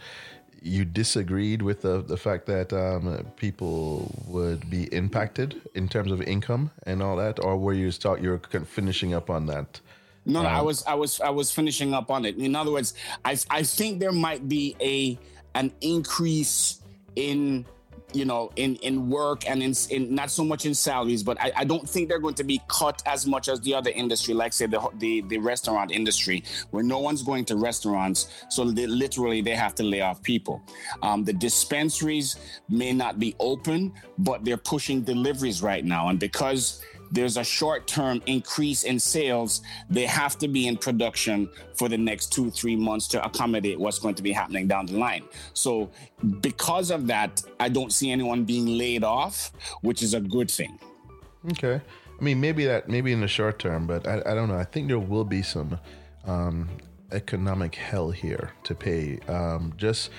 you 0.61 0.85
disagreed 0.85 1.61
with 1.61 1.81
the 1.81 2.01
the 2.01 2.17
fact 2.17 2.45
that 2.45 2.71
um, 2.73 3.25
people 3.35 4.13
would 4.27 4.69
be 4.69 4.83
impacted 4.93 5.61
in 5.73 5.87
terms 5.87 6.11
of 6.11 6.21
income 6.21 6.71
and 6.83 7.01
all 7.01 7.15
that, 7.15 7.43
or 7.43 7.57
were 7.57 7.73
you 7.73 7.89
start 7.91 8.21
you're 8.21 8.39
finishing 8.65 9.13
up 9.13 9.29
on 9.29 9.47
that? 9.47 9.79
No, 10.25 10.41
um, 10.41 10.45
I 10.45 10.61
was 10.61 10.85
I 10.85 10.93
was 10.93 11.19
I 11.21 11.29
was 11.29 11.51
finishing 11.51 11.93
up 11.93 12.11
on 12.11 12.25
it. 12.25 12.37
In 12.37 12.55
other 12.55 12.71
words, 12.71 12.93
I 13.25 13.37
I 13.49 13.63
think 13.63 13.99
there 13.99 14.11
might 14.11 14.47
be 14.47 14.75
a 14.79 15.17
an 15.55 15.71
increase 15.81 16.81
in 17.15 17.65
you 18.13 18.25
know, 18.25 18.51
in 18.55 18.75
in 18.77 19.09
work 19.09 19.49
and 19.49 19.61
in, 19.61 19.73
in 19.89 20.13
not 20.13 20.31
so 20.31 20.43
much 20.43 20.65
in 20.65 20.73
salaries, 20.73 21.23
but 21.23 21.39
I, 21.41 21.51
I, 21.57 21.63
don't 21.63 21.87
think 21.87 22.09
they're 22.09 22.19
going 22.19 22.35
to 22.35 22.43
be 22.43 22.61
cut 22.67 23.01
as 23.05 23.25
much 23.25 23.47
as 23.47 23.61
the 23.61 23.73
other 23.73 23.91
industry, 23.91 24.33
like 24.33 24.53
say 24.53 24.65
the 24.65 24.81
the, 24.99 25.21
the 25.21 25.37
restaurant 25.37 25.91
industry, 25.91 26.43
where 26.71 26.83
no 26.83 26.99
one's 26.99 27.23
going 27.23 27.45
to 27.45 27.55
restaurants, 27.55 28.27
so 28.49 28.69
they, 28.69 28.87
literally 28.87 29.41
they 29.41 29.55
have 29.55 29.75
to 29.75 29.83
lay 29.83 30.01
off 30.01 30.21
people. 30.23 30.61
Um, 31.01 31.23
the 31.23 31.33
dispensaries 31.33 32.35
may 32.69 32.93
not 32.93 33.19
be 33.19 33.35
open, 33.39 33.93
but 34.17 34.43
they're 34.43 34.57
pushing 34.57 35.01
deliveries 35.01 35.61
right 35.61 35.83
now, 35.83 36.09
and 36.09 36.19
because 36.19 36.81
there's 37.11 37.37
a 37.37 37.43
short 37.43 37.87
term 37.87 38.21
increase 38.25 38.83
in 38.83 38.99
sales, 38.99 39.61
they 39.89 40.05
have 40.05 40.37
to 40.39 40.47
be 40.47 40.67
in 40.67 40.77
production 40.77 41.49
for 41.75 41.89
the 41.89 41.97
next 41.97 42.31
two, 42.31 42.49
three 42.49 42.75
months 42.75 43.07
to 43.09 43.23
accommodate 43.23 43.79
what's 43.79 43.99
going 43.99 44.15
to 44.15 44.23
be 44.23 44.31
happening 44.31 44.67
down 44.67 44.85
the 44.85 44.97
line. 44.97 45.23
So, 45.53 45.89
because 46.39 46.91
of 46.91 47.07
that, 47.07 47.43
I 47.59 47.69
don't 47.69 47.91
see 47.91 48.11
anyone 48.11 48.45
being 48.45 48.77
laid 48.77 49.03
off, 49.03 49.51
which 49.81 50.01
is 50.01 50.13
a 50.13 50.21
good 50.21 50.49
thing. 50.49 50.79
Okay. 51.51 51.81
I 52.19 52.23
mean, 52.23 52.39
maybe 52.39 52.65
that, 52.65 52.87
maybe 52.87 53.11
in 53.11 53.21
the 53.21 53.27
short 53.27 53.59
term, 53.59 53.87
but 53.87 54.07
I, 54.07 54.21
I 54.25 54.35
don't 54.35 54.47
know. 54.47 54.57
I 54.57 54.63
think 54.63 54.87
there 54.87 54.99
will 54.99 55.25
be 55.25 55.41
some 55.41 55.79
um, 56.25 56.69
economic 57.11 57.75
hell 57.75 58.11
here 58.11 58.51
to 58.63 58.75
pay 58.75 59.19
um, 59.27 59.73
just 59.75 60.11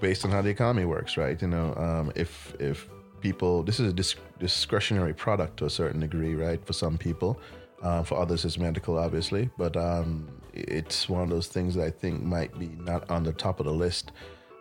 based 0.00 0.24
on 0.24 0.30
how 0.30 0.40
the 0.40 0.48
economy 0.48 0.86
works, 0.86 1.16
right? 1.16 1.40
You 1.40 1.48
know, 1.48 1.74
um, 1.76 2.12
if, 2.14 2.54
if, 2.58 2.88
people 3.20 3.62
this 3.62 3.80
is 3.80 3.88
a 3.90 3.92
disc- 3.92 4.18
discretionary 4.38 5.14
product 5.14 5.56
to 5.58 5.64
a 5.66 5.70
certain 5.70 6.00
degree 6.00 6.34
right 6.34 6.64
for 6.66 6.72
some 6.72 6.96
people 6.98 7.38
Uh, 7.80 8.02
for 8.02 8.18
others, 8.18 8.44
it's 8.44 8.58
medical, 8.58 8.98
obviously, 8.98 9.50
but 9.56 9.76
um, 9.76 10.26
it's 10.52 11.08
one 11.08 11.22
of 11.22 11.30
those 11.30 11.46
things 11.46 11.74
that 11.76 11.86
I 11.86 11.90
think 11.90 12.22
might 12.24 12.58
be 12.58 12.68
not 12.90 13.08
on 13.08 13.22
the 13.22 13.32
top 13.32 13.60
of 13.60 13.66
the 13.66 13.72
list 13.72 14.10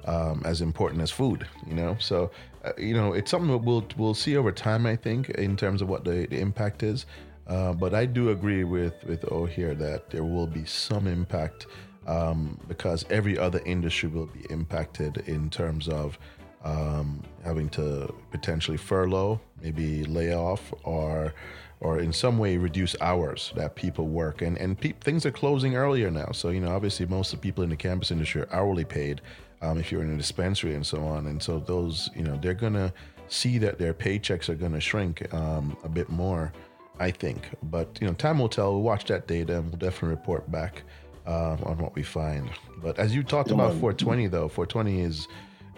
um, 0.06 0.42
as 0.46 0.62
important 0.62 1.02
as 1.02 1.12
food. 1.12 1.48
You 1.66 1.74
know, 1.74 1.98
so 2.00 2.30
uh, 2.64 2.74
you 2.78 2.94
know 2.94 3.14
it's 3.14 3.32
something 3.32 3.52
that 3.52 3.64
we'll 3.66 3.86
we'll 3.98 4.14
see 4.14 4.38
over 4.38 4.52
time. 4.52 4.86
I 4.86 4.96
think 4.96 5.30
in 5.30 5.56
terms 5.58 5.82
of 5.82 5.90
what 5.90 6.04
the, 6.04 6.28
the 6.30 6.40
impact 6.40 6.84
is. 6.84 7.06
Uh, 7.48 7.74
but 7.74 7.94
I 7.94 8.06
do 8.06 8.30
agree 8.30 8.66
with 8.66 8.94
with 9.10 9.26
O 9.32 9.46
here 9.46 9.74
that 9.76 10.10
there 10.12 10.24
will 10.24 10.48
be 10.48 10.66
some 10.66 11.08
impact 11.08 11.66
um, 12.06 12.60
because 12.68 13.06
every 13.10 13.36
other 13.40 13.62
industry 13.66 14.10
will 14.10 14.28
be 14.28 14.46
impacted 14.50 15.24
in 15.28 15.50
terms 15.50 15.88
of 15.88 16.20
um, 16.64 17.24
having 17.44 17.70
to 17.70 18.14
potentially 18.32 18.78
furlough, 18.78 19.40
maybe 19.62 20.04
lay 20.06 20.34
off, 20.34 20.74
or 20.84 21.34
or 21.80 22.00
in 22.00 22.12
some 22.12 22.40
way 22.40 22.58
reduce 22.58 22.96
hours 23.02 23.54
that 23.56 23.76
people 23.76 24.08
work. 24.08 24.42
And 24.42 24.58
and 24.58 24.80
pe- 24.80 24.94
things 25.02 25.26
are 25.26 25.32
closing 25.32 25.76
earlier 25.76 26.10
now. 26.10 26.32
So 26.34 26.50
you 26.50 26.60
know, 26.60 26.76
obviously, 26.76 27.06
most 27.06 27.34
of 27.34 27.40
the 27.40 27.44
people 27.44 27.64
in 27.64 27.70
the 27.70 27.76
cannabis 27.76 28.12
industry 28.12 28.42
are 28.42 28.54
hourly 28.54 28.86
paid. 28.86 29.22
Um, 29.62 29.80
if 29.80 29.92
you're 29.92 30.04
in 30.04 30.14
a 30.14 30.18
dispensary 30.18 30.76
and 30.76 30.86
so 30.86 31.04
on, 31.04 31.26
and 31.26 31.42
so 31.42 31.60
those, 31.60 32.12
you 32.16 32.24
know, 32.24 32.38
they're 32.42 32.54
gonna 32.54 32.94
see 33.28 33.58
that 33.58 33.80
their 33.80 33.94
paychecks 33.94 34.50
are 34.50 34.56
gonna 34.56 34.80
shrink 34.80 35.34
um, 35.34 35.76
a 35.84 35.90
bit 35.90 36.10
more, 36.10 36.54
I 37.00 37.12
think. 37.12 37.50
But 37.64 37.98
you 38.00 38.08
know, 38.08 38.14
time 38.14 38.40
will 38.40 38.50
tell. 38.50 38.74
We'll 38.74 38.84
watch 38.84 39.06
that 39.06 39.28
data 39.28 39.58
and 39.58 39.66
we'll 39.66 39.78
definitely 39.78 40.10
report 40.10 40.52
back 40.52 40.84
um, 41.26 41.62
on 41.64 41.78
what 41.78 41.96
we 41.96 42.04
find. 42.04 42.50
But 42.82 42.98
as 42.98 43.14
you 43.14 43.24
talked 43.24 43.52
about 43.52 43.72
420, 43.72 44.28
though, 44.28 44.48
420 44.48 45.02
is 45.02 45.28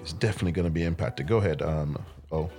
is 0.04 0.14
definitely 0.14 0.52
going 0.52 0.68
to 0.68 0.72
be 0.72 0.84
impacted. 0.84 1.28
Go 1.28 1.38
ahead. 1.38 1.62
Um, 1.62 1.98
oh. 2.32 2.50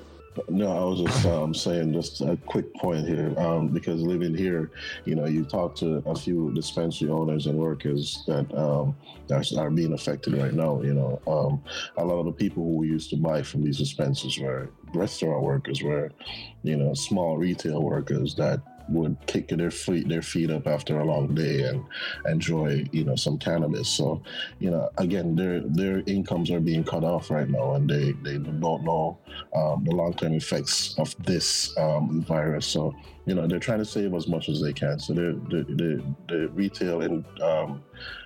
No, 0.48 0.70
I 0.70 0.84
was 0.84 1.00
just 1.02 1.26
um, 1.26 1.52
saying 1.52 1.92
just 1.92 2.20
a 2.20 2.36
quick 2.46 2.72
point 2.74 3.06
here 3.06 3.34
um, 3.36 3.68
because 3.68 4.00
living 4.00 4.34
here, 4.34 4.70
you 5.04 5.16
know, 5.16 5.26
you 5.26 5.44
talk 5.44 5.74
to 5.76 6.02
a 6.06 6.14
few 6.14 6.52
dispensary 6.54 7.10
owners 7.10 7.46
and 7.46 7.58
workers 7.58 8.22
that 8.28 8.46
um, 8.56 8.96
that 9.26 9.52
are 9.58 9.70
being 9.70 9.92
affected 9.92 10.34
right 10.34 10.54
now. 10.54 10.80
You 10.82 10.94
know, 10.94 11.20
um, 11.26 11.62
a 11.96 12.04
lot 12.04 12.20
of 12.20 12.26
the 12.26 12.32
people 12.32 12.62
who 12.62 12.84
used 12.84 13.10
to 13.10 13.16
buy 13.16 13.42
from 13.42 13.64
these 13.64 13.78
dispensaries 13.78 14.38
were 14.38 14.70
restaurant 14.94 15.42
workers, 15.42 15.82
were 15.82 16.12
you 16.62 16.76
know 16.76 16.94
small 16.94 17.36
retail 17.36 17.82
workers 17.82 18.34
that 18.36 18.60
would 18.90 19.16
kick 19.26 19.48
their 19.48 19.70
feet 19.70 20.08
their 20.08 20.22
feet 20.22 20.50
up 20.50 20.66
after 20.66 21.00
a 21.00 21.04
long 21.04 21.34
day 21.34 21.62
and 21.62 21.84
enjoy 22.26 22.84
you 22.92 23.04
know 23.04 23.16
some 23.16 23.38
cannabis. 23.38 23.88
So 23.88 24.22
you 24.58 24.70
know 24.70 24.90
again 24.98 25.36
their 25.36 25.60
their 25.60 26.02
incomes 26.06 26.50
are 26.50 26.60
being 26.60 26.84
cut 26.84 27.04
off 27.04 27.30
right 27.30 27.48
now, 27.48 27.74
and 27.74 27.88
they 27.88 28.12
they 28.22 28.38
don't 28.38 28.84
know 28.84 29.18
um, 29.54 29.84
the 29.84 29.94
long 29.94 30.14
term 30.14 30.34
effects 30.34 30.98
of 30.98 31.14
this 31.24 31.76
um, 31.78 32.22
virus. 32.22 32.66
So 32.66 32.94
you 33.26 33.34
know 33.34 33.46
they're 33.46 33.58
trying 33.58 33.78
to 33.78 33.84
save 33.84 34.14
as 34.14 34.26
much 34.26 34.48
as 34.48 34.60
they 34.60 34.72
can. 34.72 34.98
So 34.98 35.14
the 35.14 35.40
the 35.50 36.02
the 36.28 36.48
retail 36.48 37.02
um, 37.42 37.82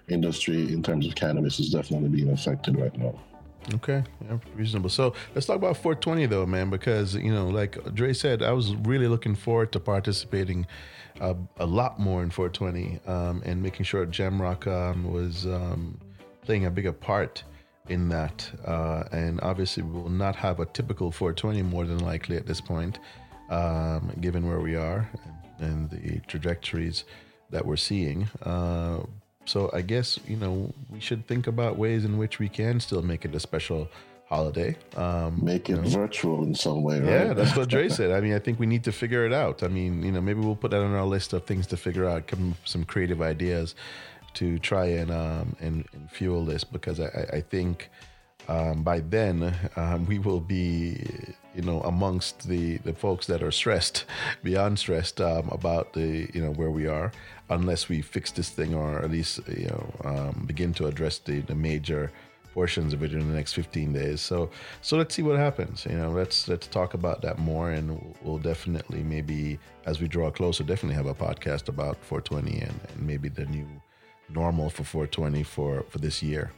industry 0.09 0.73
in 0.73 0.83
terms 0.83 1.07
of 1.07 1.15
cannabis 1.15 1.61
is 1.61 1.71
definitely 1.71 2.09
being 2.09 2.31
affected 2.31 2.79
right 2.79 2.97
now. 2.97 3.19
Okay, 3.73 4.05
yeah, 4.23 4.37
reasonable. 4.55 4.91
So 4.91 5.15
let's 5.35 5.47
talk 5.47 5.57
about 5.57 5.77
420 5.77 6.27
though, 6.27 6.45
man, 6.45 6.69
because 6.69 7.15
you 7.15 7.33
know, 7.33 7.49
like 7.49 7.83
Dre 7.95 8.13
said, 8.13 8.43
I 8.43 8.53
was 8.53 8.75
really 8.77 9.09
looking 9.09 9.35
forward 9.35 9.73
to 9.73 9.81
participating 9.81 10.67
uh, 11.21 11.35
a 11.59 11.67
lot 11.67 11.99
more 11.99 12.23
in 12.23 12.31
420 12.31 13.01
um, 13.07 13.43
and 13.45 13.63
making 13.63 13.85
sure 13.85 14.05
Jamrock 14.07 14.67
um, 14.67 15.11
was 15.13 15.47
um, 15.47 15.99
playing 16.43 16.67
a 16.67 16.71
bigger 16.71 16.93
part 16.93 17.43
in 17.89 18.09
that. 18.09 18.51
Uh, 18.67 19.05
and 19.13 19.41
obviously, 19.43 19.83
we 19.83 20.01
will 20.01 20.11
not 20.11 20.37
have 20.37 20.61
a 20.61 20.67
typical 20.67 21.11
420 21.11 21.63
more 21.63 21.87
than 21.87 21.99
likely 21.99 22.37
at 22.37 22.47
this 22.47 22.61
point, 22.61 22.99
um, 23.51 24.13
given 24.21 24.47
where 24.47 24.61
we 24.61 24.77
are 24.77 25.09
and, 25.59 25.91
and, 25.91 25.91
the 25.91 26.21
trajectories 26.27 27.05
that 27.51 27.65
we're 27.65 27.77
seeing. 27.77 28.29
Uh, 28.43 29.01
so 29.45 29.71
I 29.73 29.83
guess 29.83 30.19
you 30.27 30.37
know 30.37 30.73
we 30.91 31.01
should 31.01 31.27
think 31.27 31.47
about 31.47 31.77
ways 31.77 32.05
in 32.05 32.19
which 32.19 32.39
we 32.39 32.49
can 32.49 32.81
still 32.81 33.03
make 33.03 33.25
it 33.25 33.35
a 33.35 33.41
special 33.41 33.89
holiday. 34.27 34.77
Um, 34.97 35.39
make 35.43 35.69
it 35.69 35.77
you 35.77 35.83
know. 35.83 35.89
virtual 35.89 36.43
in 36.43 36.55
some 36.55 36.83
way, 36.83 37.01
right? 37.01 37.09
Yeah, 37.09 37.33
that's 37.35 37.57
what 37.57 37.69
Dre 37.69 37.89
said. 37.99 38.11
I 38.11 38.21
mean, 38.21 38.35
I 38.35 38.39
think 38.39 38.59
we 38.59 38.67
need 38.67 38.85
to 38.85 38.93
figure 38.93 39.27
it 39.27 39.33
out. 39.33 39.63
I 39.63 39.69
mean, 39.69 40.03
you 40.03 40.13
know, 40.13 40.21
maybe 40.21 40.41
we'll 40.41 40.57
put 40.57 40.71
that 40.71 40.81
on 40.81 40.95
our 40.95 41.05
list 41.05 41.33
of 41.33 41.45
things 41.45 41.67
to 41.69 41.77
figure 41.77 42.09
out, 42.09 42.27
come 42.27 42.57
some 42.65 42.85
creative 42.85 43.21
ideas 43.21 43.75
to 44.35 44.59
try 44.59 44.87
and 44.87 45.11
um, 45.11 45.57
and, 45.61 45.87
and 45.93 46.11
fuel 46.11 46.45
this 46.45 46.65
because 46.65 47.01
I, 47.01 47.27
I 47.33 47.41
think 47.41 47.91
um, 48.49 48.83
by 48.83 49.01
then 49.01 49.55
um, 49.77 50.07
we 50.07 50.19
will 50.19 50.41
be 50.41 51.07
you 51.55 51.63
know 51.63 51.81
amongst 51.83 52.49
the 52.49 52.79
the 52.79 52.93
folks 52.93 53.27
that 53.27 53.43
are 53.43 53.53
stressed 53.53 54.05
beyond 54.43 54.79
stressed 54.79 55.21
um, 55.21 55.49
about 55.51 55.93
the 55.93 56.29
you 56.35 56.43
know 56.43 56.53
where 56.53 56.71
we 56.71 56.87
are 56.87 57.13
unless 57.51 57.89
we 57.89 58.03
fix 58.03 58.31
this 58.33 58.49
thing 58.49 58.75
or 58.75 58.99
at 59.01 59.11
least 59.11 59.41
you 59.49 59.67
know 59.67 59.95
um, 60.05 60.45
begin 60.47 60.73
to 60.75 60.87
address 60.87 61.19
the, 61.19 61.41
the 61.41 61.55
major 61.55 62.11
portions 62.55 62.93
of 62.93 63.03
it 63.03 63.13
in 63.13 63.19
the 63.19 63.35
next 63.35 63.53
15 63.55 63.93
days. 63.93 64.21
So 64.21 64.49
so 64.81 64.97
let's 64.97 65.15
see 65.15 65.23
what 65.23 65.37
happens 65.37 65.85
you 65.87 65.97
know 65.97 66.11
let's 66.11 66.49
let's 66.49 66.67
talk 66.67 66.95
about 66.95 67.21
that 67.23 67.39
more 67.39 67.71
and 67.71 68.15
we'll 68.23 68.39
definitely 68.39 69.03
maybe 69.03 69.59
as 69.87 70.01
we 70.01 70.09
draw 70.09 70.31
closer 70.31 70.63
definitely 70.65 70.95
have 70.95 71.07
a 71.07 71.15
podcast 71.15 71.69
about 71.69 71.97
420 72.05 72.61
and, 72.61 72.81
and 72.89 73.07
maybe 73.07 73.29
the 73.29 73.47
new 73.47 73.67
normal 74.29 74.71
for 74.71 74.85
420 74.85 75.43
for 75.43 75.85
for 75.89 75.99
this 75.99 76.23
year 76.23 76.53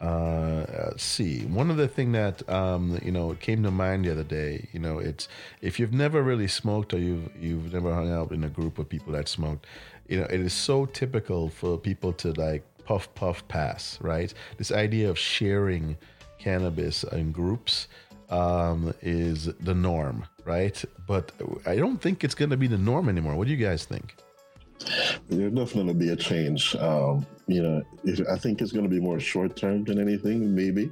let's 0.00 1.04
see. 1.04 1.44
One 1.46 1.70
other 1.70 1.86
thing 1.86 2.12
that 2.12 2.48
um, 2.48 2.98
you 3.02 3.12
know 3.12 3.34
came 3.34 3.62
to 3.62 3.70
mind 3.70 4.04
the 4.04 4.12
other 4.12 4.24
day, 4.24 4.68
you 4.72 4.80
know, 4.80 4.98
it's 4.98 5.28
if 5.60 5.78
you've 5.78 5.92
never 5.92 6.22
really 6.22 6.48
smoked 6.48 6.94
or 6.94 6.98
you've 6.98 7.30
you've 7.40 7.72
never 7.72 7.92
hung 7.94 8.10
out 8.10 8.32
in 8.32 8.44
a 8.44 8.48
group 8.48 8.78
of 8.78 8.88
people 8.88 9.12
that 9.12 9.28
smoked, 9.28 9.66
you 10.08 10.18
know, 10.20 10.26
it 10.26 10.40
is 10.40 10.52
so 10.52 10.86
typical 10.86 11.48
for 11.48 11.78
people 11.78 12.12
to 12.14 12.32
like 12.32 12.64
puff 12.84 13.12
puff 13.14 13.46
pass, 13.48 13.98
right? 14.00 14.32
This 14.58 14.72
idea 14.72 15.10
of 15.10 15.18
sharing 15.18 15.96
cannabis 16.38 17.02
in 17.04 17.32
groups 17.32 17.88
um, 18.30 18.94
is 19.02 19.46
the 19.60 19.74
norm, 19.74 20.24
right? 20.44 20.82
But 21.06 21.32
I 21.66 21.76
don't 21.76 22.00
think 22.00 22.24
it's 22.24 22.34
going 22.34 22.50
to 22.50 22.56
be 22.56 22.66
the 22.66 22.78
norm 22.78 23.08
anymore. 23.08 23.36
What 23.36 23.46
do 23.46 23.54
you 23.54 23.64
guys 23.64 23.84
think? 23.84 24.14
There'll 25.28 25.54
definitely 25.54 25.94
be 25.94 26.10
a 26.10 26.16
change. 26.16 26.76
Um, 26.76 27.26
you 27.46 27.62
know, 27.62 27.82
I 28.30 28.36
think 28.36 28.60
it's 28.60 28.72
going 28.72 28.84
to 28.84 28.90
be 28.90 29.00
more 29.00 29.20
short 29.20 29.56
term 29.56 29.84
than 29.84 30.00
anything, 30.00 30.54
maybe, 30.54 30.90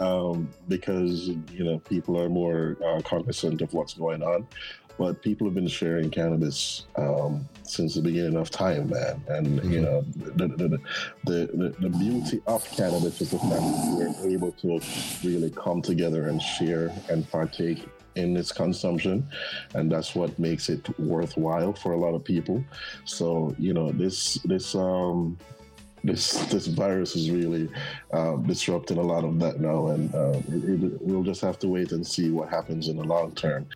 um, 0.00 0.48
because 0.68 1.28
you 1.28 1.64
know 1.64 1.78
people 1.78 2.18
are 2.20 2.28
more 2.28 2.76
uh, 2.84 3.00
cognizant 3.02 3.62
of 3.62 3.72
what's 3.72 3.94
going 3.94 4.22
on. 4.22 4.46
But 4.98 5.22
people 5.22 5.46
have 5.46 5.54
been 5.54 5.68
sharing 5.68 6.10
cannabis 6.10 6.86
um, 6.96 7.48
since 7.62 7.94
the 7.94 8.02
beginning 8.02 8.36
of 8.36 8.50
time, 8.50 8.90
man. 8.90 9.22
And 9.28 9.46
mm-hmm. 9.46 9.72
you 9.72 9.80
know, 9.80 10.02
the 10.16 10.48
the, 10.48 10.68
the 10.68 10.80
the, 11.24 11.74
the 11.80 11.88
beauty 11.88 12.40
of 12.46 12.64
cannabis 12.70 13.20
is 13.20 13.30
the 13.30 13.38
fact 13.38 13.50
that 13.50 14.16
we're 14.20 14.30
able 14.30 14.52
to 14.52 14.80
really 15.24 15.50
come 15.50 15.82
together 15.82 16.28
and 16.28 16.40
share 16.40 16.92
and 17.08 17.28
partake 17.30 17.88
in 18.14 18.36
its 18.36 18.52
consumption 18.52 19.26
and 19.74 19.90
that's 19.90 20.14
what 20.14 20.38
makes 20.38 20.68
it 20.68 20.86
worthwhile 20.98 21.72
for 21.72 21.92
a 21.92 21.96
lot 21.96 22.14
of 22.14 22.22
people 22.22 22.62
so 23.06 23.56
you 23.58 23.72
know 23.72 23.90
this 23.90 24.34
this 24.44 24.74
um 24.74 25.34
this 26.04 26.32
this 26.46 26.66
virus 26.66 27.14
is 27.14 27.30
really 27.30 27.68
uh, 28.12 28.36
disrupting 28.36 28.98
a 28.98 29.02
lot 29.02 29.24
of 29.24 29.38
that 29.38 29.60
now, 29.60 29.88
and 29.88 30.14
uh, 30.14 30.40
we'll 31.00 31.22
just 31.22 31.40
have 31.40 31.58
to 31.60 31.68
wait 31.68 31.92
and 31.92 32.06
see 32.06 32.30
what 32.30 32.48
happens 32.48 32.88
in 32.88 32.96
the 32.96 33.04
long 33.04 33.32
term. 33.32 33.66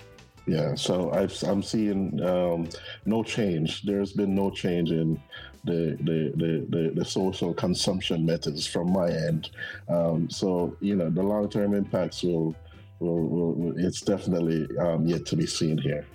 Yeah, 0.46 0.76
so 0.76 1.10
i 1.10 1.28
am 1.50 1.62
seeing 1.62 2.22
um, 2.24 2.68
no 3.04 3.24
change. 3.24 3.82
There's 3.82 4.12
been 4.12 4.34
no 4.34 4.50
change 4.50 4.92
in 4.92 5.20
the 5.64 5.96
the, 6.00 6.32
the, 6.36 6.66
the, 6.68 6.92
the 6.94 7.04
social 7.04 7.52
consumption 7.52 8.24
methods 8.24 8.64
from 8.64 8.92
my 8.92 9.10
end. 9.10 9.50
Um, 9.88 10.30
so 10.30 10.76
you 10.80 10.94
know 10.94 11.10
the 11.10 11.22
long 11.22 11.50
term 11.50 11.74
impacts 11.74 12.22
will, 12.22 12.54
will, 13.00 13.26
will, 13.26 13.74
it's 13.76 14.00
definitely 14.00 14.68
um, 14.78 15.06
yet 15.06 15.26
to 15.26 15.36
be 15.36 15.46
seen 15.46 15.78
here. 15.78 16.06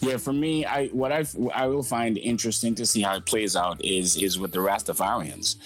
Yeah, 0.00 0.18
for 0.18 0.34
me, 0.34 0.66
I 0.66 0.88
what 0.88 1.10
I 1.10 1.24
I 1.54 1.66
will 1.66 1.82
find 1.82 2.18
interesting 2.18 2.74
to 2.74 2.84
see 2.84 3.00
how 3.00 3.16
it 3.16 3.24
plays 3.24 3.56
out 3.56 3.82
is 3.82 4.16
is 4.16 4.38
with 4.38 4.52
the 4.52 4.58
Rastafarians, 4.58 5.56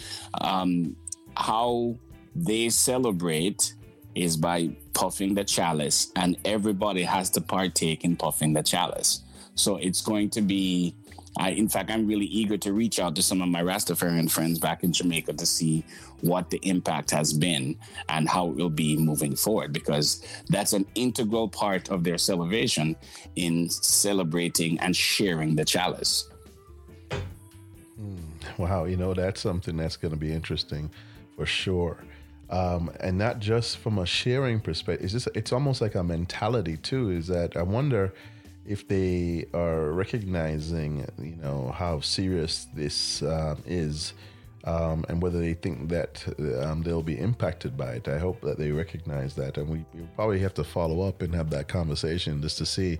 um, 0.40 0.94
how 1.36 1.96
they 2.36 2.68
celebrate 2.68 3.74
is 4.18 4.36
by 4.36 4.70
puffing 4.92 5.34
the 5.34 5.44
chalice, 5.44 6.10
and 6.16 6.36
everybody 6.44 7.02
has 7.02 7.30
to 7.30 7.40
partake 7.40 8.04
in 8.04 8.16
puffing 8.16 8.52
the 8.52 8.62
chalice. 8.62 9.22
So 9.54 9.76
it's 9.76 10.00
going 10.00 10.30
to 10.30 10.42
be 10.42 10.94
I, 11.38 11.50
in 11.50 11.68
fact, 11.68 11.90
I'm 11.90 12.06
really 12.06 12.26
eager 12.26 12.56
to 12.58 12.72
reach 12.72 12.98
out 12.98 13.14
to 13.14 13.22
some 13.22 13.40
of 13.42 13.48
my 13.48 13.62
Rastafarian 13.62 14.28
friends 14.28 14.58
back 14.58 14.82
in 14.82 14.92
Jamaica 14.92 15.34
to 15.34 15.46
see 15.46 15.84
what 16.20 16.50
the 16.50 16.58
impact 16.64 17.12
has 17.12 17.32
been 17.32 17.76
and 18.08 18.28
how 18.28 18.48
it 18.48 18.56
will 18.56 18.70
be 18.70 18.96
moving 18.96 19.36
forward, 19.36 19.72
because 19.72 20.26
that's 20.48 20.72
an 20.72 20.84
integral 20.96 21.48
part 21.48 21.90
of 21.90 22.02
their 22.02 22.18
celebration 22.18 22.96
in 23.36 23.70
celebrating 23.70 24.80
and 24.80 24.96
sharing 24.96 25.54
the 25.54 25.64
chalice. 25.64 26.28
Hmm. 27.96 28.16
Wow, 28.56 28.84
you 28.86 28.96
know, 28.96 29.14
that's 29.14 29.40
something 29.40 29.76
that's 29.76 29.96
going 29.96 30.12
to 30.12 30.18
be 30.18 30.32
interesting 30.32 30.90
for 31.36 31.46
sure. 31.46 31.98
Um, 32.50 32.90
and 33.00 33.18
not 33.18 33.40
just 33.40 33.78
from 33.78 33.98
a 33.98 34.06
sharing 34.06 34.60
perspective, 34.60 35.04
it's 35.04 35.12
just, 35.12 35.28
it's 35.34 35.52
almost 35.52 35.80
like 35.80 35.94
a 35.94 36.02
mentality 36.02 36.76
too. 36.78 37.10
Is 37.10 37.26
that 37.26 37.56
I 37.56 37.62
wonder 37.62 38.14
if 38.66 38.86
they 38.86 39.46
are 39.54 39.92
recognizing, 39.92 41.06
you 41.18 41.36
know, 41.36 41.72
how 41.74 42.00
serious 42.00 42.66
this 42.74 43.22
uh, 43.22 43.56
is, 43.66 44.12
um, 44.64 45.04
and 45.08 45.22
whether 45.22 45.40
they 45.40 45.54
think 45.54 45.88
that 45.88 46.24
um, 46.62 46.82
they'll 46.82 47.02
be 47.02 47.18
impacted 47.18 47.76
by 47.76 47.92
it. 47.92 48.08
I 48.08 48.18
hope 48.18 48.40
that 48.42 48.58
they 48.58 48.70
recognize 48.70 49.34
that, 49.36 49.56
and 49.56 49.68
we, 49.68 49.84
we 49.94 50.06
probably 50.16 50.38
have 50.40 50.54
to 50.54 50.64
follow 50.64 51.00
up 51.00 51.22
and 51.22 51.34
have 51.34 51.48
that 51.50 51.68
conversation 51.68 52.42
just 52.42 52.58
to 52.58 52.66
see 52.66 52.98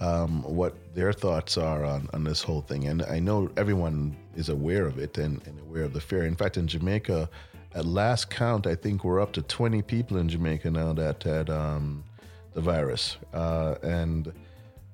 um, 0.00 0.42
what 0.42 0.74
their 0.94 1.12
thoughts 1.12 1.56
are 1.56 1.84
on, 1.84 2.08
on 2.12 2.24
this 2.24 2.42
whole 2.42 2.62
thing. 2.62 2.88
And 2.88 3.02
I 3.04 3.20
know 3.20 3.50
everyone 3.56 4.16
is 4.34 4.48
aware 4.48 4.86
of 4.86 4.98
it 4.98 5.16
and, 5.18 5.40
and 5.46 5.60
aware 5.60 5.84
of 5.84 5.92
the 5.92 6.00
fear. 6.00 6.24
In 6.24 6.34
fact, 6.34 6.56
in 6.56 6.66
Jamaica, 6.66 7.28
at 7.74 7.84
last 7.84 8.30
count, 8.30 8.66
I 8.66 8.74
think 8.74 9.04
we're 9.04 9.20
up 9.20 9.32
to 9.32 9.42
20 9.42 9.82
people 9.82 10.16
in 10.16 10.28
Jamaica 10.28 10.70
now 10.70 10.92
that 10.92 11.22
had 11.22 11.50
um, 11.50 12.04
the 12.54 12.60
virus. 12.60 13.16
Uh, 13.32 13.74
and, 13.82 14.32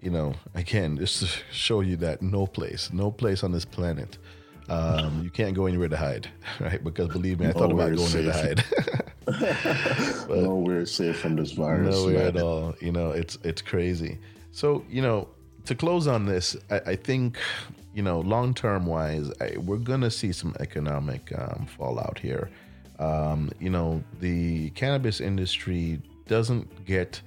you 0.00 0.10
know, 0.10 0.34
again, 0.54 0.96
just 0.96 1.20
to 1.20 1.26
show 1.52 1.80
you 1.80 1.96
that 1.96 2.22
no 2.22 2.46
place, 2.46 2.90
no 2.92 3.10
place 3.10 3.44
on 3.44 3.52
this 3.52 3.64
planet 3.64 4.18
um, 4.70 5.22
you 5.24 5.30
can't 5.30 5.54
go 5.54 5.66
anywhere 5.66 5.88
to 5.88 5.96
hide, 5.96 6.28
right? 6.60 6.82
Because 6.82 7.08
believe 7.08 7.40
me, 7.40 7.48
I 7.48 7.52
thought 7.52 7.72
about 7.72 7.94
going 7.94 8.12
there 8.12 8.22
to 8.22 8.32
hide. 8.32 8.64
but 9.26 10.38
nowhere 10.42 10.86
safe 10.86 11.18
from 11.18 11.36
this 11.36 11.52
virus. 11.52 11.96
Nowhere 11.96 12.28
at 12.28 12.36
all. 12.36 12.74
You 12.80 12.92
know, 12.92 13.10
it's 13.10 13.36
it's 13.42 13.60
crazy. 13.60 14.18
So 14.52 14.84
you 14.88 15.02
know, 15.02 15.28
to 15.64 15.74
close 15.74 16.06
on 16.06 16.24
this, 16.24 16.56
I, 16.70 16.80
I 16.86 16.96
think 16.96 17.38
you 17.94 18.02
know, 18.02 18.20
long 18.20 18.54
term 18.54 18.86
wise, 18.86 19.30
I, 19.40 19.56
we're 19.58 19.78
gonna 19.78 20.10
see 20.10 20.32
some 20.32 20.54
economic 20.60 21.32
um, 21.36 21.66
fallout 21.76 22.20
here. 22.20 22.48
Um, 23.00 23.50
you 23.58 23.70
know, 23.70 24.04
the 24.20 24.70
cannabis 24.70 25.20
industry 25.20 26.00
doesn't 26.28 26.84
get 26.84 27.20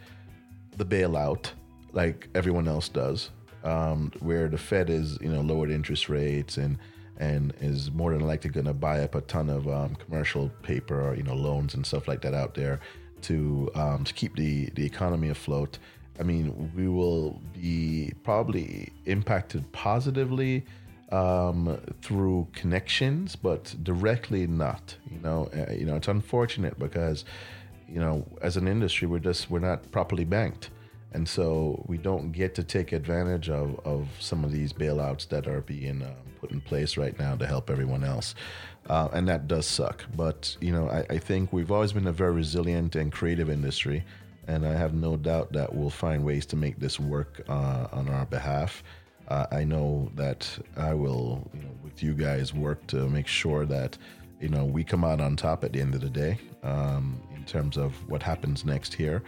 the 0.77 0.85
bailout 0.85 1.49
like 1.93 2.29
everyone 2.35 2.67
else 2.67 2.89
does, 2.89 3.31
um, 3.63 4.11
where 4.19 4.47
the 4.47 4.57
Fed 4.57 4.89
is, 4.89 5.17
you 5.19 5.29
know, 5.29 5.41
lowered 5.41 5.71
interest 5.71 6.09
rates 6.09 6.57
and 6.57 6.77
and 7.17 7.53
is 7.61 7.91
more 7.91 8.11
than 8.11 8.25
likely 8.25 8.49
going 8.49 8.65
to 8.65 8.73
buy 8.73 9.01
up 9.01 9.13
a 9.13 9.21
ton 9.21 9.49
of 9.49 9.67
um, 9.67 9.95
commercial 9.95 10.49
paper 10.63 11.09
or 11.09 11.15
you 11.15 11.23
know 11.23 11.35
loans 11.35 11.75
and 11.75 11.85
stuff 11.85 12.07
like 12.07 12.21
that 12.21 12.33
out 12.33 12.53
there 12.55 12.79
to 13.21 13.69
um, 13.75 14.03
to 14.03 14.13
keep 14.13 14.35
the 14.35 14.69
the 14.75 14.85
economy 14.85 15.29
afloat. 15.29 15.79
I 16.19 16.23
mean, 16.23 16.71
we 16.75 16.87
will 16.87 17.41
be 17.53 18.13
probably 18.23 18.93
impacted 19.05 19.71
positively 19.71 20.63
um, 21.13 21.79
through 22.01 22.47
connections, 22.53 23.35
but 23.35 23.75
directly 23.83 24.47
not. 24.47 24.95
You 25.09 25.19
know, 25.19 25.49
uh, 25.55 25.71
you 25.71 25.85
know, 25.85 25.95
it's 25.95 26.07
unfortunate 26.07 26.79
because 26.79 27.23
you 27.87 27.99
know, 27.99 28.25
as 28.41 28.57
an 28.57 28.67
industry, 28.67 29.07
we're 29.07 29.19
just 29.19 29.49
we're 29.49 29.59
not 29.59 29.91
properly 29.91 30.25
banked. 30.25 30.71
And 31.13 31.29
so 31.29 31.85
we 31.87 31.99
don't 31.99 32.31
get 32.31 32.55
to 32.55 32.63
take 32.63 32.91
advantage 32.91 33.47
of, 33.47 33.79
of 33.85 34.07
some 34.19 34.43
of 34.43 34.51
these 34.51 34.73
bailouts 34.73 35.27
that 35.29 35.47
are 35.47 35.61
being 35.61 36.01
um, 36.01 36.15
put 36.41 36.49
in 36.49 36.59
place 36.59 36.97
right 36.97 37.17
now 37.19 37.35
to 37.35 37.45
help 37.45 37.69
everyone 37.69 38.03
else. 38.03 38.33
Uh, 38.89 39.09
and 39.13 39.27
that 39.27 39.47
does 39.47 39.67
suck. 39.67 40.05
But 40.15 40.57
you 40.59 40.71
know 40.71 40.89
I, 40.89 41.05
I, 41.11 41.17
think 41.19 41.53
we've 41.53 41.71
always 41.71 41.93
been 41.93 42.07
a 42.07 42.11
very 42.11 42.33
resilient 42.33 42.95
and 42.95 43.11
creative 43.11 43.49
industry. 43.49 44.03
And 44.47 44.65
i 44.65 44.73
have 44.73 44.93
no 44.93 45.15
doubt 45.15 45.53
that 45.53 45.73
we'll 45.73 45.89
find 45.89 46.25
ways 46.25 46.45
to 46.47 46.55
make 46.55 46.79
this 46.79 46.99
work 46.99 47.41
uh, 47.47 47.87
on 47.91 48.09
our 48.09 48.25
behalf 48.25 48.83
uh, 49.29 49.45
i 49.51 49.63
know 49.63 50.09
that 50.15 50.47
i 50.77 50.93
will 50.93 51.49
you 51.53 51.61
know, 51.61 51.71
with 51.83 52.01
you 52.03 52.13
guys 52.13 52.53
work 52.53 52.85
to 52.87 53.07
make 53.09 53.27
sure 53.27 53.65
that 53.65 53.97
you 54.39 54.49
know 54.49 54.65
we 54.65 54.83
come 54.83 55.03
out 55.03 55.21
on 55.21 55.35
top 55.35 55.63
at 55.63 55.73
the 55.73 55.81
end 55.81 55.95
of 55.95 56.01
the 56.01 56.09
day 56.09 56.37
um, 56.63 57.21
in 57.35 57.43
terms 57.45 57.77
of 57.77 57.93
what 58.09 58.21
happens 58.23 58.65
next 58.65 58.93
here 58.93 59.23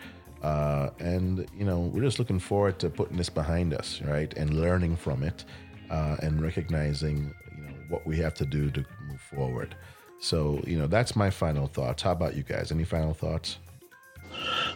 uh, 0.46 0.92
and, 1.00 1.48
you 1.58 1.66
know, 1.66 1.80
we're 1.80 2.04
just 2.04 2.20
looking 2.20 2.38
forward 2.38 2.78
to 2.78 2.88
putting 2.88 3.18
this 3.18 3.30
behind 3.30 3.74
us, 3.74 4.00
right? 4.04 4.32
And 4.38 4.62
learning 4.62 4.96
from 4.96 5.24
it 5.24 5.44
uh, 5.90 6.18
and 6.22 6.40
recognizing, 6.40 7.34
you 7.58 7.64
know, 7.64 7.74
what 7.90 8.06
we 8.06 8.18
have 8.18 8.36
to 8.36 8.46
do 8.46 8.70
to 8.70 8.86
move 9.08 9.22
forward. 9.22 9.76
So, 10.20 10.62
you 10.68 10.78
know, 10.78 10.86
that's 10.86 11.16
my 11.16 11.32
final 11.32 11.66
thoughts. 11.66 12.04
How 12.04 12.12
about 12.12 12.36
you 12.36 12.44
guys? 12.44 12.72
Any 12.72 12.84
final 12.84 13.16
thoughts? 13.16 13.58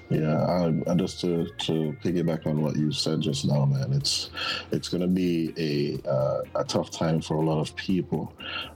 Yeah, 0.10 0.74
I, 0.88 0.96
just 0.96 1.22
to, 1.22 1.48
to 1.48 1.96
piggyback 2.04 2.48
on 2.48 2.62
what 2.62 2.76
you 2.76 2.92
said 2.92 3.22
just 3.22 3.46
now, 3.46 3.66
man. 3.66 3.94
It's 3.94 4.30
it's 4.72 4.90
going 4.90 5.02
to 5.02 5.08
be 5.08 5.54
a 5.58 6.10
uh, 6.10 6.42
a 6.56 6.64
tough 6.64 6.92
time 6.92 7.22
for 7.22 7.36
a 7.36 7.42
lot 7.42 7.60
of 7.60 7.76
people, 7.76 8.34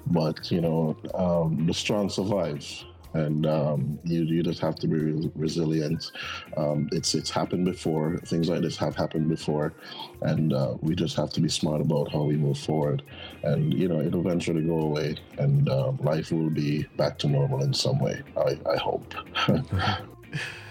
but 0.07 0.51
you 0.51 0.61
know, 0.61 0.95
um, 1.15 1.65
the 1.65 1.73
strong 1.73 2.09
survive 2.09 2.65
and 3.13 3.45
um, 3.45 3.99
you 4.03 4.23
you 4.23 4.43
just 4.43 4.59
have 4.59 4.75
to 4.75 4.87
be 4.87 4.97
re- 4.97 5.31
resilient. 5.35 6.11
Um, 6.57 6.89
it's 6.91 7.13
it's 7.15 7.29
happened 7.29 7.65
before. 7.65 8.17
Things 8.25 8.49
like 8.49 8.61
this 8.61 8.77
have 8.77 8.95
happened 8.95 9.29
before, 9.29 9.73
and 10.21 10.53
uh, 10.53 10.75
we 10.81 10.95
just 10.95 11.15
have 11.15 11.29
to 11.31 11.41
be 11.41 11.49
smart 11.49 11.81
about 11.81 12.11
how 12.11 12.23
we 12.23 12.35
move 12.35 12.57
forward. 12.57 13.03
And 13.43 13.73
you 13.73 13.87
know, 13.87 14.01
it'll 14.01 14.21
eventually 14.21 14.63
go 14.63 14.79
away, 14.79 15.17
and 15.37 15.69
uh, 15.69 15.91
life 15.99 16.31
will 16.31 16.49
be 16.49 16.83
back 16.97 17.17
to 17.19 17.27
normal 17.27 17.63
in 17.63 17.73
some 17.73 17.99
way. 17.99 18.21
I 18.37 18.57
I 18.69 18.77
hope. 18.77 19.13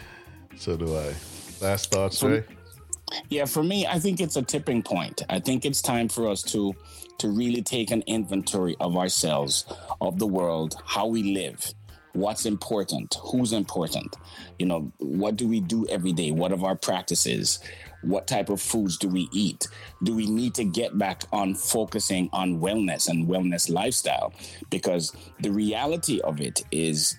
so 0.63 0.77
do 0.77 0.97
I. 0.97 1.13
Last 1.61 1.91
thoughts, 1.91 2.23
Ray. 2.23 2.45
Yeah, 3.29 3.47
for 3.47 3.65
me, 3.65 3.85
I 3.87 3.99
think 3.99 4.21
it's 4.21 4.37
a 4.37 4.43
tipping 4.43 4.83
point. 4.83 5.23
I 5.29 5.41
think 5.41 5.65
it's 5.65 5.83
time 5.83 6.09
for 6.09 6.29
us 6.29 6.43
to 6.45 6.75
to 7.19 7.29
really 7.29 7.63
take 7.63 7.91
an 7.91 8.03
inventory 8.07 8.77
of 8.81 8.97
ourselves, 8.97 9.65
of 10.01 10.19
the 10.19 10.27
world, 10.27 10.77
how 10.85 11.07
we 11.07 11.35
live, 11.35 11.73
what's 12.15 12.47
important, 12.47 13.17
who's 13.23 13.53
important, 13.53 14.17
you 14.59 14.67
know, 14.67 14.91
what 14.99 15.37
do 15.37 15.47
we 15.47 15.61
do 15.61 15.87
every 15.89 16.13
day? 16.13 16.31
What 16.31 16.53
are 16.53 16.65
our 16.65 16.75
practices? 16.75 17.61
What 18.03 18.27
type 18.27 18.49
of 18.49 18.61
foods 18.61 18.97
do 18.97 19.09
we 19.09 19.29
eat? 19.33 19.69
Do 20.03 20.15
we 20.17 20.27
need 20.27 20.55
to 20.55 20.65
get 20.65 20.99
back 20.99 21.23
on 21.33 21.55
focusing 21.55 22.29
on 22.33 22.59
wellness 22.61 23.09
and 23.09 23.29
wellness 23.29 23.71
lifestyle? 23.71 24.33
Because 24.71 25.15
the 25.41 25.53
reality 25.53 26.21
of 26.23 26.41
it 26.41 26.65
is 26.73 27.17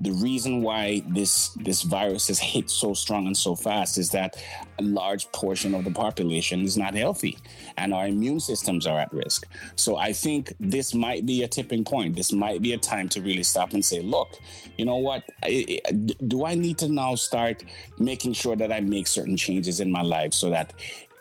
the 0.00 0.12
reason 0.12 0.62
why 0.62 1.02
this 1.08 1.48
this 1.64 1.82
virus 1.82 2.28
has 2.28 2.38
hit 2.38 2.70
so 2.70 2.94
strong 2.94 3.26
and 3.26 3.36
so 3.36 3.54
fast 3.54 3.98
is 3.98 4.10
that 4.10 4.36
a 4.78 4.82
large 4.82 5.30
portion 5.32 5.74
of 5.74 5.84
the 5.84 5.90
population 5.90 6.62
is 6.62 6.76
not 6.76 6.94
healthy 6.94 7.38
and 7.76 7.92
our 7.92 8.06
immune 8.06 8.40
systems 8.40 8.86
are 8.86 8.98
at 8.98 9.12
risk. 9.12 9.46
So 9.76 9.96
i 9.96 10.12
think 10.12 10.52
this 10.60 10.94
might 10.94 11.26
be 11.26 11.42
a 11.42 11.48
tipping 11.48 11.84
point. 11.84 12.16
This 12.16 12.32
might 12.32 12.62
be 12.62 12.72
a 12.72 12.78
time 12.78 13.08
to 13.10 13.20
really 13.20 13.42
stop 13.42 13.72
and 13.72 13.84
say 13.84 14.00
look 14.00 14.28
you 14.76 14.84
know 14.84 14.96
what? 14.96 15.24
I, 15.42 15.80
I, 15.86 15.92
do 15.92 16.44
i 16.44 16.54
need 16.54 16.78
to 16.78 16.88
now 16.88 17.14
start 17.14 17.64
making 17.98 18.32
sure 18.32 18.56
that 18.56 18.72
i 18.72 18.80
make 18.80 19.06
certain 19.06 19.36
changes 19.36 19.80
in 19.80 19.90
my 19.90 20.02
life 20.02 20.32
so 20.32 20.50
that 20.50 20.72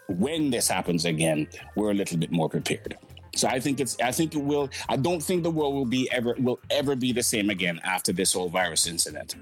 when 0.07 0.49
this 0.49 0.67
happens 0.67 1.05
again 1.05 1.47
we're 1.75 1.91
a 1.91 1.93
little 1.93 2.17
bit 2.17 2.31
more 2.31 2.49
prepared 2.49 2.97
so 3.37 3.47
I 3.47 3.59
think 3.59 3.79
it's 3.79 3.99
I 4.01 4.11
think 4.11 4.35
it 4.35 4.41
will 4.41 4.69
I 4.89 4.97
don't 4.97 5.21
think 5.21 5.43
the 5.43 5.51
world 5.51 5.73
will 5.75 5.85
be 5.85 6.09
ever 6.11 6.35
will 6.39 6.59
ever 6.69 6.95
be 6.95 7.11
the 7.11 7.23
same 7.23 7.49
again 7.49 7.79
after 7.83 8.11
this 8.13 8.33
whole 8.33 8.49
virus 8.49 8.87
incident. 8.87 9.35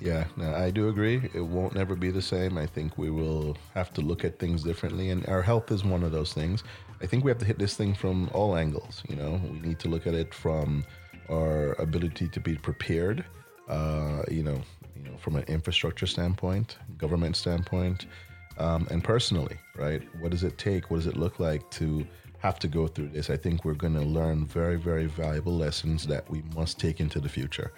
Yeah, 0.00 0.24
no, 0.36 0.52
I 0.54 0.70
do 0.70 0.88
agree. 0.88 1.30
It 1.32 1.40
won't 1.40 1.74
never 1.74 1.94
be 1.94 2.10
the 2.10 2.22
same. 2.22 2.58
I 2.58 2.66
think 2.66 2.98
we 2.98 3.10
will 3.10 3.56
have 3.74 3.92
to 3.94 4.00
look 4.00 4.24
at 4.24 4.38
things 4.38 4.62
differently, 4.62 5.10
and 5.10 5.26
our 5.28 5.40
health 5.40 5.70
is 5.70 5.84
one 5.84 6.02
of 6.02 6.12
those 6.12 6.32
things. 6.32 6.64
I 7.00 7.06
think 7.06 7.24
we 7.24 7.30
have 7.30 7.38
to 7.38 7.44
hit 7.44 7.58
this 7.58 7.76
thing 7.76 7.94
from 7.94 8.28
all 8.32 8.56
angles. 8.56 9.02
You 9.08 9.16
know, 9.16 9.40
we 9.44 9.60
need 9.60 9.78
to 9.80 9.88
look 9.88 10.06
at 10.06 10.14
it 10.14 10.34
from 10.34 10.84
our 11.30 11.72
ability 11.74 12.28
to 12.28 12.40
be 12.40 12.56
prepared. 12.56 13.24
Uh, 13.68 14.22
you 14.30 14.42
know, 14.42 14.60
you 14.96 15.04
know, 15.04 15.16
from 15.16 15.36
an 15.36 15.44
infrastructure 15.44 16.06
standpoint, 16.06 16.76
government 16.98 17.36
standpoint, 17.36 18.06
um, 18.58 18.86
and 18.90 19.02
personally, 19.02 19.56
right? 19.76 20.02
What 20.20 20.30
does 20.30 20.44
it 20.44 20.58
take? 20.58 20.90
What 20.90 20.98
does 20.98 21.06
it 21.06 21.16
look 21.16 21.40
like 21.40 21.70
to 21.72 22.06
have 22.44 22.58
to 22.58 22.68
go 22.68 22.86
through 22.86 23.08
this. 23.08 23.30
I 23.30 23.38
think 23.38 23.64
we're 23.64 23.72
going 23.72 23.94
to 23.94 24.02
learn 24.02 24.44
very, 24.44 24.76
very 24.76 25.06
valuable 25.06 25.56
lessons 25.56 26.06
that 26.08 26.30
we 26.30 26.42
must 26.54 26.78
take 26.78 27.00
into 27.00 27.18
the 27.18 27.28
future. 27.28 27.72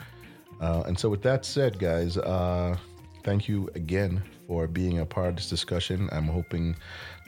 Uh, 0.60 0.82
and 0.86 0.98
so, 0.98 1.08
with 1.08 1.22
that 1.22 1.44
said, 1.44 1.78
guys, 1.78 2.18
uh, 2.18 2.76
thank 3.22 3.48
you 3.48 3.70
again 3.76 4.20
for 4.48 4.66
being 4.66 4.98
a 4.98 5.06
part 5.06 5.28
of 5.28 5.36
this 5.36 5.48
discussion. 5.48 6.08
I'm 6.10 6.26
hoping 6.26 6.74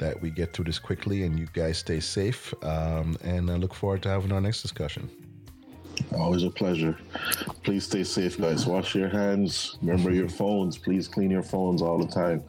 that 0.01 0.21
we 0.21 0.31
get 0.31 0.53
through 0.53 0.65
this 0.65 0.81
quickly 0.81 1.23
and 1.23 1.39
you 1.39 1.47
guys 1.53 1.79
stay 1.79 2.01
safe. 2.01 2.53
Um, 2.65 3.17
and 3.23 3.49
I 3.53 3.55
look 3.55 3.73
forward 3.73 4.03
to 4.03 4.09
having 4.09 4.33
our 4.33 4.41
next 4.41 4.63
discussion. 4.63 5.09
Always 6.17 6.43
a 6.43 6.51
pleasure. 6.51 6.99
Please 7.63 7.85
stay 7.85 8.03
safe, 8.03 8.37
guys. 8.37 8.67
Wash 8.67 8.97
your 8.97 9.09
hands. 9.09 9.79
Remember 9.81 10.11
your 10.11 10.29
phones. 10.29 10.77
Please 10.77 11.07
clean 11.07 11.31
your 11.31 11.45
phones 11.45 11.83
all 11.83 11.99
the 11.99 12.13
time 12.13 12.43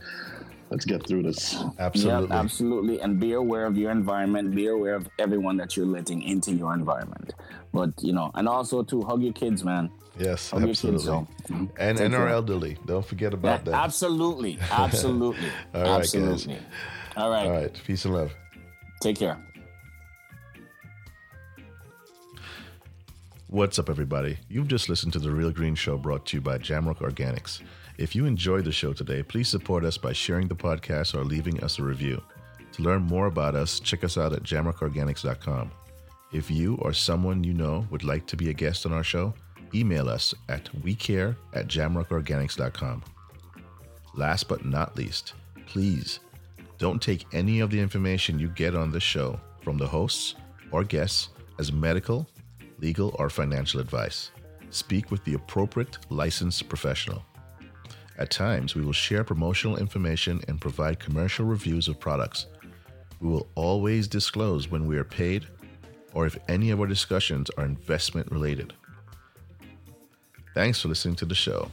let's 0.69 0.85
get 0.85 1.05
through 1.05 1.23
this. 1.23 1.55
Absolutely. 1.79 2.29
Yep, 2.29 2.31
absolutely. 2.31 3.01
And 3.01 3.19
be 3.19 3.33
aware 3.33 3.65
of 3.65 3.77
your 3.77 3.91
environment. 3.91 4.55
Be 4.55 4.67
aware 4.67 4.95
of 4.95 5.07
everyone 5.17 5.57
that 5.57 5.75
you're 5.75 5.85
letting 5.85 6.21
into 6.21 6.53
your 6.53 6.73
environment. 6.73 7.33
But, 7.73 7.91
you 8.01 8.13
know, 8.13 8.31
and 8.35 8.47
also 8.47 8.83
to 8.83 9.01
hug 9.01 9.21
your 9.21 9.33
kids, 9.33 9.63
man. 9.63 9.91
Yes, 10.17 10.51
hug 10.51 10.63
absolutely. 10.63 10.99
Kids, 10.99 11.05
so. 11.05 11.27
And, 11.77 11.99
and 11.99 12.15
our 12.15 12.27
elderly. 12.27 12.77
Don't 12.85 13.05
forget 13.05 13.33
about 13.33 13.61
yeah, 13.61 13.71
that. 13.71 13.83
Absolutely. 13.83 14.59
Absolutely. 14.71 15.49
All 15.73 15.81
right, 15.81 15.99
absolutely. 15.99 16.55
Guys. 16.55 16.63
All 17.17 17.29
right. 17.29 17.45
All 17.45 17.51
right. 17.51 17.81
Peace 17.85 18.05
and 18.05 18.13
love. 18.13 18.31
Take 19.01 19.17
care. 19.17 19.37
What's 23.47 23.79
up, 23.79 23.89
everybody? 23.89 24.37
You've 24.47 24.67
just 24.67 24.89
listened 24.89 25.13
to 25.13 25.19
The 25.19 25.31
Real 25.31 25.51
Green 25.51 25.73
Show 25.73 25.97
brought 25.97 26.27
to 26.27 26.37
you 26.37 26.41
by 26.41 26.59
Jamrock 26.59 26.97
Organics. 26.97 27.61
If 27.99 28.15
you 28.15 28.25
enjoyed 28.25 28.63
the 28.63 28.71
show 28.71 28.93
today, 28.93 29.21
please 29.21 29.49
support 29.49 29.83
us 29.83 29.97
by 29.97 30.13
sharing 30.13 30.47
the 30.47 30.55
podcast 30.55 31.13
or 31.15 31.25
leaving 31.25 31.61
us 31.61 31.79
a 31.79 31.83
review. 31.83 32.23
To 32.71 32.81
learn 32.81 33.01
more 33.01 33.25
about 33.25 33.55
us, 33.55 33.81
check 33.81 34.05
us 34.05 34.17
out 34.17 34.31
at 34.31 34.43
jamrockorganics.com. 34.43 35.69
If 36.31 36.49
you 36.49 36.75
or 36.75 36.93
someone 36.93 37.43
you 37.43 37.53
know 37.53 37.85
would 37.91 38.05
like 38.05 38.25
to 38.27 38.37
be 38.37 38.51
a 38.51 38.53
guest 38.53 38.85
on 38.85 38.93
our 38.93 39.03
show, 39.03 39.33
email 39.75 40.07
us 40.07 40.33
at 40.47 40.71
wecare 40.81 41.35
at 41.53 41.67
jamrockorganics.com. 41.67 43.03
Last 44.15 44.47
but 44.47 44.63
not 44.63 44.95
least, 44.95 45.33
please 45.65 46.21
don't 46.77 47.01
take 47.01 47.25
any 47.33 47.59
of 47.59 47.69
the 47.69 47.81
information 47.81 48.39
you 48.39 48.47
get 48.47 48.75
on 48.75 48.93
this 48.93 49.03
show 49.03 49.37
from 49.61 49.77
the 49.77 49.87
hosts 49.87 50.35
or 50.71 50.85
guests 50.85 51.29
as 51.59 51.73
medical, 51.73 52.29
legal, 52.79 53.13
or 53.19 53.29
financial 53.29 53.81
advice. 53.81 54.31
Speak 54.69 55.11
with 55.11 55.21
the 55.25 55.33
appropriate 55.33 55.97
licensed 56.09 56.69
professional. 56.69 57.25
At 58.19 58.29
times, 58.29 58.75
we 58.75 58.81
will 58.81 58.91
share 58.91 59.23
promotional 59.23 59.77
information 59.77 60.41
and 60.49 60.59
provide 60.59 60.99
commercial 60.99 61.45
reviews 61.45 61.87
of 61.87 62.01
products. 62.01 62.47
We 63.21 63.29
will 63.29 63.47
always 63.55 64.09
disclose 64.09 64.69
when 64.69 64.85
we 64.85 64.97
are 64.97 65.05
paid 65.05 65.47
or 66.13 66.25
if 66.25 66.37
any 66.49 66.71
of 66.71 66.81
our 66.81 66.85
discussions 66.85 67.49
are 67.57 67.63
investment 67.63 68.29
related. 68.29 68.73
Thanks 70.53 70.81
for 70.81 70.89
listening 70.89 71.15
to 71.15 71.25
the 71.25 71.35
show. 71.35 71.71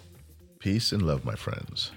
Peace 0.60 0.92
and 0.92 1.02
love, 1.02 1.24
my 1.24 1.34
friends. 1.34 1.90